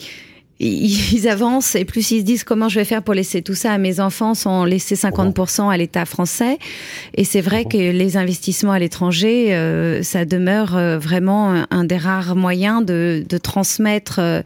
ils 0.60 1.28
avancent 1.28 1.76
et 1.76 1.84
plus 1.84 2.10
ils 2.10 2.20
se 2.20 2.24
disent 2.24 2.44
comment 2.44 2.68
je 2.68 2.80
vais 2.80 2.84
faire 2.84 3.02
pour 3.02 3.14
laisser 3.14 3.42
tout 3.42 3.54
ça 3.54 3.72
à 3.72 3.78
mes 3.78 4.00
enfants 4.00 4.34
sans 4.34 4.64
laisser 4.64 4.96
50% 4.96 5.70
à 5.70 5.76
l'État 5.76 6.04
français. 6.04 6.58
Et 7.14 7.24
c'est 7.24 7.40
vrai 7.40 7.64
que 7.64 7.76
les 7.76 8.16
investissements 8.16 8.72
à 8.72 8.78
l'étranger, 8.78 9.54
euh, 9.54 10.02
ça 10.02 10.24
demeure 10.24 10.76
euh, 10.76 10.98
vraiment 10.98 11.64
un 11.70 11.84
des 11.84 11.96
rares 11.96 12.34
moyens 12.34 12.84
de, 12.84 13.24
de 13.28 13.38
transmettre 13.38 14.18
euh, 14.18 14.42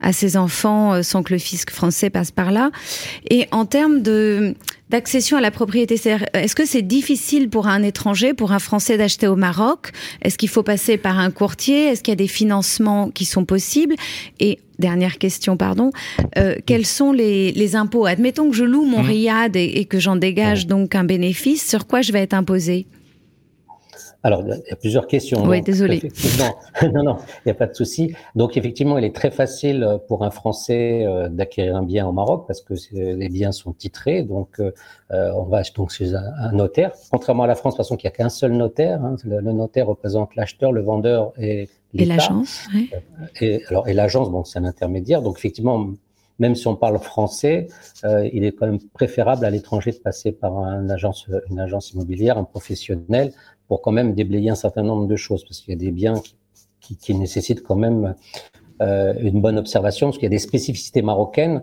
à 0.00 0.12
ses 0.12 0.36
enfants 0.36 1.02
sans 1.02 1.22
que 1.22 1.32
le 1.32 1.38
fisc 1.38 1.70
français 1.70 2.10
passe 2.10 2.30
par 2.30 2.50
là. 2.50 2.70
Et 3.30 3.46
en 3.50 3.64
termes 3.64 4.02
de 4.02 4.54
d'accession 4.90 5.36
à 5.36 5.40
la 5.40 5.50
propriété, 5.50 5.94
est-ce 6.34 6.54
que 6.54 6.64
c'est 6.66 6.82
difficile 6.82 7.48
pour 7.48 7.66
un 7.66 7.82
étranger, 7.82 8.34
pour 8.34 8.52
un 8.52 8.58
Français 8.58 8.96
d'acheter 8.96 9.26
au 9.26 9.34
Maroc? 9.34 9.90
Est-ce 10.22 10.38
qu'il 10.38 10.48
faut 10.48 10.62
passer 10.62 10.98
par 10.98 11.18
un 11.18 11.30
courtier? 11.30 11.86
Est-ce 11.86 12.02
qu'il 12.02 12.12
y 12.12 12.14
a 12.14 12.16
des 12.16 12.28
financements 12.28 13.10
qui 13.10 13.24
sont 13.24 13.44
possibles? 13.44 13.96
Et 14.40 14.60
dernière 14.78 15.18
question, 15.18 15.56
pardon, 15.56 15.90
euh, 16.38 16.56
quels 16.66 16.86
sont 16.86 17.12
les, 17.12 17.50
les, 17.52 17.76
impôts? 17.76 18.06
Admettons 18.06 18.50
que 18.50 18.56
je 18.56 18.64
loue 18.64 18.84
mon 18.84 19.02
mmh. 19.02 19.06
riad 19.06 19.56
et, 19.56 19.64
et 19.64 19.84
que 19.84 19.98
j'en 19.98 20.16
dégage 20.16 20.66
mmh. 20.66 20.68
donc 20.68 20.94
un 20.94 21.04
bénéfice, 21.04 21.68
sur 21.68 21.86
quoi 21.86 22.02
je 22.02 22.12
vais 22.12 22.20
être 22.20 22.34
imposé 22.34 22.86
alors, 24.24 24.42
il 24.42 24.62
y 24.66 24.72
a 24.72 24.76
plusieurs 24.76 25.06
questions. 25.06 25.44
Oui, 25.44 25.60
désolé. 25.60 26.00
non, 26.94 27.02
non, 27.02 27.18
il 27.44 27.48
n'y 27.48 27.52
a 27.52 27.54
pas 27.54 27.66
de 27.66 27.74
souci. 27.74 28.14
Donc, 28.34 28.56
effectivement, 28.56 28.96
il 28.96 29.04
est 29.04 29.14
très 29.14 29.30
facile 29.30 29.98
pour 30.08 30.24
un 30.24 30.30
Français 30.30 31.04
euh, 31.04 31.28
d'acquérir 31.28 31.76
un 31.76 31.82
bien 31.82 32.08
au 32.08 32.12
Maroc 32.12 32.46
parce 32.46 32.62
que 32.62 32.72
les 32.94 33.28
biens 33.28 33.52
sont 33.52 33.74
titrés. 33.74 34.22
Donc, 34.22 34.60
euh, 34.60 34.72
on 35.10 35.42
va 35.42 35.60
donc 35.76 35.90
chez 35.90 36.14
un, 36.14 36.52
notaire. 36.52 36.92
Contrairement 37.10 37.42
à 37.42 37.46
la 37.46 37.54
France, 37.54 37.74
de 37.74 37.76
toute 37.76 37.84
façon, 37.84 37.96
qu'il 37.98 38.08
n'y 38.08 38.14
a 38.14 38.16
qu'un 38.16 38.30
seul 38.30 38.52
notaire. 38.52 39.04
Hein, 39.04 39.16
le, 39.26 39.40
notaire 39.52 39.88
représente 39.88 40.34
l'acheteur, 40.36 40.72
le 40.72 40.80
vendeur 40.80 41.34
et 41.38 41.68
Et 41.92 42.06
l'agence. 42.06 42.66
Oui. 42.74 42.90
Et, 43.42 43.62
alors, 43.68 43.86
et 43.88 43.92
l'agence, 43.92 44.30
bon, 44.30 44.42
c'est 44.42 44.58
un 44.58 44.64
intermédiaire. 44.64 45.20
Donc, 45.20 45.36
effectivement, 45.36 45.90
même 46.38 46.54
si 46.54 46.66
on 46.66 46.76
parle 46.76 46.98
français, 46.98 47.68
euh, 48.04 48.28
il 48.32 48.44
est 48.44 48.52
quand 48.52 48.66
même 48.66 48.80
préférable 48.92 49.44
à 49.44 49.50
l'étranger 49.50 49.92
de 49.92 49.98
passer 49.98 50.32
par 50.32 50.58
un 50.58 50.88
agence, 50.90 51.28
une 51.50 51.60
agence 51.60 51.92
immobilière, 51.92 52.38
un 52.38 52.44
professionnel, 52.44 53.32
pour 53.68 53.80
quand 53.82 53.92
même 53.92 54.14
déblayer 54.14 54.50
un 54.50 54.56
certain 54.56 54.82
nombre 54.82 55.06
de 55.06 55.16
choses, 55.16 55.44
parce 55.44 55.60
qu'il 55.60 55.72
y 55.72 55.76
a 55.76 55.80
des 55.80 55.92
biens 55.92 56.20
qui, 56.20 56.36
qui, 56.80 56.96
qui 56.96 57.14
nécessitent 57.14 57.62
quand 57.62 57.76
même 57.76 58.14
euh, 58.82 59.14
une 59.20 59.40
bonne 59.40 59.58
observation, 59.58 60.08
parce 60.08 60.18
qu'il 60.18 60.24
y 60.24 60.26
a 60.26 60.30
des 60.30 60.38
spécificités 60.38 61.02
marocaines. 61.02 61.62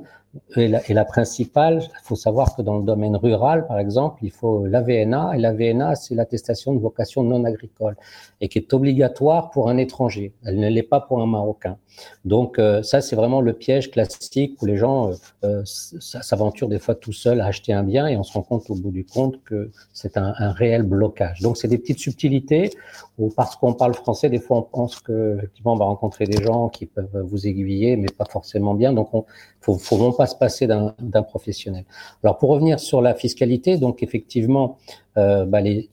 Et 0.55 0.93
la, 0.93 1.05
principale, 1.05 1.81
il 1.81 2.03
faut 2.03 2.15
savoir 2.15 2.55
que 2.55 2.61
dans 2.61 2.77
le 2.77 2.83
domaine 2.83 3.17
rural, 3.17 3.67
par 3.67 3.79
exemple, 3.79 4.19
il 4.23 4.31
faut 4.31 4.65
l'AVNA, 4.65 5.33
et 5.35 5.39
l'AVNA, 5.39 5.95
c'est 5.95 6.15
l'attestation 6.15 6.73
de 6.73 6.79
vocation 6.79 7.21
non 7.23 7.43
agricole, 7.43 7.97
et 8.39 8.47
qui 8.47 8.57
est 8.57 8.73
obligatoire 8.73 9.49
pour 9.49 9.69
un 9.69 9.77
étranger. 9.77 10.33
Elle 10.45 10.59
ne 10.59 10.69
l'est 10.69 10.83
pas 10.83 11.01
pour 11.01 11.21
un 11.21 11.25
Marocain. 11.25 11.77
Donc 12.23 12.59
euh, 12.59 12.81
ça, 12.81 13.01
c'est 13.01 13.17
vraiment 13.17 13.41
le 13.41 13.51
piège 13.51 13.91
classique 13.91 14.61
où 14.61 14.65
les 14.65 14.77
gens 14.77 15.11
euh, 15.11 15.15
euh 15.43 15.63
s'aventurent 15.65 16.69
des 16.69 16.79
fois 16.79 16.95
tout 16.95 17.11
seuls 17.11 17.41
à 17.41 17.47
acheter 17.47 17.73
un 17.73 17.83
bien, 17.83 18.07
et 18.07 18.15
on 18.15 18.23
se 18.23 18.31
rend 18.31 18.43
compte 18.43 18.69
au 18.69 18.75
bout 18.75 18.91
du 18.91 19.05
compte 19.05 19.43
que 19.43 19.71
c'est 19.91 20.17
un, 20.17 20.33
un, 20.37 20.51
réel 20.51 20.83
blocage. 20.83 21.41
Donc 21.41 21.57
c'est 21.57 21.67
des 21.67 21.77
petites 21.77 21.99
subtilités, 21.99 22.71
où 23.17 23.29
parce 23.29 23.57
qu'on 23.57 23.73
parle 23.73 23.93
français, 23.93 24.29
des 24.29 24.39
fois 24.39 24.57
on 24.57 24.63
pense 24.63 24.99
que 25.01 25.35
effectivement 25.37 25.73
on 25.73 25.77
va 25.77 25.85
rencontrer 25.85 26.25
des 26.25 26.41
gens 26.41 26.69
qui 26.69 26.85
peuvent 26.85 27.21
vous 27.23 27.47
aiguiller, 27.47 27.97
mais 27.97 28.07
pas 28.17 28.25
forcément 28.25 28.75
bien. 28.75 28.93
Donc 28.93 29.13
on 29.13 29.25
faut, 29.61 29.77
faut 29.77 30.11
pas 30.11 30.25
se 30.25 30.35
passer 30.35 30.67
d'un 30.67 31.23
professionnel. 31.23 31.85
Alors 32.23 32.37
pour 32.37 32.49
revenir 32.49 32.79
sur 32.79 33.01
la 33.01 33.13
fiscalité, 33.13 33.77
donc 33.77 34.03
effectivement, 34.03 34.77
euh, 35.17 35.45
bah 35.45 35.61
les, 35.61 35.89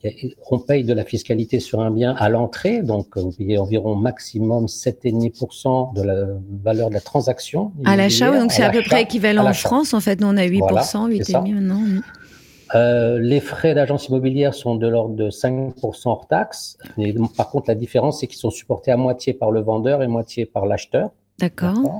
on 0.49 0.59
paye 0.59 0.83
de 0.83 0.93
la 0.93 1.03
fiscalité 1.05 1.59
sur 1.59 1.79
un 1.79 1.91
bien 1.91 2.15
à 2.17 2.29
l'entrée, 2.29 2.81
donc 2.81 3.17
vous 3.17 3.31
payez 3.31 3.57
environ 3.57 3.95
maximum 3.95 4.65
7,5% 4.65 5.93
de 5.93 6.01
la 6.01 6.25
valeur 6.63 6.89
de 6.89 6.95
la 6.95 7.01
transaction. 7.01 7.71
À 7.85 7.95
l'achat, 7.95 8.31
donc 8.37 8.51
c'est 8.51 8.63
à, 8.63 8.71
peu 8.71 8.81
près 8.81 9.03
équivalent 9.03 9.47
en 9.47 9.53
France. 9.53 9.93
En 9.93 9.99
fait, 9.99 10.19
nous 10.19 10.27
on 10.27 10.37
a 10.37 10.45
8%, 10.45 10.59
voilà, 10.59 10.81
8,5% 10.81 11.53
maintenant. 11.53 11.81
Euh, 12.75 13.17
les 13.19 13.39
frais 13.39 13.73
d'agence 13.73 14.09
immobilière 14.09 14.53
sont 14.53 14.75
de 14.75 14.87
l'ordre 14.87 15.15
de 15.15 15.29
5% 15.29 15.73
hors 16.05 16.27
taxe. 16.27 16.77
Par 17.35 17.49
contre, 17.49 17.69
la 17.69 17.75
différence, 17.75 18.19
c'est 18.19 18.27
qu'ils 18.27 18.37
sont 18.37 18.51
supportés 18.51 18.91
à 18.91 18.97
moitié 18.97 19.33
par 19.33 19.51
le 19.51 19.61
vendeur 19.61 20.03
et 20.03 20.07
moitié 20.07 20.45
par 20.45 20.65
l'acheteur. 20.65 21.09
D'accord. 21.39 21.99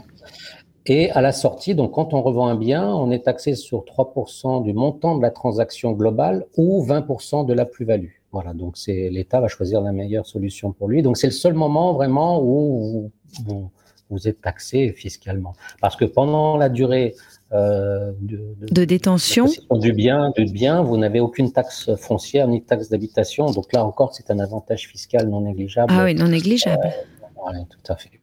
Et 0.91 1.12
à 1.12 1.21
la 1.21 1.32
sortie, 1.32 1.75
donc 1.75 1.91
quand 1.91 2.15
on 2.15 2.23
revend 2.23 2.47
un 2.47 2.56
bien, 2.56 2.88
on 2.88 3.12
est 3.12 3.25
taxé 3.25 3.54
sur 3.54 3.84
3% 3.84 4.63
du 4.63 4.73
montant 4.73 5.15
de 5.15 5.21
la 5.21 5.30
transaction 5.30 5.91
globale 5.91 6.47
ou 6.58 6.84
20% 6.84 7.45
de 7.45 7.54
la 7.54 7.65
plus-value. 7.65 8.10
Voilà, 8.32 8.54
donc 8.54 8.75
c'est 8.75 9.10
l'État 9.12 9.39
va 9.39 9.47
choisir 9.47 9.82
la 9.82 9.91
meilleure 9.91 10.25
solution 10.25 10.71
pour 10.71 10.88
lui. 10.88 11.04
Donc 11.04 11.17
c'est 11.17 11.28
le 11.28 11.34
seul 11.34 11.54
moment 11.54 11.93
vraiment 11.93 12.41
où 12.41 13.12
vous, 13.45 13.69
vous, 14.10 14.28
êtes 14.28 14.41
taxé 14.41 14.91
fiscalement. 14.93 15.54
Parce 15.80 15.95
que 15.95 16.06
pendant 16.06 16.58
la 16.58 16.69
durée 16.69 17.13
euh, 17.54 18.12
de, 18.21 18.38
de, 18.60 18.73
de, 18.73 18.86
détention 18.86 19.45
du 19.69 19.93
bien, 19.93 20.32
du 20.36 20.45
bien, 20.45 20.82
vous 20.82 20.97
n'avez 20.97 21.19
aucune 21.19 21.52
taxe 21.52 21.95
foncière 21.97 22.47
ni 22.47 22.63
taxe 22.63 22.89
d'habitation. 22.89 23.52
Donc 23.52 23.73
là 23.73 23.86
encore, 23.86 24.15
c'est 24.15 24.32
un 24.32 24.39
avantage 24.39 24.88
fiscal 24.88 25.30
non 25.30 25.41
négligeable. 25.41 25.93
Ah 25.95 26.06
oui, 26.06 26.15
non 26.15 26.30
négligeable. 26.30 26.82
Euh, 26.84 27.52
tout 27.69 27.93
à 27.93 27.95
fait. 27.95 28.18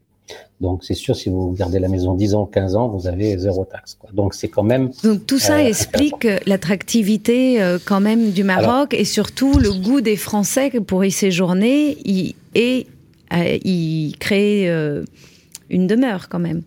Donc 0.60 0.84
c'est 0.84 0.94
sûr, 0.94 1.14
si 1.14 1.28
vous 1.28 1.52
gardez 1.52 1.78
la 1.78 1.88
maison 1.88 2.14
10 2.14 2.34
ans, 2.34 2.46
15 2.46 2.76
ans, 2.76 2.88
vous 2.88 3.06
avez 3.06 3.38
zéro 3.38 3.64
taxe. 3.64 3.94
Quoi. 3.94 4.10
Donc 4.12 4.34
c'est 4.34 4.48
quand 4.48 4.62
même... 4.62 4.90
Donc 5.04 5.26
tout 5.26 5.38
ça 5.38 5.56
euh, 5.56 5.66
explique 5.66 6.26
l'attractivité 6.46 7.62
euh, 7.62 7.78
quand 7.84 8.00
même 8.00 8.30
du 8.30 8.42
Maroc 8.42 8.66
Alors, 8.68 8.86
et 8.92 9.04
surtout 9.04 9.58
le 9.58 9.72
goût 9.72 10.00
des 10.00 10.16
Français 10.16 10.70
pour 10.80 11.04
y 11.04 11.10
séjourner 11.10 11.98
y, 12.04 12.34
et 12.54 12.86
euh, 13.32 13.58
y 13.64 14.14
créer 14.18 14.70
euh, 14.70 15.04
une 15.68 15.86
demeure 15.86 16.28
quand 16.28 16.38
même. 16.38 16.62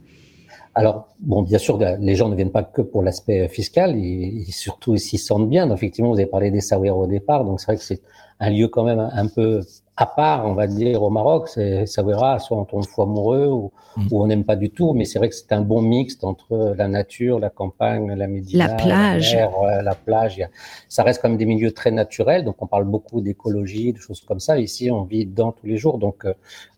Alors, 0.75 1.07
bon, 1.19 1.41
bien 1.41 1.57
sûr, 1.57 1.77
les 1.99 2.15
gens 2.15 2.29
ne 2.29 2.35
viennent 2.35 2.51
pas 2.51 2.63
que 2.63 2.81
pour 2.81 3.01
l'aspect 3.01 3.47
fiscal, 3.49 3.97
ils, 3.97 4.47
ils 4.47 4.53
surtout 4.53 4.95
s'y 4.97 5.17
sentent 5.17 5.49
bien. 5.49 5.67
Donc, 5.67 5.77
effectivement, 5.77 6.11
vous 6.11 6.19
avez 6.19 6.25
parlé 6.25 6.51
des 6.51 6.61
Saouir 6.61 6.95
au 6.95 7.07
départ, 7.07 7.43
donc 7.43 7.59
c'est 7.59 7.65
vrai 7.65 7.77
que 7.77 7.83
c'est 7.83 8.01
un 8.39 8.49
lieu 8.49 8.67
quand 8.67 8.83
même 8.83 8.99
un 8.99 9.27
peu 9.27 9.61
à 10.01 10.05
part, 10.05 10.45
on 10.45 10.53
va 10.53 10.65
dire, 10.65 11.03
au 11.03 11.09
Maroc, 11.09 11.49
c'est 11.49 11.85
verra, 12.01 12.39
soit 12.39 12.55
on 12.55 12.63
tombe 12.63 12.85
fou 12.85 13.01
amoureux 13.01 13.47
ou, 13.47 13.73
mm. 13.97 14.07
ou 14.09 14.23
on 14.23 14.27
n'aime 14.27 14.45
pas 14.45 14.55
du 14.55 14.69
tout, 14.69 14.93
mais 14.93 15.03
c'est 15.03 15.19
vrai 15.19 15.27
que 15.27 15.35
c'est 15.35 15.51
un 15.51 15.59
bon 15.59 15.81
mixte 15.81 16.23
entre 16.23 16.73
la 16.77 16.87
nature, 16.87 17.37
la 17.37 17.49
campagne, 17.49 18.13
la 18.13 18.27
médina, 18.27 18.67
la 18.67 18.73
plage, 18.75 19.35
la, 19.35 19.49
mer, 19.49 19.83
la 19.83 19.95
plage. 19.95 20.47
Ça 20.87 21.03
reste 21.03 21.21
quand 21.21 21.27
même 21.27 21.37
des 21.37 21.45
milieux 21.45 21.73
très 21.73 21.91
naturels, 21.91 22.45
donc 22.45 22.61
on 22.61 22.65
parle 22.65 22.85
beaucoup 22.85 23.19
d'écologie, 23.19 23.91
de 23.91 23.97
choses 23.97 24.21
comme 24.21 24.39
ça. 24.39 24.57
Ici, 24.57 24.89
on 24.89 25.03
vit 25.03 25.25
dedans 25.25 25.51
tous 25.51 25.67
les 25.67 25.75
jours, 25.75 25.97
donc 25.97 26.25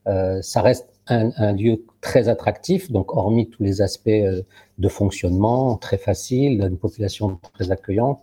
euh, 0.07 0.41
ça 0.41 0.63
reste 0.63 0.89
un, 1.05 1.29
un, 1.37 1.53
lieu 1.53 1.85
très 2.01 2.27
attractif, 2.27 2.91
donc 2.91 3.15
hormis 3.15 3.51
tous 3.51 3.61
les 3.61 3.83
aspects 3.83 4.07
euh, 4.07 4.41
de 4.79 4.87
fonctionnement, 4.87 5.75
très 5.75 5.97
facile, 5.97 6.61
une 6.61 6.77
population 6.77 7.37
très 7.53 7.69
accueillante. 7.69 8.19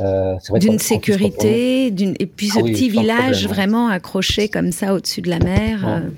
Euh, 0.00 0.36
d'une 0.60 0.78
sécurité, 0.78 1.90
d'une 1.90 2.14
et 2.20 2.26
puis 2.26 2.48
ce 2.48 2.60
ah 2.60 2.62
oui, 2.62 2.72
petit 2.72 2.88
village 2.88 3.44
problème, 3.44 3.48
vraiment 3.48 3.88
accroché 3.88 4.48
comme 4.48 4.70
ça 4.70 4.94
au-dessus 4.94 5.22
de 5.22 5.28
la 5.28 5.40
mer, 5.40 5.84
ouais. 5.84 5.90
euh, 5.90 6.10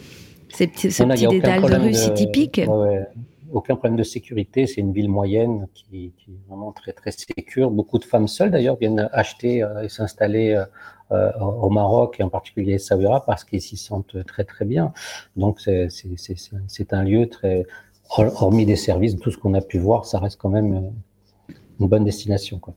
ces 0.51 0.67
petits, 0.67 0.91
ce 0.91 1.03
petit 1.05 1.27
dédale 1.27 1.63
de 1.63 1.77
rue 1.77 1.95
si 1.95 2.13
typique. 2.13 2.61
Ouais, 2.69 3.07
aucun 3.53 3.77
problème 3.77 3.97
de 3.97 4.03
sécurité, 4.03 4.67
c'est 4.67 4.83
une 4.83 4.93
ville 4.93 5.09
moyenne 5.09 5.67
qui, 5.73 6.13
qui, 6.19 6.33
est 6.33 6.49
vraiment 6.49 6.73
très 6.73 6.93
très 6.93 7.11
sécure. 7.11 7.71
Beaucoup 7.71 7.99
de 7.99 8.05
femmes 8.05 8.29
seules 8.29 8.51
d'ailleurs 8.51 8.77
viennent 8.77 9.09
acheter 9.13 9.63
euh, 9.63 9.83
et 9.83 9.89
s'installer 9.89 10.63
euh, 11.11 11.33
au 11.41 11.71
Maroc 11.71 12.17
et 12.21 12.23
en 12.23 12.29
particulier 12.29 12.73
à 12.73 12.77
Essaouira 12.77 13.25
parce 13.25 13.45
qu'ils 13.45 13.63
s'y 13.63 13.79
sentent 13.79 14.23
très 14.27 14.45
très 14.45 14.67
bien. 14.67 14.93
Donc 15.37 15.59
c'est 15.61 16.93
un 16.93 17.03
lieu 17.03 17.31
très 17.31 17.65
hormis 18.11 18.67
des 18.67 18.77
services, 18.77 19.17
tout 19.17 19.31
ce 19.31 19.39
qu'on 19.39 19.55
a 19.55 19.63
pu 19.63 19.79
voir, 19.79 20.05
ça 20.05 20.19
reste 20.19 20.39
quand 20.39 20.51
même 20.51 20.93
une 21.81 21.89
bonne 21.89 22.05
destination. 22.05 22.59
Quoi. 22.59 22.75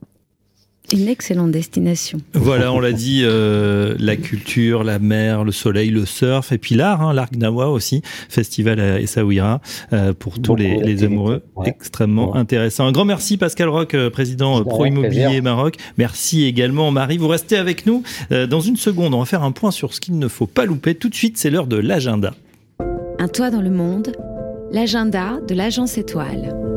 Une 0.91 1.07
excellente 1.07 1.51
destination. 1.51 2.19
Voilà, 2.33 2.73
on 2.73 2.79
l'a 2.79 2.91
dit, 2.91 3.21
euh, 3.23 3.95
la 3.99 4.15
culture, 4.17 4.83
la 4.83 4.99
mer, 4.99 5.43
le 5.43 5.51
soleil, 5.51 5.89
le 5.89 6.05
surf, 6.05 6.51
et 6.51 6.57
puis 6.57 6.75
l'art, 6.75 7.01
hein, 7.01 7.13
l'art 7.13 7.31
Gnawa 7.31 7.69
aussi, 7.69 8.01
festival 8.29 8.79
à 8.79 8.99
Essaouira, 8.99 9.61
euh, 9.93 10.13
pour 10.13 10.41
tous 10.41 10.55
les, 10.55 10.77
les, 10.77 11.03
amoureux. 11.03 11.41
Ouais. 11.55 11.69
Extrêmement 11.69 12.33
ouais. 12.33 12.39
intéressant. 12.39 12.85
Un 12.85 12.91
grand 12.91 13.05
merci 13.05 13.37
Pascal 13.37 13.69
Roch, 13.69 13.93
euh, 13.93 14.09
président 14.09 14.63
Pro 14.63 14.85
Immobilier 14.85 15.41
Maroc. 15.41 15.77
Merci 15.97 16.43
également 16.43 16.91
Marie. 16.91 17.17
Vous 17.17 17.29
restez 17.29 17.57
avec 17.57 17.85
nous. 17.85 18.03
Euh, 18.31 18.45
dans 18.45 18.61
une 18.61 18.77
seconde, 18.77 19.13
on 19.13 19.19
va 19.19 19.25
faire 19.25 19.43
un 19.43 19.51
point 19.51 19.71
sur 19.71 19.93
ce 19.93 20.01
qu'il 20.01 20.19
ne 20.19 20.27
faut 20.27 20.47
pas 20.47 20.65
louper. 20.65 20.95
Tout 20.95 21.09
de 21.09 21.15
suite, 21.15 21.37
c'est 21.37 21.49
l'heure 21.49 21.67
de 21.67 21.77
l'agenda. 21.77 22.33
Un 23.19 23.27
toit 23.29 23.51
dans 23.51 23.61
le 23.61 23.69
monde, 23.69 24.11
l'agenda 24.71 25.39
de 25.47 25.55
l'agence 25.55 25.97
étoile. 25.97 26.72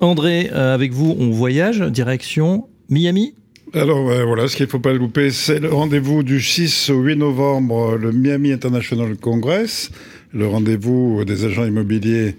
André, 0.00 0.48
euh, 0.52 0.74
avec 0.74 0.92
vous, 0.92 1.14
on 1.18 1.30
voyage 1.30 1.80
direction 1.80 2.68
Miami 2.88 3.34
alors 3.72 4.10
euh, 4.10 4.24
voilà, 4.24 4.48
ce 4.48 4.56
qu'il 4.56 4.66
ne 4.66 4.70
faut 4.70 4.80
pas 4.80 4.92
louper, 4.92 5.30
c'est 5.30 5.60
le 5.60 5.72
rendez-vous 5.72 6.24
du 6.24 6.40
6 6.40 6.90
au 6.90 7.02
8 7.02 7.14
novembre, 7.14 7.96
le 7.96 8.10
Miami 8.10 8.50
International 8.50 9.16
Congress, 9.16 9.92
le 10.32 10.48
rendez-vous 10.48 11.24
des 11.24 11.44
agents 11.44 11.64
immobiliers 11.64 12.34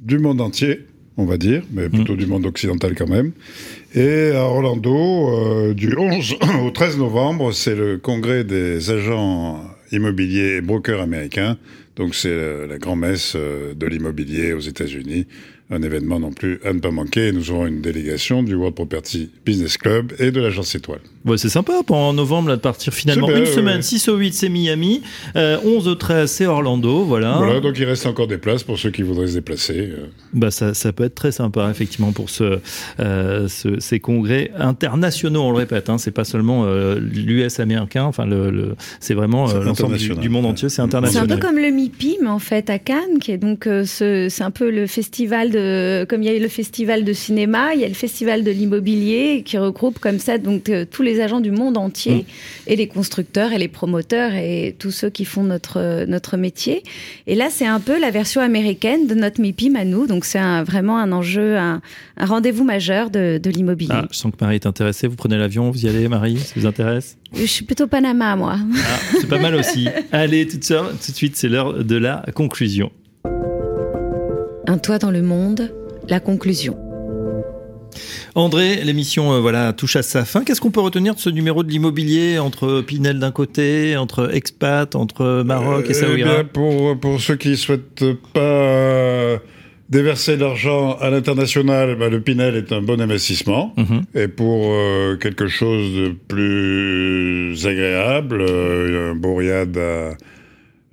du 0.00 0.18
monde 0.18 0.40
entier, 0.40 0.86
on 1.18 1.26
va 1.26 1.36
dire, 1.36 1.62
mais 1.72 1.90
plutôt 1.90 2.14
mmh. 2.14 2.18
du 2.18 2.26
monde 2.26 2.46
occidental 2.46 2.94
quand 2.94 3.06
même. 3.06 3.32
Et 3.94 4.30
à 4.30 4.44
Orlando, 4.44 5.28
euh, 5.28 5.74
du 5.74 5.94
11 5.94 6.36
au 6.64 6.70
13 6.70 6.96
novembre, 6.96 7.52
c'est 7.52 7.74
le 7.74 7.98
congrès 7.98 8.42
des 8.42 8.90
agents 8.90 9.62
immobiliers 9.92 10.56
et 10.56 10.60
brokers 10.62 11.02
américains 11.02 11.58
Donc 11.96 12.14
c'est 12.14 12.66
la 12.66 12.78
grand-messe 12.78 13.36
de 13.36 13.86
l'immobilier 13.86 14.54
aux 14.54 14.60
États-Unis 14.60 15.26
un 15.70 15.82
événement 15.82 16.20
non 16.20 16.32
plus 16.32 16.60
à 16.64 16.72
ne 16.72 16.80
pas 16.80 16.90
manquer. 16.90 17.32
Nous 17.32 17.50
aurons 17.50 17.66
une 17.66 17.80
délégation 17.80 18.42
du 18.42 18.54
World 18.54 18.74
Property 18.74 19.30
Business 19.44 19.76
Club 19.76 20.12
et 20.18 20.30
de 20.30 20.40
l'agence 20.40 20.74
Étoile. 20.74 21.00
Ouais, 21.26 21.38
c'est 21.38 21.48
sympa 21.48 21.72
pendant 21.84 22.12
novembre 22.12 22.48
là, 22.48 22.56
de 22.56 22.60
partir 22.60 22.94
finalement 22.94 23.28
une 23.28 23.46
semaine. 23.46 23.82
6 23.82 24.08
au 24.08 24.16
8 24.16 24.32
c'est 24.32 24.48
Miami, 24.48 25.02
11 25.34 25.88
au 25.88 25.94
13 25.94 26.30
c'est 26.30 26.46
Orlando, 26.46 27.04
voilà. 27.04 27.36
Voilà, 27.38 27.60
donc 27.60 27.78
il 27.78 27.84
reste 27.84 28.06
encore 28.06 28.26
des 28.26 28.38
places 28.38 28.62
pour 28.62 28.78
ceux 28.78 28.90
qui 28.90 29.02
voudraient 29.02 29.26
se 29.26 29.34
déplacer. 29.34 29.90
Euh. 29.92 30.06
Bah 30.32 30.50
ça, 30.50 30.74
ça 30.74 30.92
peut 30.92 31.04
être 31.04 31.14
très 31.14 31.32
sympa 31.32 31.68
effectivement 31.70 32.12
pour 32.12 32.30
ce, 32.30 32.60
euh, 33.00 33.48
ce 33.48 33.80
ces 33.80 34.00
congrès 34.00 34.50
internationaux, 34.56 35.42
on 35.42 35.50
le 35.50 35.58
répète, 35.58 35.90
hein, 35.90 35.98
c'est 35.98 36.10
pas 36.10 36.24
seulement 36.24 36.64
euh, 36.64 36.98
l'US 37.00 37.58
américain, 37.58 38.04
enfin 38.04 38.26
le, 38.26 38.50
le 38.50 38.76
c'est 39.00 39.14
vraiment 39.14 39.50
euh, 39.50 39.64
l'ensemble 39.64 39.96
du, 39.96 40.14
du, 40.14 40.28
monde 40.28 40.46
entier, 40.46 40.68
c'est 40.68 40.82
international. 40.82 41.26
C'est 41.26 41.32
un 41.32 41.36
peu 41.36 41.44
comme 41.44 41.58
le 41.58 41.70
MIPIM 41.70 42.26
en 42.26 42.38
fait 42.38 42.70
à 42.70 42.78
Cannes, 42.78 43.18
qui 43.20 43.32
est 43.32 43.38
donc 43.38 43.68
c'est 43.84 44.42
un 44.42 44.50
peu 44.50 44.70
le 44.70 44.86
festival 44.86 45.50
comme 46.08 46.22
il 46.22 46.32
y 46.32 46.36
a 46.36 46.38
le 46.38 46.48
festival 46.48 47.04
de 47.04 47.12
cinéma, 47.12 47.74
il 47.74 47.80
y 47.80 47.84
a 47.84 47.88
le 47.88 47.94
festival 47.94 48.44
de 48.44 48.50
l'immobilier 48.50 49.42
qui 49.44 49.58
regroupe 49.58 49.98
comme 49.98 50.18
ça 50.18 50.38
donc 50.38 50.68
euh, 50.68 50.84
tous 50.90 51.02
les 51.02 51.15
agents 51.20 51.40
du 51.40 51.50
monde 51.50 51.76
entier 51.76 52.16
mm. 52.16 52.24
et 52.68 52.76
les 52.76 52.88
constructeurs 52.88 53.52
et 53.52 53.58
les 53.58 53.68
promoteurs 53.68 54.32
et 54.34 54.74
tous 54.78 54.90
ceux 54.90 55.10
qui 55.10 55.24
font 55.24 55.42
notre 55.42 56.04
notre 56.06 56.36
métier. 56.36 56.82
Et 57.26 57.34
là, 57.34 57.48
c'est 57.50 57.66
un 57.66 57.80
peu 57.80 58.00
la 58.00 58.10
version 58.10 58.40
américaine 58.40 59.06
de 59.06 59.14
notre 59.14 59.40
MIPIM 59.40 59.76
à 59.76 59.84
nous. 59.84 60.06
Donc 60.06 60.24
c'est 60.24 60.40
vraiment 60.62 60.98
un 60.98 61.12
enjeu, 61.12 61.56
un, 61.56 61.80
rendez-vous 62.18 62.64
majeur 62.64 63.10
de, 63.10 63.40
l'immobilier. 63.46 63.92
Ah, 63.94 64.06
je 64.10 64.16
sens 64.16 64.32
que 64.32 64.44
Marie 64.44 64.56
est 64.56 64.66
intéressée. 64.66 65.06
Vous 65.06 65.16
prenez 65.16 65.36
l'avion, 65.36 65.70
vous 65.70 65.84
y 65.84 65.88
allez, 65.88 66.08
Marie 66.08 66.38
Ça 66.38 66.52
vous 66.56 66.66
intéresse? 66.66 67.16
Je 67.34 67.44
suis 67.44 67.64
plutôt 67.64 67.86
Panama, 67.86 68.36
moi. 68.36 68.56
Ah, 68.58 68.98
c'est 69.20 69.28
pas 69.28 69.38
mal 69.38 69.54
aussi. 69.54 69.88
allez, 70.12 70.46
tout 70.46 70.58
de 70.58 71.14
suite, 71.14 71.36
c'est 71.36 71.48
l'heure 71.48 71.84
de 71.84 71.96
la 71.96 72.24
conclusion. 72.34 72.90
Un 74.66 74.78
toit 74.78 74.98
dans 74.98 75.10
le 75.10 75.22
monde, 75.22 75.72
la 76.08 76.20
conclusion. 76.20 76.85
André, 78.34 78.76
l'émission 78.84 79.32
euh, 79.32 79.40
voilà 79.40 79.72
touche 79.72 79.96
à 79.96 80.02
sa 80.02 80.24
fin. 80.24 80.44
Qu'est-ce 80.44 80.60
qu'on 80.60 80.70
peut 80.70 80.80
retenir 80.80 81.14
de 81.14 81.20
ce 81.20 81.30
numéro 81.30 81.62
de 81.62 81.70
l'immobilier 81.70 82.38
entre 82.38 82.80
Pinel 82.82 83.18
d'un 83.18 83.30
côté, 83.30 83.96
entre 83.96 84.34
expat, 84.34 84.94
entre 84.94 85.42
Maroc 85.44 85.86
et 85.88 85.94
Saouira 85.94 86.30
euh, 86.30 86.42
eh 86.42 86.44
pour, 86.44 86.98
pour 86.98 87.20
ceux 87.20 87.36
qui 87.36 87.56
souhaitent 87.56 88.04
pas 88.32 89.38
déverser 89.88 90.36
l'argent 90.36 90.96
à 91.00 91.10
l'international, 91.10 91.96
bah, 91.96 92.08
le 92.08 92.20
Pinel 92.20 92.56
est 92.56 92.72
un 92.72 92.82
bon 92.82 93.00
investissement. 93.00 93.72
Mhm. 93.76 94.02
Et 94.14 94.28
pour 94.28 94.72
euh, 94.72 95.16
quelque 95.16 95.46
chose 95.46 95.94
de 95.94 96.14
plus 96.28 97.66
agréable, 97.66 98.42
un 98.42 99.14
beau 99.14 99.36
riad 99.36 99.76
à 99.78 100.16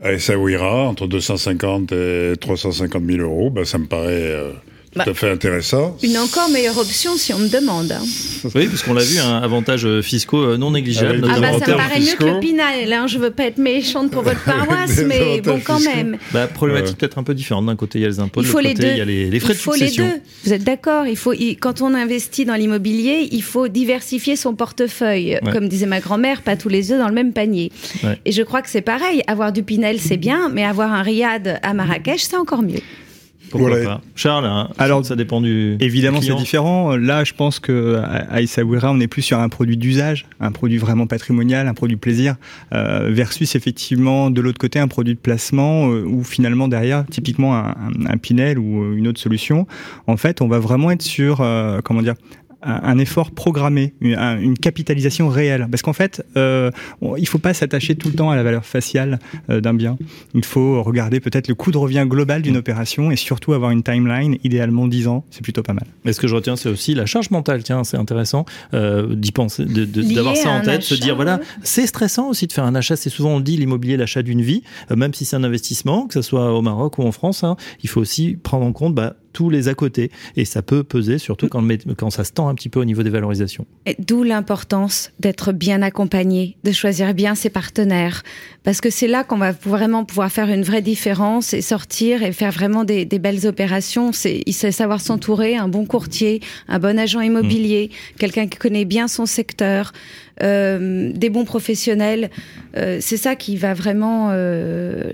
à 0.04 0.12
Essaouira, 0.12 0.84
entre 0.84 1.08
250 1.08 1.92
et 1.94 2.34
350 2.40 3.04
000 3.06 3.22
euros, 3.22 3.50
ben, 3.50 3.64
ça 3.64 3.78
me 3.78 3.86
paraît 3.86 4.32
euh, 4.32 4.52
tout 4.94 5.00
bah, 5.00 5.12
à 5.12 5.14
fait 5.14 5.32
intéressant. 5.32 5.98
Une 6.04 6.18
encore 6.18 6.50
meilleure 6.50 6.78
option 6.78 7.18
si 7.18 7.34
on 7.34 7.40
me 7.40 7.50
demande. 7.50 7.92
Hein. 7.92 8.04
Oui, 8.56 8.68
parce 8.68 8.84
qu'on 8.84 8.94
l'a 8.94 9.04
vu, 9.04 9.20
un 9.20 9.42
avantage 9.42 9.86
euh, 9.86 10.02
fiscaux 10.02 10.42
euh, 10.42 10.58
non 10.58 10.72
négligeable. 10.72 11.28
Ah, 11.28 11.40
bah, 11.40 11.52
ça 11.60 11.72
me 11.72 11.78
paraît 11.78 12.00
mieux 12.00 12.16
que 12.18 12.24
le 12.24 12.40
Pinal. 12.40 12.94
Hein. 12.94 13.08
Je 13.08 13.18
veux 13.18 13.32
pas 13.32 13.46
être 13.46 13.58
méchante 13.58 14.12
pour 14.12 14.22
votre 14.22 14.42
paroisse, 14.46 15.02
mais 15.06 15.42
bon, 15.42 15.60
quand 15.64 15.80
même. 15.80 16.18
Bah, 16.32 16.48
problématique 16.48 16.98
peut-être 16.98 17.18
un 17.18 17.24
peu 17.24 17.34
différente. 17.34 17.66
D'un 17.66 17.76
côté, 17.76 18.00
il 18.00 18.02
y 18.04 18.06
a 18.06 18.10
les 18.10 18.20
impôts, 18.20 18.42
de 18.42 18.48
l'autre 18.48 18.62
côté, 18.62 18.92
il 18.92 18.98
y 18.98 19.02
a 19.02 19.06
les, 19.06 19.40
frais 19.40 19.54
il 19.54 19.60
faut 19.60 19.76
Les 19.76 19.92
deux. 19.92 20.22
Vous 20.46 20.54
êtes 20.54 20.64
d'accord? 20.64 21.08
Il 21.08 21.18
faut, 21.18 21.34
Quand 21.60 21.82
on 21.82 21.94
investit 21.94 22.46
dans 22.46 22.56
l'immobilier, 22.56 23.28
il 23.32 23.44
faut 23.44 23.68
diversifier 23.68 24.36
son 24.36 24.54
portefeuille. 24.54 25.40
Comme 25.52 25.68
disait 25.68 25.86
ma 25.86 26.00
grand-mère, 26.00 26.42
pas 26.42 26.56
tous 26.56 26.70
les 26.70 26.92
œufs 26.92 27.00
dans 27.00 27.08
le 27.08 27.16
même 27.16 27.34
panier. 27.34 27.72
Et 28.26 28.32
je 28.32 28.44
crois 28.44 28.62
que 28.62 28.70
c'est 28.70 28.82
pareil. 28.82 29.22
Avoir 29.28 29.52
du 29.52 29.64
Pinel, 29.64 30.00
c'est 30.00 30.18
bien, 30.18 30.50
mais 30.50 30.64
avoir 30.64 30.92
un 30.92 31.02
riad 31.02 31.60
à 31.64 31.74
Marrakech, 31.74 32.22
c'est 32.22 32.38
encore 32.38 32.62
mieux. 32.62 32.82
Charles, 34.16 34.46
hein, 34.46 34.70
alors 34.78 35.06
ça 35.06 35.16
dépend 35.16 35.42
du. 35.42 35.78
Évidemment, 35.80 36.22
c'est 36.22 36.36
différent. 36.36 36.96
Là, 36.96 37.24
je 37.24 37.34
pense 37.34 37.60
que 37.60 38.02
à 38.30 38.42
Essaouira, 38.42 38.92
on 38.92 39.00
est 39.00 39.08
plus 39.08 39.22
sur 39.22 39.40
un 39.40 39.50
produit 39.50 39.78
d'usage, 39.78 40.26
un 40.40 40.52
produit 40.52 40.78
vraiment 40.78 41.08
patrimonial, 41.08 41.68
un 41.68 41.74
produit 41.74 41.98
plaisir, 41.98 42.36
euh, 42.74 43.10
versus 43.12 43.56
effectivement 43.56 44.30
de 44.30 44.42
l'autre 44.42 44.60
côté 44.60 44.80
un 44.80 44.88
produit 44.88 45.14
de 45.14 45.20
placement 45.20 45.90
euh, 45.90 46.04
où 46.06 46.24
finalement 46.24 46.68
derrière, 46.68 47.06
typiquement 47.06 47.56
un, 47.56 47.76
un, 48.08 48.18
Pinel 48.18 48.60
ou 48.60 48.96
une 48.96 49.08
autre 49.08 49.20
solution, 49.20 49.68
en 50.08 50.18
fait, 50.18 50.42
on 50.42 50.48
va 50.48 50.60
vraiment 50.60 50.92
être 50.92 51.02
sur 51.02 51.42
euh, 51.42 51.82
comment 51.84 52.02
dire 52.02 52.16
un 52.64 52.98
effort 52.98 53.32
programmé, 53.32 53.94
une, 54.02 54.58
capitalisation 54.58 55.28
réelle. 55.28 55.68
Parce 55.70 55.82
qu'en 55.82 55.94
fait, 55.94 56.26
euh, 56.38 56.72
il 57.18 57.28
faut 57.28 57.38
pas 57.38 57.54
s'attacher 57.54 57.96
tout 57.96 58.08
le 58.08 58.16
temps 58.16 58.30
à 58.30 58.36
la 58.36 58.44
valeur 58.44 58.66
faciale 58.66 59.20
euh, 59.50 59.62
d'un 59.62 59.74
bien. 59.74 59.98
Il 60.34 60.46
faut 60.46 60.82
regarder 60.84 61.20
peut-être 61.20 61.48
le 61.48 61.56
coût 61.56 61.72
de 61.72 61.78
revient 61.78 62.06
global 62.08 62.42
d'une 62.42 62.58
opération 62.58 63.12
et 63.12 63.16
surtout 63.16 63.54
avoir 63.54 63.72
une 63.72 63.84
timeline, 63.84 64.38
idéalement 64.44 64.88
10 64.88 65.08
ans, 65.08 65.26
c'est 65.30 65.42
plutôt 65.42 65.64
pas 65.64 65.74
mal. 65.74 65.86
Mais 66.06 66.14
ce 66.14 66.20
que 66.20 66.28
je 66.28 66.36
retiens, 66.36 66.56
c'est 66.56 66.70
aussi 66.70 66.94
la 66.94 67.06
charge 67.06 67.30
mentale. 67.32 67.64
Tiens, 67.64 67.84
c'est 67.84 67.98
intéressant 67.98 68.46
euh, 68.74 69.14
d'y 69.16 69.32
penser, 69.32 69.66
d'avoir 69.66 70.36
ça 70.36 70.50
en 70.50 70.62
tête, 70.62 70.84
se 70.84 70.96
dire 70.96 71.16
voilà, 71.16 71.40
c'est 71.64 71.88
stressant 71.88 72.30
aussi 72.30 72.48
de 72.48 72.54
faire 72.54 72.66
un 72.66 72.76
achat. 72.76 72.96
C'est 72.96 73.10
souvent 73.10 73.32
on 73.32 73.40
dit 73.40 73.58
l'immobilier, 73.58 73.98
l'achat 73.98 74.22
d'une 74.22 74.42
vie, 74.42 74.64
euh, 74.92 74.96
même 74.96 75.14
si 75.14 75.26
c'est 75.26 75.36
un 75.36 75.44
investissement, 75.44 76.08
que 76.08 76.14
ce 76.14 76.22
soit 76.22 76.54
au 76.54 76.62
Maroc 76.62 76.98
ou 76.98 77.04
en 77.04 77.12
France. 77.12 77.44
Hein, 77.44 77.56
il 77.84 77.90
faut 77.90 78.02
aussi 78.02 78.38
prendre 78.42 78.66
en 78.66 78.72
compte 78.74 78.96
bah, 78.96 79.16
tous 79.34 79.50
les 79.50 79.68
à 79.68 79.74
côté. 79.74 80.12
Et 80.36 80.46
ça 80.46 80.62
peut 80.62 80.84
peser, 80.84 81.18
surtout 81.18 81.48
quand, 81.50 81.68
quand 81.98 82.10
ça 82.10 82.24
se 82.24 82.32
tend 82.32 82.48
un 82.48 82.56
petit 82.56 82.70
peu 82.70 82.80
au 82.80 82.86
niveau 82.86 83.04
des 83.04 83.10
valorisations. 83.10 83.66
D'où 84.00 84.24
l'importance 84.24 85.12
d'être 85.20 85.52
bien 85.52 85.82
accompagné, 85.82 86.58
de 86.64 86.72
choisir 86.72 87.14
bien 87.14 87.36
ses 87.36 87.50
partenaires. 87.50 88.24
Parce 88.64 88.80
que 88.80 88.90
c'est 88.90 89.08
là 89.08 89.24
qu'on 89.24 89.38
va 89.38 89.52
vraiment 89.52 90.06
pouvoir 90.06 90.32
faire 90.32 90.50
une 90.50 90.64
vraie 90.64 90.82
différence 90.82 91.54
et 91.54 91.62
sortir 91.62 92.24
et 92.24 92.32
faire 92.32 92.52
vraiment 92.52 92.84
des, 92.84 93.06
belles 93.06 93.46
opérations. 93.46 94.14
C'est, 94.14 94.42
il 94.46 94.54
sait 94.54 94.72
savoir 94.72 95.02
s'entourer, 95.02 95.58
un 95.58 95.68
bon 95.68 95.86
courtier, 95.86 96.42
un 96.68 96.80
bon 96.80 96.98
agent 96.98 97.22
immobilier, 97.22 97.90
mmh. 97.92 98.18
quelqu'un 98.20 98.48
qui 98.48 98.58
connaît 98.58 98.86
bien 98.86 99.08
son 99.08 99.26
secteur, 99.26 99.92
euh, 100.42 101.12
des 101.14 101.30
bons 101.30 101.46
professionnels. 101.46 102.30
Euh, 102.76 102.98
c'est 103.02 103.18
ça 103.18 103.36
qui 103.36 103.56
va 103.56 103.74
vraiment, 103.74 104.30
euh, 104.32 105.12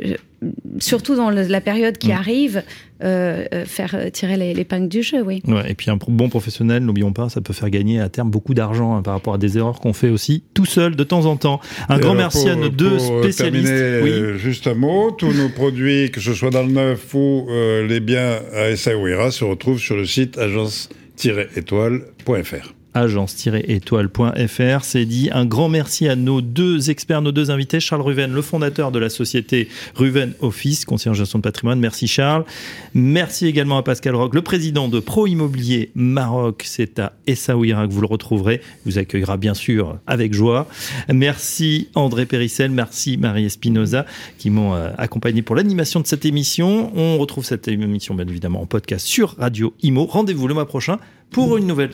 surtout 0.80 1.16
dans 1.16 1.30
la 1.30 1.62
période 1.62 1.98
qui 1.98 2.10
mmh. 2.10 2.12
arrive, 2.12 2.64
euh, 3.04 3.46
euh, 3.54 3.66
faire 3.66 3.96
tirer 4.12 4.36
l'épingle 4.54 4.88
du 4.88 5.04
jeu, 5.04 5.22
oui. 5.22 5.44
Ouais, 5.48 5.72
et 5.72 5.76
puis 5.76 5.92
un 5.92 5.98
bon 5.98 6.30
professionnel, 6.30 6.84
n'oublions 6.84 7.14
pas, 7.14 7.30
ça 7.30 7.42
peut 7.42 7.54
faire 7.54 7.70
gagner 7.70 8.00
à 8.00 8.10
terme 8.10 8.32
beaucoup 8.32 8.54
d'argent 8.54 8.96
hein, 8.96 9.02
par 9.02 9.14
rapport 9.14 9.34
à 9.34 9.38
des 9.38 9.58
erreurs 9.58 9.80
qu'on 9.80 9.94
fait 9.94 10.10
aussi 10.10 10.44
tout 10.54 10.66
seul 10.66 10.96
de 10.96 11.04
temps 11.04 11.26
en 11.26 11.38
temps. 11.38 11.62
Un 11.90 12.00
grand 12.00 12.16
merci 12.16 12.50
à 12.50 12.56
nos 12.56 12.70
deux 12.70 13.00
spécialistes. 13.00 13.74
oui. 14.04 14.38
Juste 14.38 14.68
un 14.68 14.76
mot, 14.76 15.12
tous 15.12 15.34
nos 15.34 15.50
produits, 15.50 16.12
que 16.12 16.22
ce 16.22 16.34
soit 16.34 16.52
dans 16.52 16.64
le 16.64 16.72
neuf 16.72 17.14
ou 17.14 17.48
euh, 17.50 17.86
les 17.88 18.00
biens 18.00 18.40
à 18.54 18.70
Essaouira, 18.70 19.32
se 19.32 19.44
retrouvent 19.44 19.80
sur 19.80 19.98
le 19.98 20.06
site 20.06 20.38
agence-étoile.fr 20.38 22.79
agence-étoile.fr. 23.00 24.84
C'est 24.84 25.06
dit. 25.06 25.30
Un 25.32 25.45
grand 25.45 25.70
merci 25.70 26.08
à 26.08 26.16
nos 26.16 26.41
deux 26.41 26.89
experts, 26.89 27.22
nos 27.22 27.32
deux 27.32 27.52
invités. 27.52 27.80
Charles 27.80 28.02
Ruven, 28.02 28.34
le 28.34 28.41
fondateur 28.41 28.91
de 28.91 29.00
la 29.00 29.10
société 29.10 29.70
Ruven 29.95 30.34
Office, 30.41 30.86
conseiller 30.86 31.12
en 31.12 31.16
gestion 31.16 31.39
de 31.39 31.43
patrimoine. 31.43 31.80
Merci 31.80 32.08
Charles. 32.08 32.45
Merci 32.93 33.47
également 33.47 33.78
à 33.78 33.84
Pascal 33.84 34.16
Roque, 34.16 34.36
le 34.36 34.41
président 34.41 34.88
de 34.88 35.00
Pro 35.00 35.28
Immobilier 35.28 35.91
Maroc. 35.95 36.64
C'est 36.66 37.00
à 37.00 37.14
Essaouira 37.28 37.88
que 37.88 37.93
vous 37.93 38.02
le 38.02 38.08
retrouverez. 38.08 38.62
Il 38.86 38.91
vous 38.91 38.97
accueillera 38.97 39.38
bien 39.38 39.54
sûr 39.54 39.97
avec 40.08 40.34
joie. 40.34 40.68
Merci 41.12 41.89
André 41.95 42.26
Périssel. 42.26 42.72
Merci 42.72 43.18
Marie 43.18 43.45
Espinoza 43.45 44.06
qui 44.38 44.50
m'ont 44.50 44.76
euh, 44.76 44.89
accompagné 44.97 45.41
pour 45.41 45.56
l'animation 45.56 46.00
de 46.00 46.08
cette 46.08 46.26
émission. 46.26 46.91
On 46.95 47.18
retrouve 47.18 47.45
cette 47.45 47.68
émission 47.68 48.16
bien 48.16 48.28
évidemment 48.28 48.62
en 48.62 48.66
podcast 48.66 49.06
sur 49.06 49.36
Radio 49.38 49.74
Imo. 49.82 50.06
Rendez-vous 50.06 50.47
le 50.47 50.54
mois 50.54 50.68
prochain 50.68 51.00
pour 51.32 51.58
une 51.58 51.68
nouvelle 51.68 51.94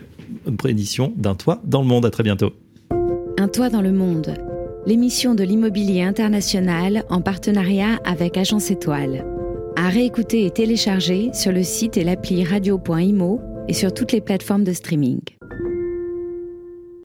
prédition 0.58 1.14
d'un 1.16 1.36
toit 1.36 1.62
dans 1.64 1.82
le 1.82 1.88
monde. 1.88 2.06
À 2.06 2.10
très 2.10 2.24
bientôt. 2.24 2.54
Un 3.38 3.48
toit 3.48 3.70
dans 3.70 3.82
le 3.82 3.92
monde, 3.92 4.34
l'émission 4.86 5.36
de 5.36 5.44
l'immobilier 5.44 6.04
international 6.04 7.04
en 7.10 7.22
partenariat 7.22 8.00
avec 8.06 8.38
Agence 8.38 8.72
Étoile. 8.72 9.26
À 9.76 9.90
réécouter 9.90 10.46
et 10.46 10.52
télécharger 10.52 11.32
sur 11.34 11.52
le 11.52 11.64
site 11.64 11.98
et 11.98 12.04
l'appli 12.04 12.44
radio.imo 12.44 13.42
et 13.68 13.74
sur 13.74 13.94
toutes 13.94 14.14
les 14.14 14.22
plateformes 14.22 14.64
de 14.64 14.74
streaming. 14.74 15.20